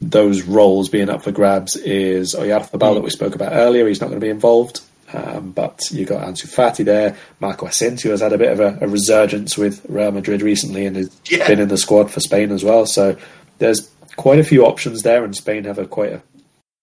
those 0.00 0.42
roles 0.42 0.88
being 0.88 1.10
up 1.10 1.22
for 1.22 1.32
grabs 1.32 1.76
is 1.76 2.34
Oyarzabal 2.34 2.94
that 2.94 3.02
we 3.02 3.10
spoke 3.10 3.34
about 3.34 3.52
earlier. 3.52 3.86
He's 3.86 4.00
not 4.00 4.08
going 4.08 4.20
to 4.20 4.24
be 4.24 4.30
involved. 4.30 4.80
Um, 5.12 5.50
but 5.50 5.82
you've 5.90 6.08
got 6.08 6.26
Ansu 6.26 6.46
Fati 6.46 6.84
there. 6.84 7.16
Marco 7.40 7.66
Asensio 7.66 8.12
has 8.12 8.20
had 8.20 8.32
a 8.32 8.38
bit 8.38 8.52
of 8.52 8.60
a, 8.60 8.78
a 8.80 8.88
resurgence 8.88 9.58
with 9.58 9.84
Real 9.88 10.12
Madrid 10.12 10.40
recently 10.40 10.86
and 10.86 10.96
has 10.96 11.20
yeah. 11.28 11.46
been 11.48 11.58
in 11.58 11.68
the 11.68 11.76
squad 11.76 12.10
for 12.10 12.20
Spain 12.20 12.52
as 12.52 12.62
well. 12.62 12.86
So 12.86 13.16
there's 13.58 13.90
quite 14.16 14.38
a 14.38 14.44
few 14.44 14.64
options 14.64 15.02
there, 15.02 15.24
and 15.24 15.34
Spain 15.34 15.64
have 15.64 15.78
a 15.78 15.86
quite 15.86 16.12
a 16.12 16.22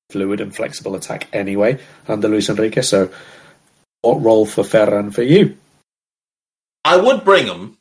fluid 0.10 0.42
and 0.42 0.56
flexible 0.56 0.96
attack 0.96 1.28
anyway 1.32 1.80
under 2.08 2.28
Luis 2.28 2.50
Enrique. 2.50 2.82
So 2.82 3.10
what 4.02 4.22
role 4.22 4.46
for 4.46 4.64
Ferran 4.64 5.14
for 5.14 5.24
you? 5.24 5.58
I 6.84 6.98
would 6.98 7.24
bring 7.24 7.48
him. 7.48 7.78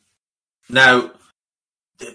Now, 0.69 1.11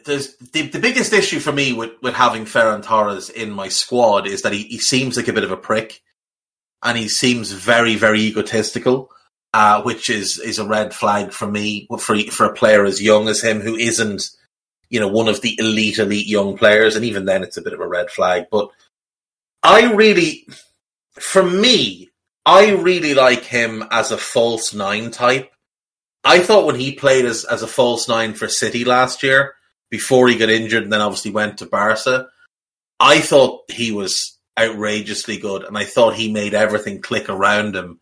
there's 0.04 0.36
the, 0.36 0.68
the 0.68 0.78
biggest 0.78 1.12
issue 1.12 1.40
for 1.40 1.52
me 1.52 1.72
with, 1.72 1.90
with 2.02 2.14
having 2.14 2.44
Ferran 2.44 2.82
Torres 2.82 3.30
in 3.30 3.50
my 3.50 3.68
squad 3.68 4.26
is 4.26 4.42
that 4.42 4.52
he, 4.52 4.62
he 4.64 4.78
seems 4.78 5.16
like 5.16 5.28
a 5.28 5.32
bit 5.32 5.44
of 5.44 5.50
a 5.50 5.56
prick 5.56 6.02
and 6.82 6.96
he 6.96 7.08
seems 7.08 7.52
very, 7.52 7.96
very 7.96 8.20
egotistical, 8.20 9.10
uh, 9.54 9.82
which 9.82 10.08
is, 10.08 10.38
is 10.38 10.58
a 10.58 10.66
red 10.66 10.94
flag 10.94 11.32
for 11.32 11.48
me 11.48 11.86
for, 11.98 12.18
for 12.30 12.46
a 12.46 12.54
player 12.54 12.84
as 12.84 13.02
young 13.02 13.28
as 13.28 13.42
him 13.42 13.60
who 13.60 13.76
isn't, 13.76 14.30
you 14.88 15.00
know, 15.00 15.08
one 15.08 15.28
of 15.28 15.40
the 15.40 15.56
elite, 15.58 15.98
elite 15.98 16.26
young 16.26 16.56
players. 16.56 16.94
And 16.94 17.04
even 17.04 17.24
then 17.24 17.42
it's 17.42 17.56
a 17.56 17.62
bit 17.62 17.72
of 17.72 17.80
a 17.80 17.88
red 17.88 18.10
flag. 18.10 18.46
But 18.50 18.68
I 19.62 19.92
really, 19.92 20.46
for 21.14 21.42
me, 21.42 22.10
I 22.46 22.72
really 22.72 23.14
like 23.14 23.44
him 23.44 23.84
as 23.90 24.10
a 24.10 24.18
false 24.18 24.74
nine 24.74 25.10
type. 25.10 25.50
I 26.24 26.38
thought 26.38 26.66
when 26.66 26.76
he 26.76 26.92
played 26.92 27.24
as, 27.24 27.44
as 27.44 27.62
a 27.62 27.68
false 27.68 28.08
nine 28.08 28.34
for 28.34 28.48
City 28.48 28.84
last 28.84 29.22
year, 29.24 29.54
before 29.93 30.26
he 30.26 30.38
got 30.38 30.49
injured 30.49 30.82
and 30.82 30.93
then 30.93 31.03
obviously 31.03 31.30
went 31.30 31.59
to 31.59 31.66
Barca. 31.66 32.26
I 32.99 33.20
thought 33.20 33.70
he 33.70 33.93
was 33.93 34.38
outrageously 34.59 35.36
good 35.36 35.64
and 35.64 35.76
I 35.76 35.84
thought 35.84 36.14
he 36.14 36.32
made 36.32 36.55
everything 36.55 37.03
click 37.03 37.28
around 37.28 37.76
him. 37.76 38.01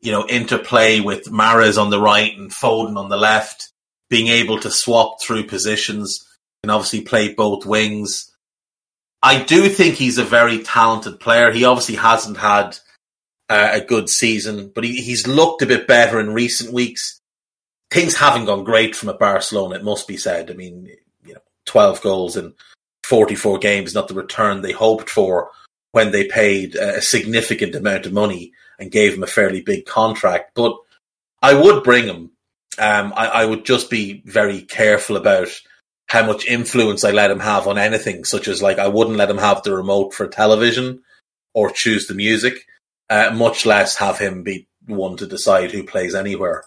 You 0.00 0.10
know, 0.10 0.26
interplay 0.26 0.98
with 0.98 1.26
Mahrez 1.26 1.80
on 1.80 1.90
the 1.90 2.00
right 2.00 2.36
and 2.36 2.50
Foden 2.50 2.96
on 2.96 3.08
the 3.08 3.16
left, 3.16 3.70
being 4.10 4.26
able 4.26 4.58
to 4.58 4.70
swap 4.70 5.22
through 5.22 5.46
positions 5.46 6.26
and 6.64 6.72
obviously 6.72 7.02
play 7.02 7.32
both 7.32 7.64
wings. 7.64 8.28
I 9.22 9.44
do 9.44 9.68
think 9.68 9.94
he's 9.94 10.18
a 10.18 10.24
very 10.24 10.58
talented 10.64 11.20
player. 11.20 11.52
He 11.52 11.64
obviously 11.64 11.94
hasn't 11.94 12.36
had 12.36 12.78
uh, 13.48 13.68
a 13.74 13.80
good 13.80 14.08
season, 14.08 14.72
but 14.74 14.82
he, 14.82 15.00
he's 15.00 15.28
looked 15.28 15.62
a 15.62 15.66
bit 15.66 15.86
better 15.86 16.18
in 16.18 16.34
recent 16.34 16.72
weeks. 16.72 17.20
Things 17.92 18.16
haven't 18.16 18.46
gone 18.46 18.64
great 18.64 18.96
from 18.96 19.08
a 19.10 19.14
Barcelona, 19.14 19.76
it 19.76 19.84
must 19.84 20.08
be 20.08 20.16
said. 20.16 20.50
I 20.50 20.54
mean, 20.54 20.88
12 21.66 22.02
goals 22.02 22.36
in 22.36 22.54
44 23.04 23.58
games, 23.58 23.94
not 23.94 24.08
the 24.08 24.14
return 24.14 24.62
they 24.62 24.72
hoped 24.72 25.10
for 25.10 25.50
when 25.92 26.10
they 26.10 26.26
paid 26.26 26.74
a 26.74 27.02
significant 27.02 27.74
amount 27.74 28.06
of 28.06 28.12
money 28.12 28.52
and 28.78 28.90
gave 28.90 29.14
him 29.14 29.22
a 29.22 29.28
fairly 29.28 29.60
big 29.60 29.86
contract. 29.86 30.52
But 30.54 30.76
I 31.42 31.54
would 31.54 31.84
bring 31.84 32.04
him. 32.06 32.30
Um, 32.78 33.12
I, 33.14 33.26
I, 33.26 33.44
would 33.44 33.66
just 33.66 33.90
be 33.90 34.22
very 34.24 34.62
careful 34.62 35.18
about 35.18 35.48
how 36.08 36.24
much 36.24 36.46
influence 36.46 37.04
I 37.04 37.10
let 37.10 37.30
him 37.30 37.40
have 37.40 37.66
on 37.66 37.76
anything, 37.76 38.24
such 38.24 38.48
as 38.48 38.62
like 38.62 38.78
I 38.78 38.88
wouldn't 38.88 39.18
let 39.18 39.28
him 39.28 39.36
have 39.36 39.62
the 39.62 39.76
remote 39.76 40.14
for 40.14 40.26
television 40.26 41.02
or 41.52 41.70
choose 41.70 42.06
the 42.06 42.14
music, 42.14 42.64
uh, 43.10 43.30
much 43.34 43.66
less 43.66 43.96
have 43.98 44.18
him 44.18 44.42
be 44.42 44.68
one 44.86 45.18
to 45.18 45.26
decide 45.26 45.70
who 45.70 45.84
plays 45.84 46.14
anywhere 46.14 46.64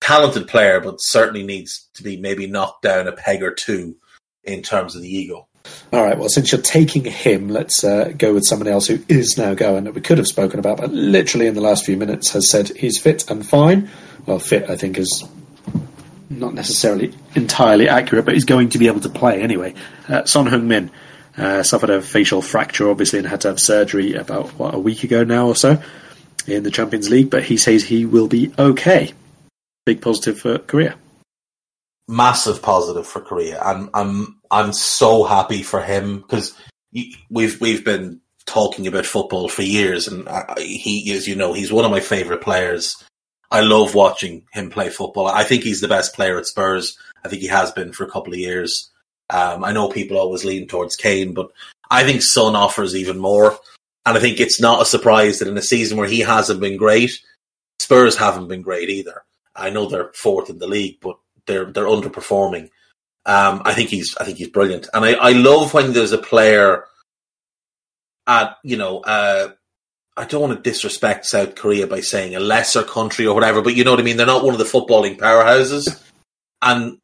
talented 0.00 0.48
player, 0.48 0.80
but 0.80 1.00
certainly 1.00 1.42
needs 1.42 1.88
to 1.94 2.02
be 2.02 2.16
maybe 2.16 2.46
knocked 2.46 2.82
down 2.82 3.06
a 3.06 3.12
peg 3.12 3.42
or 3.42 3.52
two 3.52 3.96
in 4.44 4.62
terms 4.62 4.96
of 4.96 5.02
the 5.02 5.14
ego. 5.14 5.46
All 5.92 6.04
right. 6.04 6.18
Well, 6.18 6.28
since 6.28 6.52
you're 6.52 6.60
taking 6.60 7.04
him, 7.04 7.48
let's 7.48 7.84
uh, 7.84 8.12
go 8.16 8.32
with 8.32 8.44
someone 8.44 8.68
else 8.68 8.86
who 8.86 8.98
is 9.08 9.36
now 9.36 9.54
going 9.54 9.84
that 9.84 9.94
we 9.94 10.00
could 10.00 10.18
have 10.18 10.26
spoken 10.26 10.58
about, 10.58 10.78
but 10.78 10.90
literally 10.90 11.46
in 11.46 11.54
the 11.54 11.60
last 11.60 11.84
few 11.84 11.96
minutes 11.96 12.30
has 12.30 12.48
said 12.48 12.68
he's 12.68 12.98
fit 12.98 13.30
and 13.30 13.46
fine. 13.46 13.90
Well, 14.26 14.38
fit, 14.38 14.70
I 14.70 14.76
think, 14.76 14.98
is 14.98 15.24
not 16.30 16.54
necessarily 16.54 17.12
entirely 17.34 17.88
accurate, 17.88 18.24
but 18.24 18.34
he's 18.34 18.44
going 18.44 18.70
to 18.70 18.78
be 18.78 18.86
able 18.86 19.00
to 19.00 19.08
play 19.08 19.42
anyway. 19.42 19.74
Uh, 20.08 20.24
Son 20.24 20.46
Heung-min 20.46 20.90
uh, 21.36 21.62
suffered 21.62 21.90
a 21.90 22.00
facial 22.00 22.40
fracture, 22.40 22.88
obviously, 22.88 23.18
and 23.18 23.28
had 23.28 23.42
to 23.42 23.48
have 23.48 23.60
surgery 23.60 24.14
about 24.14 24.48
what 24.50 24.74
a 24.74 24.78
week 24.78 25.04
ago 25.04 25.24
now 25.24 25.46
or 25.46 25.56
so 25.56 25.82
in 26.46 26.62
the 26.62 26.70
Champions 26.70 27.10
League. 27.10 27.30
But 27.30 27.44
he 27.44 27.56
says 27.56 27.84
he 27.84 28.06
will 28.06 28.28
be 28.28 28.52
okay 28.58 29.12
big 29.90 30.00
positive 30.00 30.38
for 30.38 30.58
Korea. 30.58 30.94
Massive 32.06 32.62
positive 32.62 33.06
for 33.06 33.20
Korea. 33.20 33.60
I'm 33.60 33.90
I'm 33.92 34.40
I'm 34.50 34.72
so 34.72 35.24
happy 35.24 35.62
for 35.62 35.82
him 35.82 36.20
because 36.20 36.56
we've 37.28 37.60
we've 37.60 37.84
been 37.84 38.20
talking 38.46 38.86
about 38.86 39.06
football 39.06 39.48
for 39.48 39.62
years, 39.62 40.06
and 40.06 40.28
I, 40.28 40.54
he, 40.58 41.12
as 41.12 41.26
you 41.26 41.34
know, 41.34 41.52
he's 41.52 41.72
one 41.72 41.84
of 41.84 41.90
my 41.90 42.00
favorite 42.00 42.40
players. 42.40 43.02
I 43.50 43.62
love 43.62 43.96
watching 43.96 44.44
him 44.52 44.70
play 44.70 44.90
football. 44.90 45.26
I 45.26 45.42
think 45.42 45.64
he's 45.64 45.80
the 45.80 45.88
best 45.88 46.14
player 46.14 46.38
at 46.38 46.46
Spurs. 46.46 46.96
I 47.24 47.28
think 47.28 47.42
he 47.42 47.48
has 47.48 47.72
been 47.72 47.92
for 47.92 48.04
a 48.04 48.10
couple 48.10 48.32
of 48.32 48.38
years. 48.38 48.90
Um, 49.28 49.64
I 49.64 49.72
know 49.72 49.88
people 49.88 50.18
always 50.18 50.44
lean 50.44 50.68
towards 50.68 50.94
Kane, 50.94 51.34
but 51.34 51.50
I 51.90 52.04
think 52.04 52.22
Son 52.22 52.54
offers 52.54 52.94
even 52.94 53.18
more. 53.18 53.58
And 54.06 54.16
I 54.16 54.20
think 54.20 54.38
it's 54.38 54.60
not 54.60 54.82
a 54.82 54.86
surprise 54.86 55.40
that 55.40 55.48
in 55.48 55.58
a 55.58 55.62
season 55.62 55.98
where 55.98 56.08
he 56.08 56.20
hasn't 56.20 56.60
been 56.60 56.76
great, 56.76 57.10
Spurs 57.80 58.16
haven't 58.16 58.46
been 58.46 58.62
great 58.62 58.88
either. 58.88 59.22
I 59.54 59.70
know 59.70 59.86
they're 59.86 60.12
fourth 60.14 60.50
in 60.50 60.58
the 60.58 60.66
league, 60.66 60.98
but 61.00 61.16
they're 61.46 61.66
they're 61.66 61.84
underperforming. 61.84 62.70
Um, 63.26 63.62
I 63.64 63.74
think 63.74 63.90
he's 63.90 64.16
I 64.16 64.24
think 64.24 64.38
he's 64.38 64.48
brilliant, 64.48 64.88
and 64.94 65.04
I, 65.04 65.12
I 65.12 65.32
love 65.32 65.74
when 65.74 65.92
there's 65.92 66.12
a 66.12 66.18
player 66.18 66.84
at 68.26 68.56
you 68.62 68.76
know 68.76 69.00
uh, 69.00 69.48
I 70.16 70.24
don't 70.24 70.40
want 70.40 70.56
to 70.56 70.70
disrespect 70.70 71.26
South 71.26 71.54
Korea 71.54 71.86
by 71.86 72.00
saying 72.00 72.34
a 72.34 72.40
lesser 72.40 72.82
country 72.82 73.26
or 73.26 73.34
whatever, 73.34 73.62
but 73.62 73.74
you 73.74 73.84
know 73.84 73.90
what 73.90 74.00
I 74.00 74.04
mean. 74.04 74.16
They're 74.16 74.26
not 74.26 74.44
one 74.44 74.54
of 74.54 74.58
the 74.58 74.64
footballing 74.64 75.18
powerhouses, 75.18 76.02
and 76.62 76.98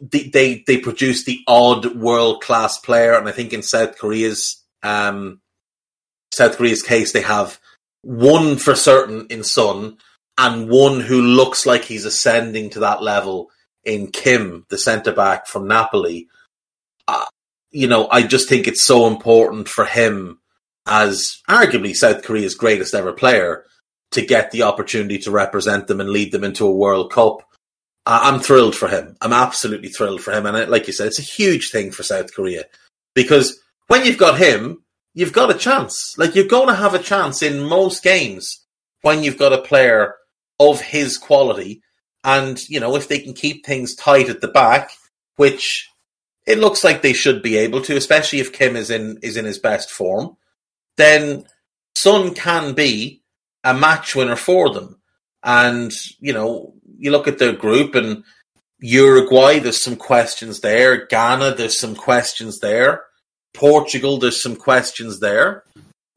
they 0.00 0.24
they, 0.24 0.64
they 0.66 0.78
produce 0.78 1.24
the 1.24 1.40
odd 1.46 1.96
world 1.96 2.42
class 2.42 2.78
player, 2.78 3.14
and 3.14 3.28
I 3.28 3.32
think 3.32 3.52
in 3.52 3.62
South 3.62 3.98
Korea's 3.98 4.62
um, 4.82 5.40
South 6.32 6.56
Korea's 6.56 6.82
case, 6.82 7.12
they 7.12 7.22
have 7.22 7.58
one 8.02 8.56
for 8.56 8.74
certain 8.74 9.26
in 9.28 9.44
Son 9.44 9.98
and 10.40 10.70
one 10.70 11.00
who 11.00 11.20
looks 11.20 11.66
like 11.66 11.84
he's 11.84 12.06
ascending 12.06 12.70
to 12.70 12.80
that 12.80 13.02
level 13.02 13.50
in 13.84 14.10
Kim, 14.10 14.64
the 14.70 14.78
centre 14.78 15.12
back 15.12 15.46
from 15.46 15.68
Napoli. 15.68 16.28
Uh, 17.06 17.26
you 17.70 17.86
know, 17.86 18.08
I 18.10 18.22
just 18.22 18.48
think 18.48 18.66
it's 18.66 18.82
so 18.82 19.06
important 19.06 19.68
for 19.68 19.84
him 19.84 20.38
as 20.86 21.42
arguably 21.46 21.94
South 21.94 22.22
Korea's 22.22 22.54
greatest 22.54 22.94
ever 22.94 23.12
player 23.12 23.66
to 24.12 24.24
get 24.24 24.50
the 24.50 24.62
opportunity 24.62 25.18
to 25.18 25.30
represent 25.30 25.88
them 25.88 26.00
and 26.00 26.08
lead 26.08 26.32
them 26.32 26.42
into 26.42 26.66
a 26.66 26.74
World 26.74 27.12
Cup. 27.12 27.42
Uh, 28.06 28.20
I'm 28.22 28.40
thrilled 28.40 28.74
for 28.74 28.88
him. 28.88 29.18
I'm 29.20 29.34
absolutely 29.34 29.90
thrilled 29.90 30.22
for 30.22 30.32
him. 30.32 30.46
And 30.46 30.70
like 30.70 30.86
you 30.86 30.94
said, 30.94 31.08
it's 31.08 31.18
a 31.18 31.22
huge 31.22 31.70
thing 31.70 31.90
for 31.90 32.02
South 32.02 32.34
Korea 32.34 32.64
because 33.14 33.60
when 33.88 34.06
you've 34.06 34.16
got 34.16 34.38
him, 34.38 34.82
you've 35.12 35.34
got 35.34 35.54
a 35.54 35.58
chance. 35.58 36.16
Like 36.16 36.34
you're 36.34 36.46
going 36.46 36.68
to 36.68 36.74
have 36.74 36.94
a 36.94 36.98
chance 36.98 37.42
in 37.42 37.62
most 37.62 38.02
games 38.02 38.64
when 39.02 39.22
you've 39.22 39.38
got 39.38 39.52
a 39.52 39.60
player 39.60 40.14
of 40.60 40.80
his 40.80 41.18
quality. 41.18 41.82
And, 42.22 42.60
you 42.68 42.78
know, 42.78 42.94
if 42.94 43.08
they 43.08 43.18
can 43.18 43.32
keep 43.32 43.64
things 43.64 43.96
tight 43.96 44.28
at 44.28 44.42
the 44.42 44.48
back, 44.48 44.92
which 45.36 45.88
it 46.46 46.58
looks 46.58 46.84
like 46.84 47.00
they 47.00 47.14
should 47.14 47.42
be 47.42 47.56
able 47.56 47.80
to, 47.82 47.96
especially 47.96 48.40
if 48.40 48.52
Kim 48.52 48.76
is 48.76 48.90
in 48.90 49.18
is 49.22 49.36
in 49.36 49.46
his 49.46 49.58
best 49.58 49.90
form, 49.90 50.36
then 50.96 51.46
Son 51.96 52.34
can 52.34 52.74
be 52.74 53.22
a 53.64 53.72
match 53.72 54.14
winner 54.14 54.36
for 54.36 54.72
them. 54.72 55.00
And, 55.42 55.92
you 56.18 56.34
know, 56.34 56.74
you 56.98 57.10
look 57.10 57.26
at 57.26 57.38
their 57.38 57.54
group 57.54 57.94
and 57.94 58.22
Uruguay, 58.80 59.58
there's 59.58 59.82
some 59.82 59.96
questions 59.96 60.60
there. 60.60 61.06
Ghana, 61.06 61.54
there's 61.54 61.80
some 61.80 61.94
questions 61.94 62.60
there. 62.60 63.04
Portugal, 63.54 64.18
there's 64.18 64.42
some 64.42 64.56
questions 64.56 65.20
there. 65.20 65.64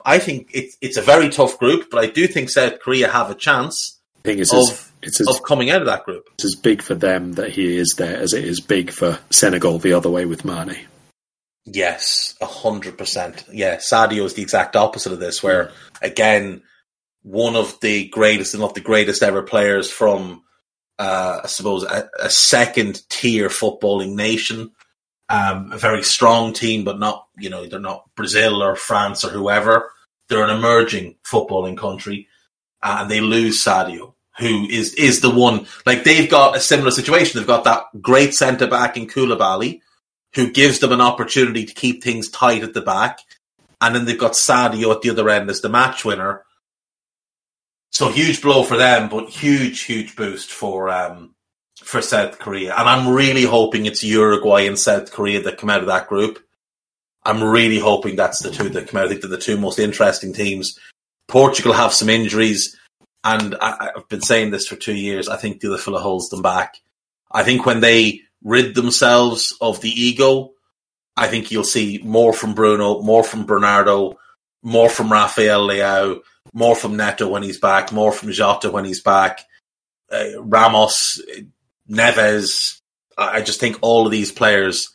I 0.06 0.20
think 0.20 0.50
it, 0.54 0.74
it's 0.82 0.98
a 0.98 1.02
very 1.02 1.30
tough 1.30 1.58
group, 1.58 1.90
but 1.90 2.04
I 2.04 2.08
do 2.08 2.28
think 2.28 2.50
South 2.50 2.80
Korea 2.82 3.10
have 3.10 3.30
a 3.32 3.36
chance 3.36 4.02
thing 4.24 4.40
is, 4.40 4.54
of 4.54 4.92
it's 5.02 5.20
as, 5.22 5.28
of 5.28 5.44
coming 5.44 5.70
out 5.70 5.82
of 5.82 5.88
that 5.88 6.06
group. 6.06 6.30
It's 6.36 6.46
as 6.46 6.56
big 6.56 6.82
for 6.82 6.96
them 6.96 7.34
that 7.34 7.52
he 7.52 7.78
is 7.78 7.96
there 7.98 8.18
as 8.18 8.34
it 8.34 8.44
is 8.44 8.60
big 8.60 8.92
for 8.92 9.20
Senegal 9.30 9.80
the 9.80 9.94
other 9.94 10.10
way 10.10 10.26
with 10.26 10.46
Mane. 10.46 10.78
Yes, 11.66 12.36
a 12.42 12.46
hundred 12.46 12.98
percent. 12.98 13.46
Yeah, 13.52 13.78
Sadio 13.78 14.26
is 14.26 14.34
the 14.34 14.42
exact 14.42 14.76
opposite 14.76 15.14
of 15.14 15.20
this, 15.20 15.42
where 15.42 15.72
again, 16.02 16.62
one 17.22 17.56
of 17.56 17.80
the 17.80 18.10
greatest 18.10 18.54
and 18.54 18.62
not 18.62 18.76
the 18.76 18.82
greatest 18.82 19.24
ever 19.24 19.42
players 19.42 19.90
from, 19.90 20.44
uh, 21.00 21.40
I 21.44 21.48
suppose, 21.48 21.84
a, 21.84 22.10
a 22.20 22.30
second 22.30 23.02
tier 23.10 23.48
footballing 23.48 24.16
nation. 24.16 24.72
Um, 25.30 25.72
a 25.72 25.78
very 25.78 26.04
strong 26.04 26.52
team, 26.52 26.84
but 26.84 27.00
not, 27.00 27.28
you 27.38 27.50
know, 27.50 27.66
they're 27.66 27.80
not 27.80 28.10
Brazil 28.14 28.62
or 28.62 28.76
France 28.76 29.24
or 29.24 29.30
whoever. 29.30 29.90
They're 30.28 30.44
an 30.44 30.56
emerging 30.56 31.16
footballing 31.26 31.78
country, 31.78 32.28
uh, 32.84 32.98
and 33.00 33.10
they 33.10 33.22
lose 33.22 33.64
Sadio, 33.64 34.13
who 34.40 34.68
is 34.68 34.94
is 34.96 35.22
the 35.22 35.30
one. 35.30 35.68
Like 35.86 36.04
they've 36.04 36.30
got 36.30 36.56
a 36.56 36.60
similar 36.60 36.92
situation. 36.92 37.40
They've 37.40 37.48
got 37.48 37.64
that 37.66 37.86
great 38.02 38.34
centre 38.34 38.68
back 38.68 38.98
in 38.98 39.08
Koulibaly, 39.08 39.82
who 40.36 40.52
gives 40.52 40.80
them 40.80 40.92
an 40.92 41.02
opportunity 41.02 41.66
to 41.66 41.74
keep 41.74 42.04
things 42.04 42.30
tight 42.30 42.64
at 42.64 42.74
the 42.74 42.82
back. 42.82 43.20
And 43.82 43.94
then 43.94 44.06
they've 44.06 44.18
got 44.18 44.34
Sadio 44.34 44.94
at 44.94 45.02
the 45.02 45.10
other 45.10 45.30
end 45.30 45.50
as 45.50 45.62
the 45.62 45.70
match 45.70 46.06
winner. 46.06 46.44
So 47.92 48.10
huge 48.10 48.42
blow 48.42 48.64
for 48.64 48.78
them, 48.78 49.10
but 49.10 49.30
huge, 49.30 49.84
huge 49.84 50.16
boost 50.16 50.52
for 50.52 50.90
um, 50.90 51.36
for 51.76 52.02
South 52.02 52.40
Korea. 52.40 52.74
And 52.76 52.90
I'm 52.90 53.14
really 53.14 53.44
hoping 53.44 53.86
it's 53.86 54.04
Uruguay 54.04 54.66
and 54.66 54.80
South 54.80 55.12
Korea 55.12 55.42
that 55.44 55.58
come 55.58 55.70
out 55.70 55.82
of 55.82 55.88
that 55.88 56.08
group. 56.08 56.40
I'm 57.26 57.44
really 57.44 57.80
hoping 57.80 58.16
that's 58.16 58.42
the 58.42 58.52
two 58.52 58.70
that 58.70 58.88
come 58.88 59.00
out. 59.00 59.06
I 59.06 59.10
think 59.10 59.22
they're 59.22 59.30
the 59.30 59.38
two 59.38 59.58
most 59.58 59.80
interesting 59.80 60.34
teams. 60.34 60.78
Portugal 61.28 61.74
have 61.74 61.94
some 61.94 62.10
injuries, 62.10 62.78
and 63.24 63.56
I, 63.62 63.92
have 63.96 64.10
been 64.10 64.22
saying 64.22 64.52
this 64.52 64.68
for 64.68 64.76
two 64.76 64.96
years. 64.96 65.30
I 65.30 65.38
think 65.38 65.62
fella 65.62 66.00
holds 66.00 66.30
them 66.30 66.42
back. 66.42 66.76
I 67.32 67.44
think 67.44 67.66
when 67.66 67.80
they 67.80 68.22
rid 68.44 68.76
themselves 68.76 69.56
of 69.62 69.82
the 69.82 69.90
ego, 69.90 70.52
I 71.16 71.28
think 71.28 71.52
you'll 71.52 71.64
see 71.64 72.02
more 72.04 72.34
from 72.34 72.54
Bruno, 72.54 73.02
more 73.02 73.24
from 73.24 73.46
Bernardo, 73.46 74.18
more 74.62 74.90
from 74.90 75.12
Rafael 75.12 75.68
Leao, 75.68 76.20
more 76.54 76.76
from 76.76 76.98
Neto 76.98 77.28
when 77.28 77.44
he's 77.44 77.60
back, 77.60 77.92
more 77.92 78.12
from 78.12 78.32
Jota 78.32 78.72
when 78.72 78.86
he's 78.86 79.02
back, 79.02 79.46
uh, 80.12 80.40
Ramos, 80.40 81.22
Neves. 81.90 82.80
I 83.18 83.42
just 83.42 83.60
think 83.60 83.78
all 83.82 84.06
of 84.06 84.12
these 84.12 84.32
players 84.32 84.90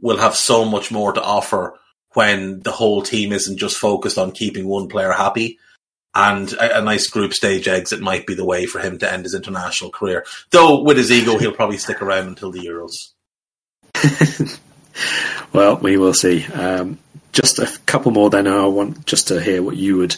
will 0.00 0.18
have 0.18 0.36
so 0.36 0.64
much 0.64 0.90
more 0.90 1.12
to 1.12 1.22
offer 1.22 1.78
when 2.14 2.60
the 2.60 2.72
whole 2.72 3.02
team 3.02 3.32
isn't 3.32 3.56
just 3.56 3.78
focused 3.78 4.18
on 4.18 4.32
keeping 4.32 4.66
one 4.66 4.88
player 4.88 5.12
happy 5.12 5.58
and 6.14 6.52
a, 6.54 6.78
a, 6.78 6.82
nice 6.82 7.06
group 7.06 7.32
stage 7.32 7.68
exit 7.68 8.00
might 8.00 8.26
be 8.26 8.34
the 8.34 8.44
way 8.44 8.66
for 8.66 8.80
him 8.80 8.98
to 8.98 9.10
end 9.10 9.24
his 9.24 9.34
international 9.34 9.90
career. 9.90 10.24
Though 10.50 10.82
with 10.82 10.98
his 10.98 11.10
ego, 11.10 11.38
he'll 11.38 11.52
probably 11.52 11.78
stick 11.78 12.02
around 12.02 12.28
until 12.28 12.50
the 12.50 12.60
Euros. 12.60 13.12
well, 15.52 15.76
we 15.76 15.96
will 15.96 16.14
see. 16.14 16.44
Um, 16.46 16.98
just 17.32 17.58
a 17.58 17.78
couple 17.86 18.12
more. 18.12 18.28
Then 18.28 18.46
I 18.46 18.66
want 18.66 19.06
just 19.06 19.28
to 19.28 19.40
hear 19.40 19.62
what 19.62 19.76
you 19.76 19.96
would, 19.98 20.16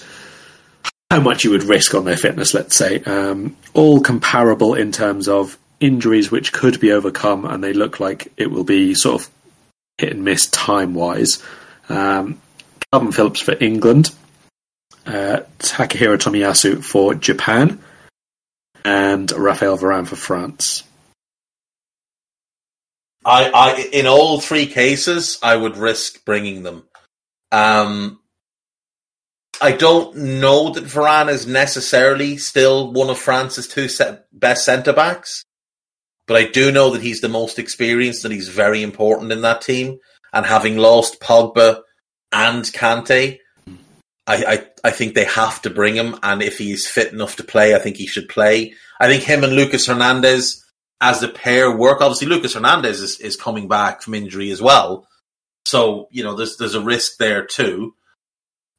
how 1.10 1.20
much 1.20 1.44
you 1.44 1.50
would 1.50 1.62
risk 1.62 1.94
on 1.94 2.04
their 2.04 2.16
fitness. 2.16 2.54
Let's 2.54 2.74
say 2.74 3.00
um, 3.04 3.56
all 3.72 4.00
comparable 4.00 4.74
in 4.74 4.90
terms 4.90 5.28
of 5.28 5.56
injuries 5.78 6.30
which 6.30 6.52
could 6.52 6.80
be 6.80 6.90
overcome, 6.90 7.44
and 7.44 7.62
they 7.62 7.72
look 7.72 8.00
like 8.00 8.32
it 8.36 8.50
will 8.50 8.64
be 8.64 8.94
sort 8.94 9.22
of 9.22 9.30
hit 9.98 10.12
and 10.12 10.24
miss 10.24 10.48
time 10.48 10.94
wise. 10.94 11.40
Um, 11.88 12.40
Kalvin 12.92 13.14
Phillips 13.14 13.40
for 13.40 13.56
England 13.60 14.10
uh, 15.06 15.40
Takahiro 15.58 16.16
Tomiyasu 16.16 16.82
for 16.82 17.14
Japan, 17.14 17.80
and 18.84 19.30
Rafael 19.32 19.78
Varane 19.78 20.06
for 20.06 20.16
France. 20.16 20.84
I, 23.24 23.50
I, 23.50 23.88
in 23.92 24.06
all 24.06 24.40
three 24.40 24.66
cases, 24.66 25.38
I 25.42 25.56
would 25.56 25.76
risk 25.76 26.24
bringing 26.24 26.62
them. 26.62 26.84
Um, 27.50 28.20
I 29.62 29.72
don't 29.72 30.14
know 30.16 30.70
that 30.70 30.84
Varane 30.84 31.30
is 31.30 31.46
necessarily 31.46 32.36
still 32.36 32.92
one 32.92 33.08
of 33.08 33.18
France's 33.18 33.68
two 33.68 33.88
best 34.32 34.64
centre 34.64 34.92
backs, 34.92 35.44
but 36.26 36.36
I 36.36 36.46
do 36.48 36.72
know 36.72 36.90
that 36.90 37.02
he's 37.02 37.20
the 37.20 37.28
most 37.28 37.58
experienced 37.58 38.24
and 38.24 38.34
he's 38.34 38.48
very 38.48 38.82
important 38.82 39.32
in 39.32 39.42
that 39.42 39.62
team. 39.62 39.98
And 40.32 40.44
having 40.44 40.76
lost 40.76 41.20
Pogba 41.20 41.80
and 42.32 42.64
Kante, 42.64 43.38
I, 44.26 44.44
I, 44.44 44.88
I 44.88 44.90
think 44.90 45.14
they 45.14 45.24
have 45.24 45.60
to 45.62 45.70
bring 45.70 45.94
him, 45.94 46.18
and 46.22 46.42
if 46.42 46.58
he's 46.58 46.86
fit 46.86 47.12
enough 47.12 47.36
to 47.36 47.44
play, 47.44 47.74
I 47.74 47.78
think 47.78 47.96
he 47.96 48.06
should 48.06 48.28
play. 48.28 48.74
I 49.00 49.06
think 49.06 49.22
him 49.22 49.44
and 49.44 49.54
Lucas 49.54 49.86
Hernandez 49.86 50.64
as 51.00 51.22
a 51.22 51.28
pair 51.28 51.76
work. 51.76 52.00
Obviously, 52.00 52.28
Lucas 52.28 52.54
Hernandez 52.54 53.00
is, 53.00 53.20
is 53.20 53.36
coming 53.36 53.68
back 53.68 54.00
from 54.00 54.14
injury 54.14 54.50
as 54.50 54.62
well, 54.62 55.06
so 55.66 56.08
you 56.10 56.24
know 56.24 56.34
there's 56.34 56.56
there's 56.56 56.74
a 56.74 56.80
risk 56.80 57.18
there 57.18 57.44
too. 57.44 57.94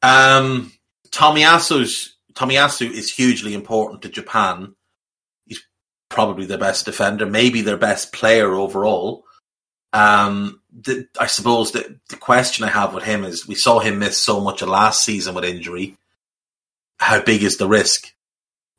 Um, 0.01 0.71
Tomiyasu's 1.09 2.15
Tomiyasu 2.33 2.91
is 2.91 3.11
hugely 3.11 3.53
important 3.53 4.01
to 4.01 4.09
Japan. 4.09 4.75
He's 5.45 5.61
probably 6.09 6.45
their 6.45 6.57
best 6.57 6.85
defender, 6.85 7.25
maybe 7.25 7.61
their 7.61 7.77
best 7.77 8.13
player 8.13 8.53
overall. 8.53 9.23
Um, 9.93 10.61
the, 10.75 11.07
I 11.19 11.27
suppose 11.27 11.71
the, 11.71 11.99
the 12.09 12.17
question 12.17 12.65
I 12.65 12.69
have 12.69 12.93
with 12.93 13.03
him 13.03 13.23
is 13.23 13.47
we 13.47 13.55
saw 13.55 13.79
him 13.79 13.99
miss 13.99 14.17
so 14.17 14.41
much 14.41 14.61
of 14.61 14.69
last 14.69 15.03
season 15.03 15.33
with 15.33 15.45
injury. 15.45 15.95
How 16.99 17.21
big 17.21 17.43
is 17.43 17.57
the 17.57 17.67
risk? 17.67 18.13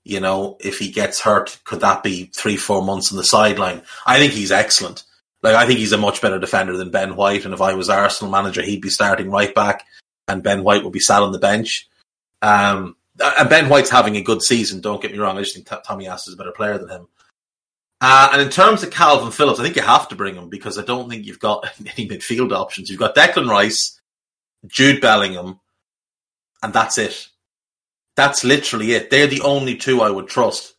You 0.04 0.20
know, 0.20 0.56
if 0.60 0.78
he 0.78 0.90
gets 0.90 1.20
hurt, 1.20 1.58
could 1.64 1.80
that 1.80 2.02
be 2.02 2.30
three, 2.34 2.56
four 2.56 2.82
months 2.82 3.10
on 3.10 3.18
the 3.18 3.24
sideline? 3.24 3.82
I 4.04 4.18
think 4.18 4.32
he's 4.32 4.52
excellent. 4.52 5.04
Like, 5.42 5.56
I 5.56 5.66
think 5.66 5.78
he's 5.78 5.92
a 5.92 5.98
much 5.98 6.20
better 6.20 6.38
defender 6.38 6.76
than 6.76 6.90
Ben 6.90 7.16
White. 7.16 7.44
And 7.44 7.54
if 7.54 7.60
I 7.60 7.74
was 7.74 7.88
Arsenal 7.88 8.30
manager, 8.30 8.62
he'd 8.62 8.82
be 8.82 8.88
starting 8.88 9.30
right 9.30 9.54
back 9.54 9.84
and 10.28 10.42
Ben 10.42 10.62
White 10.62 10.84
would 10.84 10.92
be 10.92 11.00
sat 11.00 11.22
on 11.22 11.32
the 11.32 11.38
bench. 11.38 11.88
Um, 12.42 12.96
and 13.18 13.48
Ben 13.48 13.68
White's 13.68 13.90
having 13.90 14.16
a 14.16 14.22
good 14.22 14.42
season, 14.42 14.80
don't 14.80 15.00
get 15.00 15.12
me 15.12 15.18
wrong. 15.18 15.38
I 15.38 15.42
just 15.42 15.54
think 15.54 15.66
Tomiyasu 15.66 16.28
is 16.28 16.34
a 16.34 16.36
better 16.36 16.52
player 16.52 16.78
than 16.78 16.88
him. 16.88 17.08
Uh, 18.00 18.30
and 18.32 18.42
in 18.42 18.50
terms 18.50 18.82
of 18.82 18.90
Kalvin 18.90 19.32
Phillips, 19.32 19.58
I 19.58 19.62
think 19.62 19.76
you 19.76 19.82
have 19.82 20.08
to 20.08 20.16
bring 20.16 20.34
him 20.34 20.50
because 20.50 20.78
I 20.78 20.82
don't 20.82 21.08
think 21.08 21.24
you've 21.24 21.40
got 21.40 21.66
any 21.80 22.08
midfield 22.08 22.52
options. 22.52 22.90
You've 22.90 22.98
got 22.98 23.14
Declan 23.14 23.48
Rice, 23.48 24.00
Jude 24.66 25.00
Bellingham, 25.00 25.60
and 26.62 26.72
that's 26.72 26.98
it. 26.98 27.28
That's 28.16 28.44
literally 28.44 28.92
it. 28.92 29.10
They're 29.10 29.26
the 29.26 29.42
only 29.42 29.76
two 29.76 30.00
I 30.00 30.10
would 30.10 30.28
trust. 30.28 30.74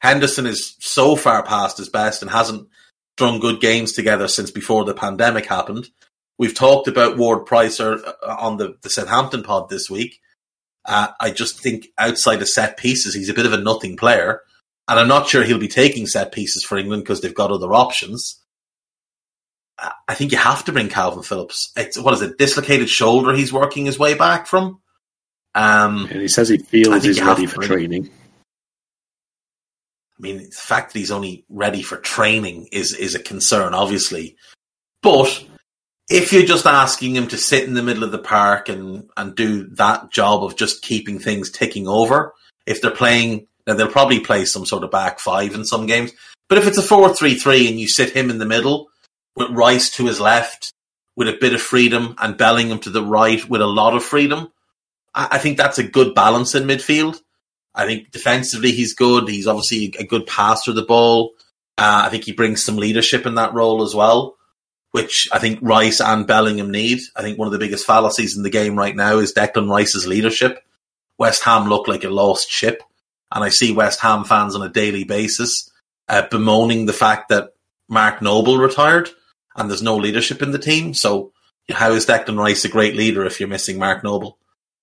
Henderson 0.00 0.46
is 0.46 0.76
so 0.78 1.16
far 1.16 1.42
past 1.42 1.78
his 1.78 1.88
best 1.88 2.22
and 2.22 2.30
hasn't 2.30 2.68
strung 3.16 3.40
good 3.40 3.60
games 3.60 3.92
together 3.92 4.28
since 4.28 4.50
before 4.50 4.84
the 4.84 4.94
pandemic 4.94 5.46
happened. 5.46 5.88
We've 6.38 6.54
talked 6.54 6.86
about 6.86 7.18
Ward 7.18 7.46
Prowse 7.46 7.80
on 7.80 8.58
the, 8.58 8.76
the 8.82 8.90
Southampton 8.90 9.42
pod 9.42 9.68
this 9.68 9.90
week. 9.90 10.20
Uh, 10.84 11.08
I 11.20 11.30
just 11.30 11.60
think 11.60 11.88
outside 11.98 12.40
of 12.40 12.48
set 12.48 12.76
pieces, 12.76 13.14
he's 13.14 13.28
a 13.28 13.34
bit 13.34 13.44
of 13.44 13.52
a 13.52 13.60
nothing 13.60 13.96
player. 13.96 14.42
And 14.88 14.98
I'm 14.98 15.08
not 15.08 15.28
sure 15.28 15.44
he'll 15.44 15.58
be 15.58 15.68
taking 15.68 16.06
set 16.06 16.32
pieces 16.32 16.64
for 16.64 16.78
England 16.78 17.04
because 17.04 17.20
they've 17.20 17.34
got 17.34 17.50
other 17.50 17.74
options. 17.74 18.42
I 20.08 20.14
think 20.14 20.32
you 20.32 20.38
have 20.38 20.64
to 20.64 20.72
bring 20.72 20.88
Kalvin 20.88 21.24
Phillips. 21.24 21.70
It's, 21.76 21.98
what 21.98 22.14
is 22.14 22.22
it? 22.22 22.38
Dislocated 22.38 22.88
shoulder 22.88 23.32
he's 23.32 23.52
working 23.52 23.84
his 23.84 23.98
way 23.98 24.14
back 24.14 24.46
from. 24.46 24.80
Um, 25.54 26.08
and 26.10 26.20
he 26.20 26.28
says 26.28 26.48
he 26.48 26.58
feels 26.58 27.04
he's 27.04 27.20
ready 27.20 27.46
for 27.46 27.62
training. 27.62 28.10
I 30.18 30.20
mean, 30.20 30.38
the 30.38 30.50
fact 30.50 30.92
that 30.92 30.98
he's 30.98 31.12
only 31.12 31.44
ready 31.48 31.82
for 31.82 31.96
training 31.96 32.68
is 32.72 32.92
is 32.92 33.14
a 33.14 33.20
concern, 33.20 33.74
obviously. 33.74 34.36
But 35.02 35.44
if 36.08 36.32
you're 36.32 36.42
just 36.44 36.66
asking 36.66 37.14
him 37.14 37.28
to 37.28 37.36
sit 37.36 37.64
in 37.64 37.74
the 37.74 37.82
middle 37.82 38.04
of 38.04 38.12
the 38.12 38.18
park 38.18 38.68
and 38.68 39.08
and 39.16 39.34
do 39.34 39.68
that 39.74 40.10
job 40.10 40.42
of 40.42 40.56
just 40.56 40.82
keeping 40.82 41.18
things 41.18 41.50
ticking 41.50 41.86
over, 41.86 42.34
if 42.66 42.80
they're 42.80 42.90
playing 42.90 43.46
now 43.68 43.74
they'll 43.74 43.86
probably 43.86 44.18
play 44.18 44.46
some 44.46 44.64
sort 44.64 44.82
of 44.82 44.90
back 44.90 45.20
five 45.20 45.54
in 45.54 45.62
some 45.62 45.84
games. 45.84 46.12
But 46.48 46.56
if 46.56 46.66
it's 46.66 46.78
a 46.78 46.82
4-3-3 46.82 47.68
and 47.68 47.78
you 47.78 47.86
sit 47.86 48.16
him 48.16 48.30
in 48.30 48.38
the 48.38 48.46
middle 48.46 48.88
with 49.36 49.50
Rice 49.50 49.90
to 49.90 50.06
his 50.06 50.18
left 50.18 50.72
with 51.14 51.28
a 51.28 51.36
bit 51.38 51.52
of 51.52 51.60
freedom 51.60 52.14
and 52.18 52.38
Bellingham 52.38 52.78
to 52.80 52.90
the 52.90 53.04
right 53.04 53.46
with 53.46 53.60
a 53.60 53.66
lot 53.66 53.94
of 53.94 54.02
freedom, 54.02 54.50
I, 55.14 55.28
I 55.32 55.38
think 55.38 55.58
that's 55.58 55.76
a 55.76 55.84
good 55.84 56.14
balance 56.14 56.54
in 56.54 56.64
midfield. 56.64 57.20
I 57.74 57.84
think 57.84 58.10
defensively 58.10 58.72
he's 58.72 58.94
good. 58.94 59.28
He's 59.28 59.46
obviously 59.46 59.94
a 59.98 60.04
good 60.04 60.26
passer 60.26 60.70
of 60.70 60.76
the 60.76 60.82
ball. 60.82 61.32
Uh, 61.76 62.04
I 62.06 62.08
think 62.08 62.24
he 62.24 62.32
brings 62.32 62.64
some 62.64 62.76
leadership 62.76 63.26
in 63.26 63.34
that 63.34 63.52
role 63.52 63.82
as 63.82 63.94
well, 63.94 64.36
which 64.92 65.28
I 65.30 65.38
think 65.38 65.58
Rice 65.60 66.00
and 66.00 66.26
Bellingham 66.26 66.70
need. 66.70 67.00
I 67.14 67.20
think 67.20 67.38
one 67.38 67.46
of 67.46 67.52
the 67.52 67.58
biggest 67.58 67.84
fallacies 67.84 68.34
in 68.34 68.42
the 68.42 68.50
game 68.50 68.78
right 68.78 68.96
now 68.96 69.18
is 69.18 69.34
Declan 69.34 69.68
Rice's 69.68 70.06
leadership. 70.06 70.64
West 71.18 71.44
Ham 71.44 71.68
look 71.68 71.86
like 71.86 72.04
a 72.04 72.08
lost 72.08 72.50
ship 72.50 72.82
and 73.32 73.44
I 73.44 73.48
see 73.48 73.72
West 73.72 74.00
Ham 74.00 74.24
fans 74.24 74.54
on 74.54 74.62
a 74.62 74.68
daily 74.68 75.04
basis 75.04 75.70
uh, 76.08 76.22
bemoaning 76.30 76.86
the 76.86 76.92
fact 76.92 77.28
that 77.28 77.54
Mark 77.88 78.22
Noble 78.22 78.58
retired 78.58 79.10
and 79.56 79.68
there's 79.68 79.82
no 79.82 79.96
leadership 79.96 80.42
in 80.42 80.52
the 80.52 80.58
team. 80.58 80.94
So 80.94 81.32
how 81.70 81.90
is 81.92 82.06
Declan 82.06 82.38
Rice 82.38 82.64
a 82.64 82.68
great 82.68 82.96
leader 82.96 83.24
if 83.24 83.40
you're 83.40 83.48
missing 83.48 83.78
Mark 83.78 84.02
Noble? 84.02 84.38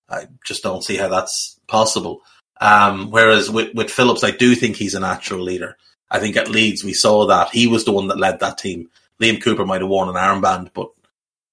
I 0.08 0.28
just 0.44 0.62
don't 0.62 0.84
see 0.84 0.96
how 0.96 1.08
that's 1.08 1.58
possible. 1.66 2.22
Um, 2.60 3.10
whereas 3.10 3.50
with, 3.50 3.74
with 3.74 3.90
Phillips, 3.90 4.24
I 4.24 4.30
do 4.30 4.54
think 4.54 4.76
he's 4.76 4.94
a 4.94 5.00
natural 5.00 5.40
leader. 5.40 5.76
I 6.10 6.20
think 6.20 6.36
at 6.36 6.48
Leeds 6.48 6.84
we 6.84 6.92
saw 6.92 7.26
that 7.26 7.50
he 7.50 7.66
was 7.66 7.84
the 7.84 7.92
one 7.92 8.08
that 8.08 8.18
led 8.18 8.40
that 8.40 8.58
team. 8.58 8.88
Liam 9.20 9.42
Cooper 9.42 9.66
might 9.66 9.80
have 9.80 9.90
worn 9.90 10.08
an 10.08 10.14
armband, 10.14 10.70
but 10.72 10.90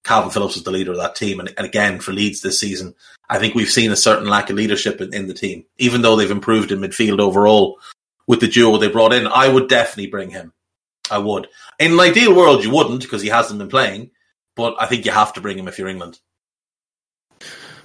Kalvin 0.04 0.32
Phillips 0.32 0.54
was 0.54 0.64
the 0.64 0.70
leader 0.70 0.92
of 0.92 0.98
that 0.98 1.16
team. 1.16 1.40
And, 1.40 1.52
and, 1.56 1.66
again, 1.66 1.98
for 1.98 2.12
Leeds 2.12 2.40
this 2.40 2.60
season, 2.60 2.94
I 3.28 3.38
think 3.38 3.54
we've 3.54 3.70
seen 3.70 3.90
a 3.90 3.96
certain 3.96 4.28
lack 4.28 4.50
of 4.50 4.56
leadership 4.56 5.00
in, 5.00 5.12
in, 5.14 5.26
the 5.26 5.34
team, 5.34 5.64
even 5.78 6.02
though 6.02 6.14
they've 6.14 6.30
improved 6.30 6.70
in 6.70 6.80
midfield 6.80 7.20
overall 7.20 7.78
with 8.26 8.40
the 8.40 8.48
duo 8.48 8.76
they 8.76 8.88
brought 8.88 9.14
in. 9.14 9.26
I 9.26 9.48
would 9.48 9.68
definitely 9.68 10.10
bring 10.10 10.30
him. 10.30 10.52
I 11.10 11.18
would. 11.18 11.48
In 11.78 11.92
an 11.92 12.00
ideal 12.00 12.34
world, 12.34 12.64
you 12.64 12.70
wouldn't 12.70 13.02
because 13.02 13.22
he 13.22 13.28
hasn't 13.28 13.58
been 13.58 13.68
playing, 13.68 14.10
but 14.54 14.76
I 14.78 14.86
think 14.86 15.04
you 15.04 15.12
have 15.12 15.32
to 15.34 15.40
bring 15.40 15.58
him 15.58 15.68
if 15.68 15.78
you're 15.78 15.88
England. 15.88 16.18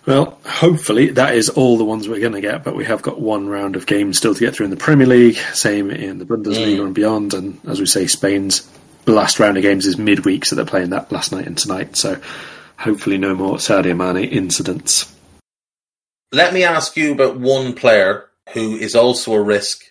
Well, 0.06 0.40
hopefully 0.46 1.12
that 1.12 1.36
is 1.36 1.50
all 1.50 1.78
the 1.78 1.84
ones 1.84 2.08
we're 2.08 2.22
going 2.22 2.34
to 2.34 2.42
get, 2.42 2.64
but 2.64 2.76
we 2.76 2.86
have 2.86 3.02
got 3.02 3.20
one 3.20 3.48
round 3.48 3.76
of 3.76 3.86
games 3.86 4.18
still 4.18 4.34
to 4.34 4.40
get 4.40 4.56
through 4.56 4.66
in 4.66 4.72
the 4.72 4.78
Premier 4.78 5.06
League, 5.06 5.36
same 5.54 5.92
in 5.92 6.18
the 6.20 6.26
Bundesliga 6.26 6.80
mm. 6.80 6.86
and 6.86 6.96
beyond. 6.96 7.34
And 7.34 7.60
as 7.68 7.80
we 7.80 7.86
say, 7.86 8.08
Spain's 8.08 8.68
last 9.14 9.40
round 9.40 9.58
of 9.58 9.64
games 9.64 9.86
is 9.86 9.98
midweek, 9.98 10.46
so 10.46 10.56
they're 10.56 10.66
playing 10.66 10.92
that 10.92 11.12
last 11.12 11.32
night 11.32 11.48
and 11.48 11.58
tonight. 11.58 11.96
So 11.96 12.20
hopefully 12.78 13.18
no 13.18 13.36
more 13.36 13.58
Sadio 13.58 13.96
Mane 13.96 14.30
incidents. 14.30 15.14
Let 16.32 16.54
me 16.54 16.64
ask 16.64 16.96
you 16.96 17.12
about 17.12 17.40
one 17.40 17.74
player 17.74 18.30
who 18.54 18.76
is 18.76 18.96
also 18.96 19.34
a 19.34 19.42
risk, 19.42 19.84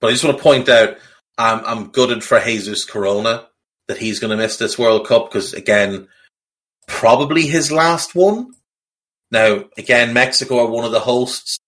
but 0.00 0.08
I 0.08 0.10
just 0.12 0.24
want 0.24 0.36
to 0.36 0.42
point 0.42 0.68
out 0.68 0.96
I'm, 1.36 1.64
I'm 1.64 1.90
gutted 1.90 2.24
for 2.24 2.40
Jesus 2.40 2.84
Corona 2.84 3.46
that 3.86 3.98
he's 3.98 4.20
going 4.20 4.30
to 4.30 4.36
miss 4.36 4.56
this 4.56 4.78
World 4.78 5.06
Cup 5.06 5.30
because, 5.30 5.54
again, 5.54 6.08
probably 6.86 7.46
his 7.46 7.72
last 7.72 8.14
one. 8.14 8.54
Now, 9.30 9.64
again, 9.76 10.12
Mexico 10.12 10.60
are 10.60 10.70
one 10.70 10.84
of 10.84 10.92
the 10.92 11.00
hosts 11.00 11.58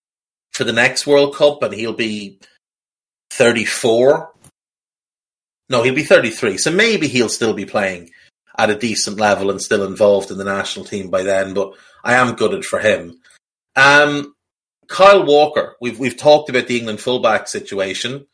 for 0.51 0.63
the 0.63 0.73
next 0.73 1.07
World 1.07 1.35
Cup, 1.35 1.63
and 1.63 1.73
he'll 1.73 1.93
be 1.93 2.39
34. 3.31 4.30
No, 5.71 5.83
he'll 5.83 5.95
be 5.95 6.03
33. 6.03 6.57
So 6.57 6.69
maybe 6.69 7.07
he'll 7.07 7.29
still 7.29 7.53
be 7.53 7.65
playing 7.65 8.09
at 8.57 8.69
a 8.69 8.75
decent 8.75 9.17
level 9.17 9.49
and 9.49 9.61
still 9.61 9.85
involved 9.85 10.29
in 10.29 10.37
the 10.37 10.43
national 10.43 10.85
team 10.85 11.09
by 11.09 11.23
then, 11.23 11.53
but 11.53 11.73
I 12.03 12.15
am 12.15 12.35
gutted 12.35 12.65
for 12.65 12.77
him. 12.77 13.21
Um, 13.77 14.35
Kyle 14.87 15.25
Walker, 15.25 15.77
we've 15.79 15.97
we've 15.97 16.17
talked 16.17 16.49
about 16.49 16.67
the 16.67 16.77
England 16.77 16.99
fullback 16.99 17.47
situation. 17.47 18.27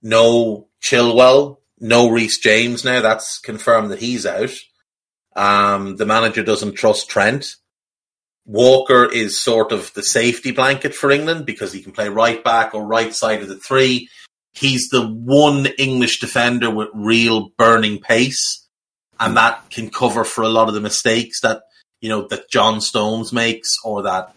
No 0.00 0.68
Chilwell, 0.82 1.58
no 1.78 2.08
Reece 2.08 2.38
James 2.38 2.86
now. 2.86 3.02
That's 3.02 3.38
confirmed 3.38 3.90
that 3.90 3.98
he's 3.98 4.24
out. 4.24 4.54
Um, 5.36 5.96
the 5.96 6.06
manager 6.06 6.42
doesn't 6.42 6.72
trust 6.72 7.10
Trent. 7.10 7.56
Walker 8.46 9.04
is 9.04 9.38
sort 9.38 9.72
of 9.72 9.92
the 9.92 10.02
safety 10.02 10.52
blanket 10.52 10.94
for 10.94 11.10
England 11.10 11.44
because 11.44 11.70
he 11.70 11.82
can 11.82 11.92
play 11.92 12.08
right 12.08 12.42
back 12.42 12.74
or 12.74 12.86
right 12.86 13.14
side 13.14 13.42
of 13.42 13.48
the 13.48 13.58
three. 13.58 14.08
He's 14.58 14.88
the 14.88 15.06
one 15.06 15.66
English 15.78 16.18
defender 16.18 16.68
with 16.70 16.88
real 16.92 17.50
burning 17.56 18.00
pace, 18.00 18.66
and 19.20 19.36
that 19.36 19.70
can 19.70 19.90
cover 19.90 20.24
for 20.24 20.42
a 20.42 20.48
lot 20.48 20.68
of 20.68 20.74
the 20.74 20.80
mistakes 20.80 21.40
that 21.42 21.62
you 22.00 22.08
know 22.08 22.26
that 22.28 22.50
John 22.50 22.80
Stones 22.80 23.32
makes 23.32 23.76
or 23.84 24.02
that 24.02 24.34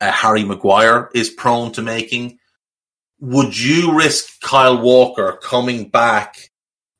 uh, 0.00 0.10
Harry 0.10 0.42
Maguire 0.42 1.08
is 1.14 1.30
prone 1.30 1.70
to 1.72 1.82
making. 1.82 2.38
Would 3.20 3.56
you 3.56 3.96
risk 3.96 4.40
Kyle 4.40 4.80
Walker 4.80 5.38
coming 5.40 5.88
back 5.88 6.50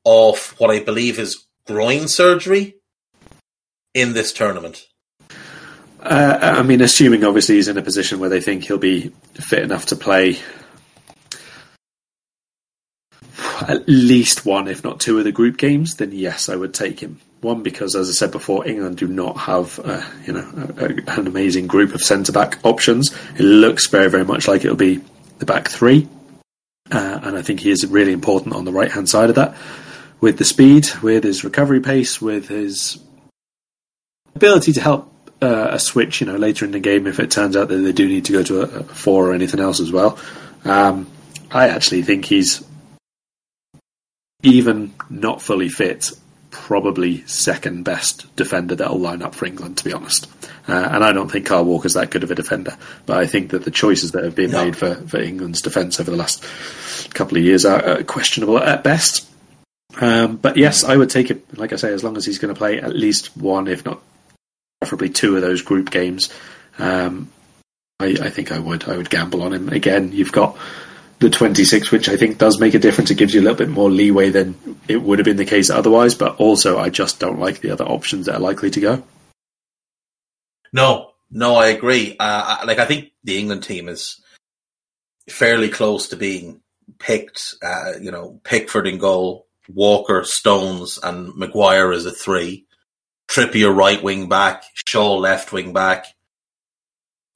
off 0.05 0.57
what 0.59 0.71
I 0.71 0.79
believe 0.79 1.19
is 1.19 1.45
groin 1.67 2.07
surgery 2.07 2.75
in 3.93 4.13
this 4.13 4.31
tournament? 4.31 4.87
Uh, 5.99 6.37
I 6.41 6.63
mean, 6.63 6.81
assuming 6.81 7.23
obviously 7.23 7.55
he's 7.55 7.67
in 7.67 7.77
a 7.77 7.81
position 7.81 8.19
where 8.19 8.29
they 8.29 8.41
think 8.41 8.63
he'll 8.63 8.77
be 8.77 9.11
fit 9.33 9.63
enough 9.63 9.87
to 9.87 9.95
play 9.95 10.39
at 13.67 13.87
least 13.87 14.45
one, 14.45 14.67
if 14.67 14.83
not 14.83 14.99
two, 14.99 15.17
of 15.17 15.23
the 15.23 15.31
group 15.31 15.57
games, 15.57 15.95
then 15.95 16.11
yes, 16.11 16.49
I 16.49 16.55
would 16.55 16.73
take 16.73 16.99
him. 16.99 17.19
One 17.41 17.63
because, 17.63 17.95
as 17.95 18.07
I 18.07 18.11
said 18.11 18.31
before, 18.31 18.67
England 18.67 18.97
do 18.97 19.07
not 19.07 19.35
have 19.35 19.79
uh, 19.83 20.07
you 20.25 20.33
know 20.33 20.73
a, 20.77 20.85
a, 20.85 21.19
an 21.19 21.27
amazing 21.27 21.65
group 21.65 21.95
of 21.95 22.01
centre 22.01 22.31
back 22.31 22.59
options. 22.63 23.11
It 23.35 23.43
looks 23.43 23.87
very 23.87 24.09
very 24.09 24.25
much 24.25 24.47
like 24.47 24.63
it'll 24.63 24.75
be 24.77 25.01
the 25.39 25.47
back 25.47 25.67
three, 25.67 26.07
uh, 26.91 27.19
and 27.23 27.35
I 27.35 27.41
think 27.41 27.59
he 27.59 27.71
is 27.71 27.85
really 27.87 28.13
important 28.13 28.53
on 28.53 28.65
the 28.65 28.71
right 28.71 28.91
hand 28.91 29.09
side 29.09 29.29
of 29.29 29.35
that 29.35 29.55
with 30.21 30.37
the 30.37 30.45
speed, 30.45 30.87
with 31.01 31.23
his 31.23 31.43
recovery 31.43 31.81
pace, 31.81 32.21
with 32.21 32.47
his 32.47 32.99
ability 34.35 34.73
to 34.73 34.81
help 34.81 35.11
uh, 35.41 35.69
a 35.71 35.79
switch, 35.79 36.21
you 36.21 36.27
know, 36.27 36.35
later 36.35 36.63
in 36.63 36.71
the 36.71 36.79
game 36.79 37.07
if 37.07 37.19
it 37.19 37.31
turns 37.31 37.57
out 37.57 37.67
that 37.67 37.77
they 37.77 37.91
do 37.91 38.07
need 38.07 38.25
to 38.25 38.31
go 38.31 38.43
to 38.43 38.61
a, 38.61 38.79
a 38.79 38.83
four 38.83 39.27
or 39.27 39.33
anything 39.33 39.59
else 39.59 39.79
as 39.79 39.91
well. 39.91 40.19
Um, 40.63 41.09
I 41.49 41.69
actually 41.69 42.03
think 42.03 42.25
he's 42.25 42.63
even 44.43 44.93
not 45.09 45.41
fully 45.41 45.69
fit, 45.69 46.11
probably 46.49 47.25
second 47.27 47.83
best 47.83 48.33
defender 48.35 48.75
that'll 48.75 48.99
line 48.99 49.21
up 49.21 49.35
for 49.35 49.45
England, 49.45 49.77
to 49.77 49.83
be 49.83 49.93
honest. 49.93 50.27
Uh, 50.67 50.89
and 50.91 51.03
I 51.03 51.11
don't 51.11 51.31
think 51.31 51.47
Kyle 51.47 51.65
Walker's 51.65 51.95
that 51.95 52.11
good 52.11 52.23
of 52.23 52.31
a 52.31 52.35
defender, 52.35 52.77
but 53.05 53.17
I 53.17 53.25
think 53.25 53.51
that 53.51 53.63
the 53.63 53.71
choices 53.71 54.11
that 54.11 54.23
have 54.23 54.35
been 54.35 54.51
no. 54.51 54.65
made 54.65 54.77
for, 54.77 54.95
for 54.95 55.19
England's 55.19 55.61
defence 55.61 55.99
over 55.99 56.11
the 56.11 56.17
last 56.17 56.43
couple 57.13 57.37
of 57.37 57.43
years 57.43 57.65
are 57.65 57.83
uh, 57.83 58.03
questionable 58.03 58.59
at 58.59 58.83
best. 58.83 59.27
Um, 59.99 60.37
but 60.37 60.57
yes, 60.57 60.83
I 60.83 60.95
would 60.95 61.09
take 61.09 61.31
it, 61.31 61.57
like 61.57 61.73
I 61.73 61.75
say, 61.75 61.91
as 61.91 62.03
long 62.03 62.15
as 62.15 62.25
he's 62.25 62.39
going 62.39 62.53
to 62.53 62.57
play 62.57 62.79
at 62.79 62.95
least 62.95 63.35
one, 63.35 63.67
if 63.67 63.83
not 63.83 64.01
preferably 64.79 65.09
two 65.09 65.35
of 65.35 65.41
those 65.41 65.61
group 65.61 65.89
games. 65.91 66.29
Um, 66.79 67.31
I, 67.99 68.17
I, 68.21 68.29
think 68.29 68.51
I 68.51 68.59
would. 68.59 68.87
I 68.87 68.97
would 68.97 69.09
gamble 69.09 69.43
on 69.43 69.53
him 69.53 69.69
again. 69.69 70.11
You've 70.11 70.31
got 70.31 70.57
the 71.21 71.29
26, 71.29 71.91
which 71.91 72.09
I 72.09 72.17
think 72.17 72.39
does 72.39 72.59
make 72.59 72.73
a 72.73 72.79
difference. 72.79 73.11
It 73.11 73.17
gives 73.17 73.33
you 73.33 73.41
a 73.41 73.43
little 73.43 73.57
bit 73.57 73.69
more 73.69 73.91
leeway 73.91 74.31
than 74.31 74.55
it 74.87 75.03
would 75.03 75.19
have 75.19 75.25
been 75.25 75.37
the 75.37 75.45
case 75.45 75.69
otherwise. 75.69 76.15
But 76.15 76.37
also, 76.37 76.79
I 76.79 76.89
just 76.89 77.19
don't 77.19 77.39
like 77.39 77.61
the 77.61 77.69
other 77.69 77.85
options 77.85 78.25
that 78.25 78.35
are 78.35 78.41
likely 78.41 78.71
to 78.71 78.79
go. 78.79 79.03
No, 80.73 81.11
no, 81.29 81.55
I 81.55 81.67
agree. 81.67 82.15
Uh, 82.19 82.63
like 82.65 82.79
I 82.79 82.85
think 82.85 83.11
the 83.23 83.37
England 83.37 83.63
team 83.63 83.87
is 83.87 84.19
fairly 85.29 85.69
close 85.69 86.09
to 86.09 86.15
being 86.15 86.61
picked. 86.97 87.53
Uh, 87.63 87.93
you 88.01 88.09
know, 88.09 88.41
Pickford 88.43 88.87
in 88.87 88.97
goal, 88.97 89.45
Walker, 89.69 90.23
Stones, 90.25 90.97
and 91.01 91.35
Maguire 91.35 91.91
as 91.91 92.07
a 92.07 92.11
three. 92.11 92.65
Trippier 93.29 93.73
right 93.73 94.01
wing 94.01 94.27
back, 94.27 94.63
Shaw 94.73 95.17
left 95.17 95.53
wing 95.53 95.71
back, 95.71 96.07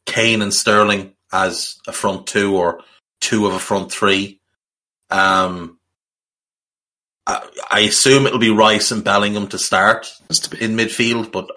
Kane 0.08 0.42
and 0.42 0.54
Sterling 0.54 1.14
as 1.32 1.78
a 1.88 1.94
front 1.94 2.26
two 2.28 2.58
or 2.58 2.82
two 3.26 3.48
of 3.48 3.54
a 3.54 3.60
front 3.60 3.92
three. 3.92 4.40
Um, 5.10 5.80
I, 7.26 7.48
I 7.72 7.80
assume 7.82 8.26
it'll 8.26 8.40
be 8.40 8.52
Rice 8.52 8.92
and 8.92 9.04
Bellingham 9.04 9.48
to 9.48 9.58
start 9.58 10.12
in 10.30 10.78
midfield, 10.78 11.32
but 11.32 11.50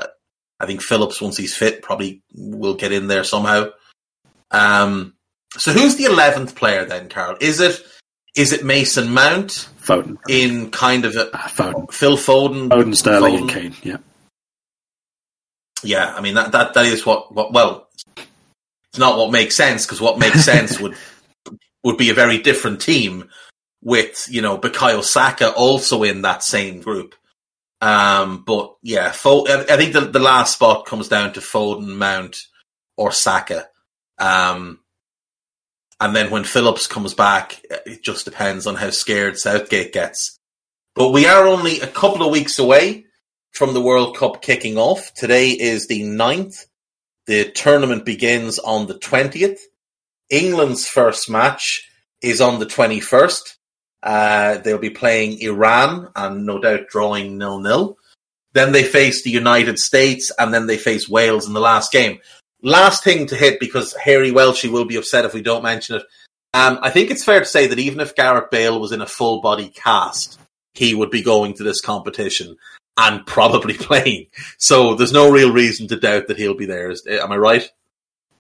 I 0.59 0.67
think 0.67 0.83
Phillips, 0.83 1.21
once 1.21 1.37
he's 1.37 1.55
fit, 1.55 1.83
probably 1.83 2.23
will 2.35 2.75
get 2.75 2.93
in 2.93 3.07
there 3.07 3.25
somehow. 3.25 3.71
Um, 4.51 5.15
so 5.57 5.73
who's 5.73 5.97
the 5.97 6.05
eleventh 6.05 6.55
player 6.57 6.85
then, 6.85 7.09
Karl? 7.09 7.37
Is 7.41 7.61
it 7.61 7.85
is 8.35 8.53
it 8.53 8.65
Mason 8.65 9.13
Mount? 9.13 9.69
Foden 9.81 10.19
in 10.29 10.71
kind 10.71 11.05
of 11.05 11.17
a 11.17 11.35
uh, 11.35 11.39
Foden. 11.49 11.93
Phil 11.93 12.17
Foden, 12.17 12.69
Foden, 12.69 12.97
Sterling, 12.97 13.35
Foden. 13.35 13.41
and 13.41 13.51
Kane. 13.51 13.75
Yeah. 13.83 13.97
Yeah, 15.83 16.15
I 16.15 16.21
mean 16.21 16.35
that 16.35 16.53
that 16.53 16.75
that 16.75 16.87
is 16.87 17.07
what, 17.07 17.33
what 17.33 17.53
well, 17.53 17.89
it's 18.17 18.99
not 18.99 19.17
what 19.17 19.31
makes 19.31 19.55
sense 19.55 19.87
because 19.87 20.01
what 20.01 20.19
makes 20.19 20.45
sense 20.45 20.81
would 20.81 20.97
would 21.85 21.97
be 21.97 22.11
a 22.11 22.15
very 22.15 22.39
different 22.39 22.81
team 22.81 23.29
with 23.83 24.27
you 24.31 24.43
know 24.43 24.59
Bukayo 24.59 25.03
Saka 25.03 25.53
also 25.53 26.03
in 26.03 26.23
that 26.23 26.43
same 26.43 26.81
group. 26.81 27.15
Um, 27.81 28.43
but 28.45 28.77
yeah, 28.83 29.13
Fo- 29.13 29.47
I 29.47 29.77
think 29.77 29.93
the, 29.93 30.01
the 30.01 30.19
last 30.19 30.55
spot 30.55 30.87
comes 30.87 31.09
down 31.09 31.35
to 31.35 31.41
Foden, 31.41 31.97
Mount, 31.97 32.41
or 32.97 33.13
Saka. 33.13 33.69
Um, 34.19 34.81
and 36.01 36.15
then 36.15 36.31
when 36.31 36.45
Phillips 36.45 36.87
comes 36.87 37.15
back, 37.15 37.61
it 37.87 38.03
just 38.03 38.25
depends 38.25 38.67
on 38.67 38.75
how 38.75 38.91
scared 38.91 39.39
Southgate 39.39 39.93
gets. 39.93 40.39
But 40.95 41.11
we 41.11 41.27
are 41.27 41.47
only 41.47 41.81
a 41.81 41.87
couple 41.87 42.25
of 42.25 42.33
weeks 42.33 42.59
away 42.59 43.07
from 43.53 43.75
the 43.75 43.81
World 43.81 44.17
Cup 44.17 44.43
kicking 44.43 44.77
off. 44.77 45.13
Today 45.15 45.51
is 45.51 45.87
the 45.87 46.03
9th. 46.03 46.67
The 47.27 47.51
tournament 47.51 48.05
begins 48.05 48.59
on 48.59 48.87
the 48.87 48.95
20th. 48.99 49.59
England's 50.31 50.87
first 50.87 51.31
match 51.31 51.89
is 52.21 52.41
on 52.41 52.59
the 52.59 52.67
21st. 52.67 53.57
Uh, 54.03 54.59
they'll 54.59 54.79
be 54.79 54.91
playing 54.91 55.41
Iran 55.41 56.09
and 56.15 56.47
no 56.47 56.61
doubt 56.61 56.89
drawing 56.89 57.39
nil 57.39 57.61
nil. 57.61 57.99
Then 58.53 58.73
they 58.73 58.85
face 58.85 59.23
the 59.23 59.31
United 59.31 59.79
States 59.79 60.33
and 60.39 60.53
then 60.53 60.67
they 60.67 60.79
face 60.79 61.09
Wales 61.09 61.47
in 61.47 61.53
the 61.53 61.61
last 61.61 61.93
game. 61.93 62.19
Last 62.63 63.05
thing 63.05 63.27
to 63.27 63.37
hit 63.37 63.61
because 63.61 63.95
Harry 63.95 64.31
Welshie 64.31 64.71
will 64.71 64.85
be 64.85 64.97
upset 64.97 65.25
if 65.25 65.35
we 65.35 65.43
don't 65.43 65.63
mention 65.63 65.97
it. 65.97 66.03
Um, 66.55 66.79
I 66.83 66.91
think 66.91 67.11
it's 67.11 67.25
fair 67.25 67.41
to 67.41 67.47
say 67.47 67.67
that 67.67 67.79
even 67.79 68.01
if 68.01 68.15
Gareth 68.15 68.51
Bale 68.51 68.81
was 68.81 68.93
in 68.93 69.01
a 69.01 69.07
full 69.07 69.41
body 69.41 69.69
cast, 69.69 70.39
he 70.75 70.95
would 70.95 71.11
be 71.11 71.23
going 71.23 71.55
to 71.55 71.63
this 71.63 71.81
competition 71.81 72.57
and 72.97 73.27
probably 73.27 73.75
playing. 73.79 74.27
So 74.59 74.95
there's 74.95 75.13
no 75.13 75.31
real 75.31 75.53
reason 75.53 75.89
to 75.89 75.97
doubt 75.97 76.29
that 76.29 76.39
he'll 76.39 76.55
be 76.55 76.67
there. 76.67 76.93
Am 77.11 77.33
I 77.33 77.37
right? 77.37 77.71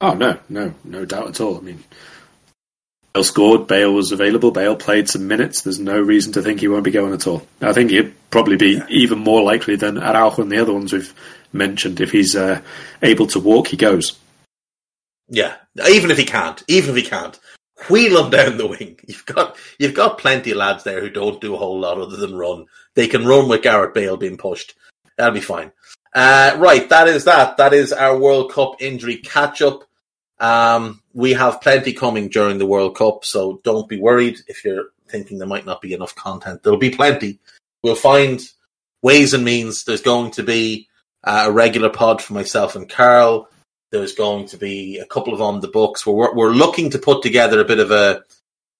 Oh 0.00 0.14
no, 0.14 0.38
no, 0.48 0.74
no 0.84 1.04
doubt 1.04 1.28
at 1.28 1.40
all. 1.40 1.58
I 1.58 1.60
mean, 1.60 1.82
Bale 3.12 3.24
scored. 3.24 3.66
Bale 3.66 3.92
was 3.92 4.12
available. 4.12 4.50
Bale 4.50 4.76
played 4.76 5.08
some 5.08 5.26
minutes. 5.26 5.62
There's 5.62 5.80
no 5.80 6.00
reason 6.00 6.32
to 6.34 6.42
think 6.42 6.60
he 6.60 6.68
won't 6.68 6.84
be 6.84 6.90
going 6.90 7.12
at 7.12 7.26
all. 7.26 7.46
I 7.60 7.72
think 7.72 7.90
he'd 7.90 8.14
probably 8.30 8.56
be 8.56 8.76
yeah. 8.76 8.86
even 8.90 9.18
more 9.18 9.42
likely 9.42 9.76
than 9.76 9.98
Araujo 9.98 10.42
and 10.42 10.52
the 10.52 10.58
other 10.60 10.72
ones 10.72 10.92
we've 10.92 11.12
mentioned. 11.52 12.00
If 12.00 12.12
he's 12.12 12.36
uh, 12.36 12.60
able 13.02 13.26
to 13.28 13.40
walk, 13.40 13.68
he 13.68 13.76
goes. 13.76 14.18
Yeah, 15.28 15.56
even 15.88 16.10
if 16.10 16.18
he 16.18 16.24
can't, 16.24 16.62
even 16.68 16.90
if 16.90 16.96
he 16.96 17.10
can't, 17.10 17.38
wheel 17.90 18.24
him 18.24 18.30
down 18.30 18.56
the 18.56 18.66
wing. 18.66 18.98
You've 19.06 19.26
got 19.26 19.56
you've 19.78 19.94
got 19.94 20.18
plenty 20.18 20.52
of 20.52 20.58
lads 20.58 20.84
there 20.84 21.00
who 21.00 21.10
don't 21.10 21.40
do 21.40 21.54
a 21.54 21.58
whole 21.58 21.80
lot 21.80 21.98
other 21.98 22.16
than 22.16 22.36
run. 22.36 22.66
They 22.94 23.08
can 23.08 23.26
run 23.26 23.48
with 23.48 23.62
Gareth 23.62 23.94
Bale 23.94 24.16
being 24.16 24.36
pushed. 24.36 24.74
That'll 25.16 25.34
be 25.34 25.40
fine. 25.40 25.72
Uh, 26.14 26.56
right, 26.58 26.88
that 26.88 27.08
is 27.08 27.24
that. 27.24 27.56
That 27.56 27.74
is 27.74 27.92
our 27.92 28.16
World 28.16 28.52
Cup 28.52 28.76
injury 28.80 29.16
catch 29.16 29.60
up. 29.60 29.84
Um, 30.40 31.02
we 31.14 31.32
have 31.32 31.60
plenty 31.60 31.92
coming 31.92 32.28
during 32.28 32.58
the 32.58 32.66
World 32.66 32.96
Cup, 32.96 33.24
so 33.24 33.60
don't 33.64 33.88
be 33.88 33.98
worried 33.98 34.38
if 34.46 34.64
you're 34.64 34.90
thinking 35.08 35.38
there 35.38 35.48
might 35.48 35.66
not 35.66 35.80
be 35.80 35.94
enough 35.94 36.14
content. 36.14 36.62
There'll 36.62 36.78
be 36.78 36.90
plenty. 36.90 37.40
We'll 37.82 37.94
find 37.96 38.40
ways 39.02 39.34
and 39.34 39.44
means. 39.44 39.84
There's 39.84 40.02
going 40.02 40.30
to 40.32 40.42
be 40.42 40.88
uh, 41.24 41.44
a 41.46 41.52
regular 41.52 41.90
pod 41.90 42.22
for 42.22 42.34
myself 42.34 42.76
and 42.76 42.88
Karl. 42.88 43.48
There's 43.90 44.12
going 44.12 44.46
to 44.48 44.56
be 44.56 44.98
a 44.98 45.06
couple 45.06 45.32
of 45.32 45.40
on 45.40 45.60
the 45.60 45.68
books. 45.68 46.06
We're 46.06 46.34
we're 46.34 46.50
looking 46.50 46.90
to 46.90 46.98
put 46.98 47.22
together 47.22 47.60
a 47.60 47.64
bit 47.64 47.80
of 47.80 47.90
a 47.90 48.22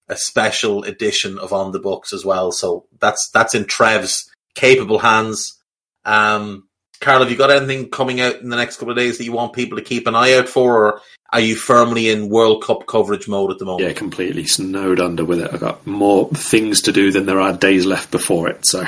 a 0.08 0.16
special 0.16 0.84
edition 0.84 1.38
of 1.38 1.52
on 1.52 1.72
the 1.72 1.78
books 1.78 2.12
as 2.12 2.24
well. 2.24 2.52
So 2.52 2.86
that's 3.00 3.30
that's 3.30 3.54
in 3.54 3.64
Trev's 3.64 4.30
capable 4.54 4.98
hands. 4.98 5.58
Um, 6.04 6.67
Karl, 7.00 7.20
have 7.20 7.30
you 7.30 7.36
got 7.36 7.50
anything 7.50 7.90
coming 7.90 8.20
out 8.20 8.36
in 8.36 8.48
the 8.48 8.56
next 8.56 8.76
couple 8.76 8.90
of 8.90 8.96
days 8.96 9.18
that 9.18 9.24
you 9.24 9.32
want 9.32 9.52
people 9.52 9.78
to 9.78 9.84
keep 9.84 10.06
an 10.06 10.14
eye 10.14 10.34
out 10.34 10.48
for, 10.48 10.76
or 10.76 11.00
are 11.32 11.40
you 11.40 11.56
firmly 11.56 12.10
in 12.10 12.28
World 12.28 12.62
Cup 12.62 12.86
coverage 12.86 13.28
mode 13.28 13.50
at 13.50 13.58
the 13.58 13.64
moment? 13.64 13.88
Yeah, 13.88 13.94
completely 13.94 14.46
snowed 14.46 15.00
under 15.00 15.24
with 15.24 15.40
it. 15.40 15.52
I've 15.52 15.60
got 15.60 15.86
more 15.86 16.28
things 16.30 16.82
to 16.82 16.92
do 16.92 17.12
than 17.12 17.26
there 17.26 17.40
are 17.40 17.52
days 17.52 17.86
left 17.86 18.10
before 18.10 18.48
it, 18.48 18.66
so 18.66 18.84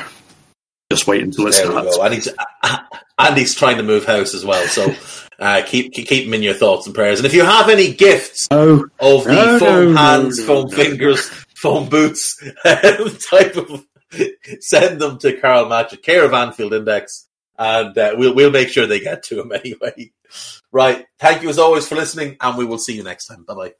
just 0.91 1.07
wait 1.07 1.23
until 1.23 1.47
it 1.47 1.55
there 1.55 1.67
starts. 1.67 1.99
And 1.99 2.15
he's, 2.15 2.29
and 3.19 3.37
he's 3.37 3.55
trying 3.55 3.77
to 3.77 3.83
move 3.83 4.05
house 4.05 4.35
as 4.35 4.45
well, 4.45 4.67
so 4.67 4.95
uh, 5.39 5.63
keep 5.65 5.93
keep 5.93 6.27
him 6.27 6.35
in 6.35 6.43
your 6.43 6.55
thoughts 6.55 6.87
and 6.87 6.95
prayers. 6.95 7.19
And 7.19 7.27
if 7.27 7.35
you 7.35 7.45
have 7.45 7.69
any 7.69 7.95
gifts 7.95 8.49
oh, 8.51 8.87
of 8.99 9.25
the 9.25 9.35
no, 9.35 9.59
foam 9.59 9.95
no, 9.95 10.01
hands, 10.01 10.39
no, 10.39 10.47
foam 10.47 10.71
fingers, 10.71 11.29
foam 11.55 11.89
boots 11.89 12.43
type 12.65 13.57
of, 13.57 13.87
send 14.61 15.01
them 15.01 15.19
to 15.19 15.41
Karl 15.41 15.67
Matchett 15.67 16.03
Care 16.03 16.25
of 16.25 16.35
Anfield 16.35 16.75
Index 16.75 17.29
and 17.61 17.97
uh, 17.99 18.15
we'll 18.17 18.35
we'll 18.35 18.51
make 18.51 18.71
sure 18.71 18.87
they 18.87 19.01
get 19.01 19.23
to 19.25 19.41
him 19.41 19.53
anyway. 19.65 20.11
Right. 20.73 21.07
Thank 21.19 21.43
you 21.43 21.51
as 21.51 21.59
always 21.59 21.87
for 21.87 21.95
listening, 21.95 22.39
and 22.41 22.57
we 22.57 22.65
will 22.65 22.79
see 22.79 22.97
you 22.97 23.05
next 23.05 23.27
time. 23.27 23.45
Bye 23.45 23.55
bye. 23.55 23.75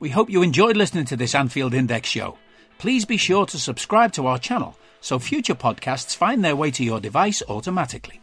We 0.00 0.08
hope 0.08 0.30
you 0.30 0.42
enjoyed 0.42 0.76
listening 0.76 1.04
to 1.06 1.16
this 1.16 1.34
Anfield 1.34 1.74
Index 1.74 2.08
show. 2.08 2.38
Please 2.78 3.04
be 3.04 3.16
sure 3.16 3.44
to 3.46 3.58
subscribe 3.58 4.12
to 4.12 4.26
our 4.26 4.38
channel 4.38 4.76
so 5.00 5.18
future 5.18 5.54
podcasts 5.54 6.16
find 6.16 6.44
their 6.44 6.56
way 6.56 6.70
to 6.70 6.84
your 6.84 7.00
device 7.00 7.42
automatically. 7.48 8.20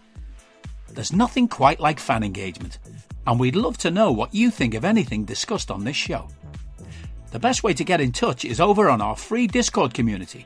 There's 0.90 1.14
nothing 1.14 1.48
quite 1.48 1.80
like 1.80 2.00
fan 2.00 2.24
engagement, 2.24 2.80
and 3.28 3.40
we'd 3.40 3.56
love 3.56 3.78
to 3.80 3.92
know 3.92 4.12
what 4.12 4.34
you 4.34 4.50
think 4.50 4.74
of 4.74 4.86
anything 4.86 5.26
discussed 5.26 5.70
on 5.70 5.84
this 5.84 5.96
show. 5.96 6.30
The 7.32 7.40
best 7.40 7.64
way 7.64 7.74
to 7.74 7.84
get 7.84 8.02
in 8.02 8.14
touch 8.14 8.46
is 8.46 8.62
over 8.62 8.90
on 8.90 9.02
our 9.02 9.16
free 9.16 9.46
Discord 9.46 9.94
community 9.94 10.46